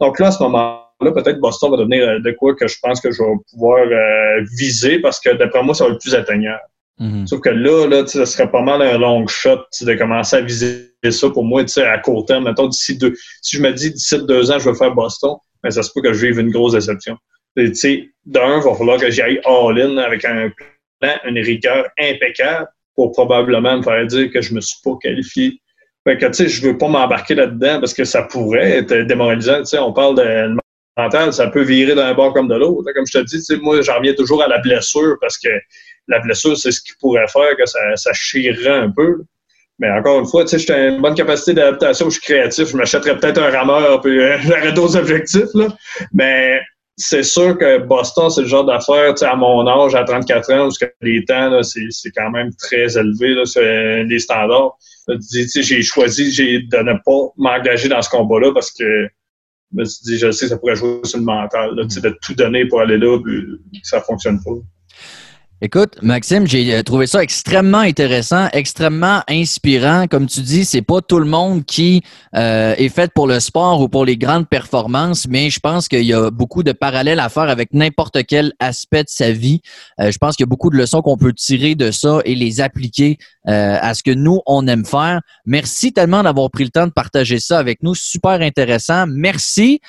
Donc 0.00 0.18
là, 0.18 0.28
à 0.28 0.30
ce 0.30 0.42
moment-là, 0.42 1.12
peut-être 1.12 1.40
Boston 1.40 1.70
va 1.70 1.76
devenir 1.76 2.08
euh, 2.08 2.18
de 2.20 2.30
quoi 2.32 2.54
que 2.54 2.66
je 2.66 2.76
pense 2.82 3.00
que 3.00 3.10
je 3.12 3.22
vais 3.22 3.34
pouvoir 3.50 3.86
euh, 3.86 4.44
viser 4.58 4.98
parce 4.98 5.20
que 5.20 5.30
d'après 5.30 5.62
moi, 5.62 5.74
ça 5.74 5.86
va 5.86 5.92
être 5.92 6.00
plus 6.00 6.14
atteignable. 6.14 6.60
Mm-hmm. 7.00 7.26
Sauf 7.26 7.40
que 7.40 7.48
là, 7.48 7.86
là, 7.86 8.06
ça 8.06 8.26
serait 8.26 8.50
pas 8.50 8.62
mal 8.62 8.80
un 8.82 8.98
long 8.98 9.26
shot 9.26 9.60
de 9.80 9.94
commencer 9.94 10.36
à 10.36 10.40
viser 10.40 10.92
ça 11.10 11.28
pour 11.30 11.44
moi 11.44 11.62
à 11.76 11.98
court 11.98 12.24
terme. 12.26 12.44
Mettons, 12.44 12.68
d'ici 12.68 12.96
deux. 12.96 13.14
Si 13.42 13.56
je 13.56 13.62
me 13.62 13.72
dis 13.72 13.90
d'ici 13.90 14.16
deux 14.26 14.50
ans, 14.50 14.58
je 14.58 14.70
vais 14.70 14.76
faire 14.76 14.94
Boston, 14.94 15.36
mais 15.62 15.68
ben, 15.68 15.70
ça 15.72 15.82
se 15.82 15.90
peut 15.92 16.02
que 16.02 16.12
je 16.12 16.26
vive 16.26 16.38
une 16.38 16.50
grosse 16.50 16.72
déception. 16.72 17.16
Tu 17.56 17.74
sais, 17.74 18.08
d'un, 18.26 18.58
il 18.58 18.64
va 18.64 18.74
falloir 18.74 18.98
que 18.98 19.10
j'aille 19.10 19.40
all-in 19.44 19.96
avec 19.98 20.24
un 20.24 20.50
plan, 21.00 21.14
une 21.24 21.38
rigueur 21.38 21.86
impeccable 21.98 22.68
pour 22.94 23.12
probablement 23.12 23.78
me 23.78 23.82
faire 23.82 24.06
dire 24.06 24.30
que 24.30 24.40
je 24.40 24.54
me 24.54 24.60
suis 24.60 24.78
pas 24.84 24.96
qualifié. 25.00 25.60
Fait 26.06 26.18
que, 26.18 26.26
tu 26.26 26.34
sais, 26.34 26.48
je 26.48 26.62
veux 26.62 26.76
pas 26.76 26.88
m'embarquer 26.88 27.34
là-dedans 27.34 27.80
parce 27.80 27.94
que 27.94 28.04
ça 28.04 28.22
pourrait 28.22 28.78
être 28.78 28.94
démoralisant. 29.06 29.60
Tu 29.60 29.66
sais, 29.66 29.78
on 29.78 29.92
parle 29.92 30.16
de 30.16 30.56
mental, 30.96 31.32
ça 31.32 31.48
peut 31.48 31.62
virer 31.62 31.94
d'un 31.94 32.14
bord 32.14 32.32
comme 32.32 32.48
de 32.48 32.54
l'autre. 32.54 32.92
Comme 32.92 33.06
je 33.06 33.18
te 33.18 33.24
dis, 33.24 33.38
tu 33.38 33.42
sais, 33.42 33.56
moi, 33.56 33.80
j'en 33.82 33.96
reviens 33.96 34.14
toujours 34.14 34.42
à 34.42 34.48
la 34.48 34.58
blessure 34.58 35.16
parce 35.20 35.38
que 35.38 35.48
la 36.08 36.20
blessure, 36.20 36.56
c'est 36.56 36.72
ce 36.72 36.80
qui 36.82 36.92
pourrait 37.00 37.26
faire 37.28 37.56
que 37.56 37.66
ça, 37.66 37.78
ça 37.96 38.12
chirerait 38.12 38.80
un 38.80 38.90
peu. 38.90 39.22
Mais 39.78 39.90
encore 39.90 40.20
une 40.20 40.26
fois, 40.26 40.44
tu 40.44 40.50
sais, 40.50 40.58
j'ai 40.58 40.88
une 40.88 41.00
bonne 41.00 41.14
capacité 41.14 41.54
d'adaptation, 41.54 42.08
je 42.08 42.20
suis 42.20 42.22
créatif, 42.22 42.68
je 42.68 42.76
m'achèterais 42.76 43.18
peut-être 43.18 43.42
un 43.42 43.50
rameur, 43.50 44.00
puis 44.00 44.20
euh, 44.20 44.38
j'aurais 44.42 44.72
d'autres 44.72 44.96
objectifs, 44.96 45.52
là. 45.54 45.68
Mais 46.12 46.60
c'est 46.96 47.24
sûr 47.24 47.58
que 47.58 47.78
Boston, 47.78 48.30
c'est 48.30 48.42
le 48.42 48.46
genre 48.46 48.64
d'affaire, 48.64 49.14
à 49.22 49.36
mon 49.36 49.66
âge, 49.66 49.94
à 49.94 50.04
34 50.04 50.52
ans, 50.52 50.58
parce 50.64 50.78
que 50.78 50.86
les 51.00 51.24
temps, 51.24 51.62
c'est 51.62 52.10
quand 52.14 52.30
même 52.30 52.50
très 52.54 52.96
élevé, 52.96 53.34
là, 53.34 53.44
c'est 53.46 54.04
les 54.04 54.18
standards. 54.20 54.76
J'ai 55.32 55.82
choisi 55.82 56.30
de 56.32 56.78
ne 56.78 56.92
pas 57.04 57.32
m'engager 57.36 57.88
dans 57.88 58.00
ce 58.00 58.08
combat-là 58.10 58.52
parce 58.54 58.70
que 58.70 59.08
je 59.72 59.80
me 59.80 59.84
suis 59.84 60.04
dit, 60.04 60.18
je 60.18 60.30
sais 60.30 60.46
ça 60.46 60.56
pourrait 60.56 60.76
jouer 60.76 61.00
sur 61.02 61.18
le 61.18 61.24
mental, 61.24 61.74
là, 61.74 61.84
de 61.84 62.18
tout 62.22 62.34
donner 62.34 62.66
pour 62.66 62.80
aller 62.80 62.98
là, 62.98 63.18
puis 63.18 63.80
ça 63.82 64.00
fonctionne 64.00 64.40
pas. 64.42 64.52
Écoute, 65.60 66.02
Maxime, 66.02 66.48
j'ai 66.48 66.74
euh, 66.74 66.82
trouvé 66.82 67.06
ça 67.06 67.22
extrêmement 67.22 67.78
intéressant, 67.78 68.48
extrêmement 68.52 69.22
inspirant. 69.28 70.08
Comme 70.08 70.26
tu 70.26 70.40
dis, 70.40 70.64
c'est 70.64 70.82
pas 70.82 71.00
tout 71.00 71.20
le 71.20 71.26
monde 71.26 71.64
qui 71.64 72.02
euh, 72.34 72.74
est 72.76 72.88
fait 72.88 73.12
pour 73.14 73.28
le 73.28 73.38
sport 73.38 73.80
ou 73.80 73.88
pour 73.88 74.04
les 74.04 74.16
grandes 74.16 74.48
performances, 74.48 75.28
mais 75.28 75.50
je 75.50 75.60
pense 75.60 75.86
qu'il 75.86 76.02
y 76.02 76.12
a 76.12 76.32
beaucoup 76.32 76.64
de 76.64 76.72
parallèles 76.72 77.20
à 77.20 77.28
faire 77.28 77.44
avec 77.44 77.72
n'importe 77.72 78.26
quel 78.26 78.52
aspect 78.58 79.04
de 79.04 79.08
sa 79.08 79.30
vie. 79.30 79.60
Euh, 80.00 80.10
je 80.10 80.18
pense 80.18 80.34
qu'il 80.34 80.42
y 80.42 80.48
a 80.48 80.50
beaucoup 80.50 80.70
de 80.70 80.76
leçons 80.76 81.02
qu'on 81.02 81.16
peut 81.16 81.32
tirer 81.32 81.76
de 81.76 81.92
ça 81.92 82.18
et 82.24 82.34
les 82.34 82.60
appliquer 82.60 83.16
à 83.46 83.92
ce 83.92 84.02
que 84.02 84.10
nous, 84.10 84.40
on 84.46 84.66
aime 84.66 84.86
faire. 84.86 85.20
Merci 85.44 85.92
tellement 85.92 86.22
d'avoir 86.22 86.50
pris 86.50 86.64
le 86.64 86.70
temps 86.70 86.86
de 86.86 86.92
partager 86.92 87.38
ça 87.38 87.58
avec 87.58 87.82
nous. 87.82 87.94
Super 87.94 88.40
intéressant. 88.40 89.06
Merci. 89.06 89.80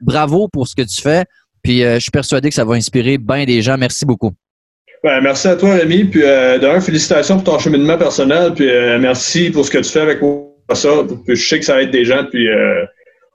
bravo 0.00 0.46
pour 0.46 0.68
ce 0.68 0.76
que 0.76 0.82
tu 0.82 1.02
fais. 1.02 1.24
Puis 1.62 1.80
je 1.80 1.98
suis 1.98 2.12
persuadé 2.12 2.50
que 2.50 2.54
ça 2.54 2.64
va 2.64 2.74
inspirer 2.74 3.18
bien 3.18 3.44
des 3.44 3.62
gens. 3.62 3.76
Merci 3.76 4.06
beaucoup. 4.06 4.30
Ben, 5.02 5.22
merci 5.22 5.48
à 5.48 5.56
toi, 5.56 5.76
Rémi. 5.76 6.04
Puis, 6.04 6.22
euh, 6.22 6.58
d'ailleurs, 6.58 6.82
félicitations 6.82 7.36
pour 7.36 7.44
ton 7.44 7.58
cheminement 7.58 7.96
personnel. 7.96 8.52
Puis, 8.54 8.68
euh, 8.68 8.98
merci 8.98 9.50
pour 9.50 9.64
ce 9.64 9.70
que 9.70 9.78
tu 9.78 9.90
fais 9.90 10.00
avec. 10.00 10.18
Ça. 10.74 10.90
Puis, 11.26 11.36
je 11.36 11.48
sais 11.48 11.58
que 11.58 11.64
ça 11.64 11.80
aide 11.80 11.90
des 11.90 12.04
gens. 12.04 12.24
Puis, 12.30 12.48
euh, 12.48 12.84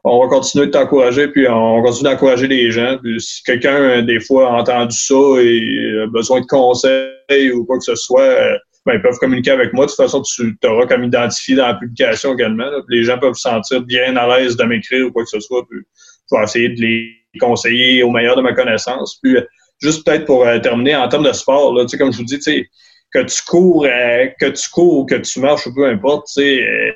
on 0.04 0.22
va 0.22 0.28
continuer 0.28 0.68
de 0.68 0.72
t'encourager. 0.72 1.28
Puis, 1.28 1.48
on 1.50 1.78
va 1.78 1.88
continuer 1.88 2.12
d'encourager 2.12 2.48
les 2.48 2.70
gens. 2.70 2.98
Puis, 3.02 3.20
si 3.20 3.42
quelqu'un, 3.44 4.04
des 4.04 4.20
fois, 4.20 4.50
a 4.50 4.62
entendu 4.62 4.96
ça 4.96 5.16
et 5.42 6.04
a 6.04 6.08
besoin 6.08 6.42
de 6.42 6.46
conseils 6.46 7.52
ou 7.52 7.66
quoi 7.66 7.80
que 7.80 7.84
ce 7.84 7.96
soit, 7.96 8.60
ben, 8.86 8.94
ils 8.94 9.02
peuvent 9.02 9.18
communiquer 9.18 9.52
avec 9.52 9.74
moi. 9.74 9.86
De 9.86 9.90
toute 9.90 9.98
façon, 9.98 10.22
tu 10.22 10.56
t'auras 10.58 10.86
comme 10.86 11.04
identifié 11.04 11.56
dans 11.56 11.68
la 11.68 11.74
publication 11.74 12.34
également. 12.34 12.70
Les 12.90 13.04
gens 13.04 13.18
peuvent 13.18 13.34
se 13.34 13.50
sentir 13.50 13.82
bien 13.82 14.16
à 14.16 14.38
l'aise 14.38 14.56
de 14.56 14.64
m'écrire 14.66 15.08
ou 15.08 15.12
quoi 15.12 15.24
que 15.24 15.30
ce 15.30 15.40
soit. 15.40 15.66
Puis, 15.68 15.80
je 16.32 16.38
vais 16.38 16.44
essayer 16.44 16.70
de 16.70 16.80
les 16.80 17.12
conseiller 17.40 18.04
au 18.04 18.12
meilleur 18.12 18.36
de 18.36 18.42
ma 18.44 18.54
connaissance. 18.54 19.20
Puis, 19.22 19.36
juste 19.86 20.06
peut-être 20.06 20.26
pour 20.26 20.46
euh, 20.46 20.60
terminer, 20.60 20.96
en 20.96 21.08
termes 21.08 21.26
de 21.26 21.32
sport, 21.32 21.74
là, 21.74 21.86
comme 21.98 22.12
je 22.12 22.18
vous 22.18 22.24
dis, 22.24 22.40
que 22.40 23.24
tu 23.24 23.44
cours, 23.46 23.86
euh, 23.86 24.28
que 24.40 24.48
tu 24.48 24.70
cours, 24.70 25.06
que 25.06 25.16
tu 25.16 25.40
marches, 25.40 25.68
peu 25.74 25.88
importe, 25.88 26.28
euh, 26.40 26.92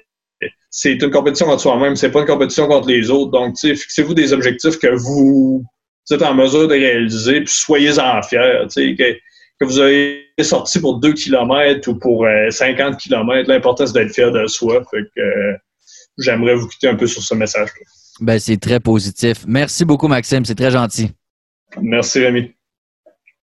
c'est 0.70 0.94
une 0.94 1.12
compétition 1.12 1.48
entre 1.48 1.62
soi-même, 1.62 1.96
c'est 1.96 2.12
pas 2.12 2.22
une 2.22 2.28
compétition 2.28 2.68
contre 2.68 2.88
les 2.88 3.10
autres. 3.10 3.32
Donc, 3.32 3.58
fixez-vous 3.60 4.14
des 4.14 4.34
objectifs 4.34 4.78
que 4.78 4.88
vous, 4.88 5.64
êtes 6.12 6.22
en 6.22 6.34
mesure 6.34 6.68
de 6.68 6.74
réaliser, 6.74 7.42
puis 7.42 7.54
soyez-en 7.54 8.22
fiers. 8.24 8.68
Que, 8.76 9.14
que 9.60 9.66
vous 9.66 9.80
avez 9.80 10.26
sorti 10.42 10.80
pour 10.80 11.00
2 11.00 11.14
km 11.14 11.88
ou 11.90 11.96
pour 11.96 12.28
50 12.50 12.98
km, 12.98 13.50
l'important 13.50 13.86
c'est 13.86 13.94
d'être 13.94 14.14
fier 14.14 14.32
de 14.32 14.48
soi. 14.48 14.84
Fait 14.92 15.04
que 15.16 15.22
j'aimerais 16.18 16.56
vous 16.56 16.68
quitter 16.68 16.88
un 16.88 16.96
peu 16.96 17.08
sur 17.08 17.22
ce 17.22 17.34
message. 17.34 17.70
-là. 17.70 18.00
Ben, 18.22 18.40
c'est 18.40 18.58
très 18.58 18.80
positif. 18.80 19.46
Merci 19.48 19.86
beaucoup, 19.86 20.08
Maxime. 20.08 20.46
C'est 20.46 20.56
très 20.56 20.72
gentil. 20.72 21.12
Merci, 21.82 22.20
Rémi. 22.20 22.54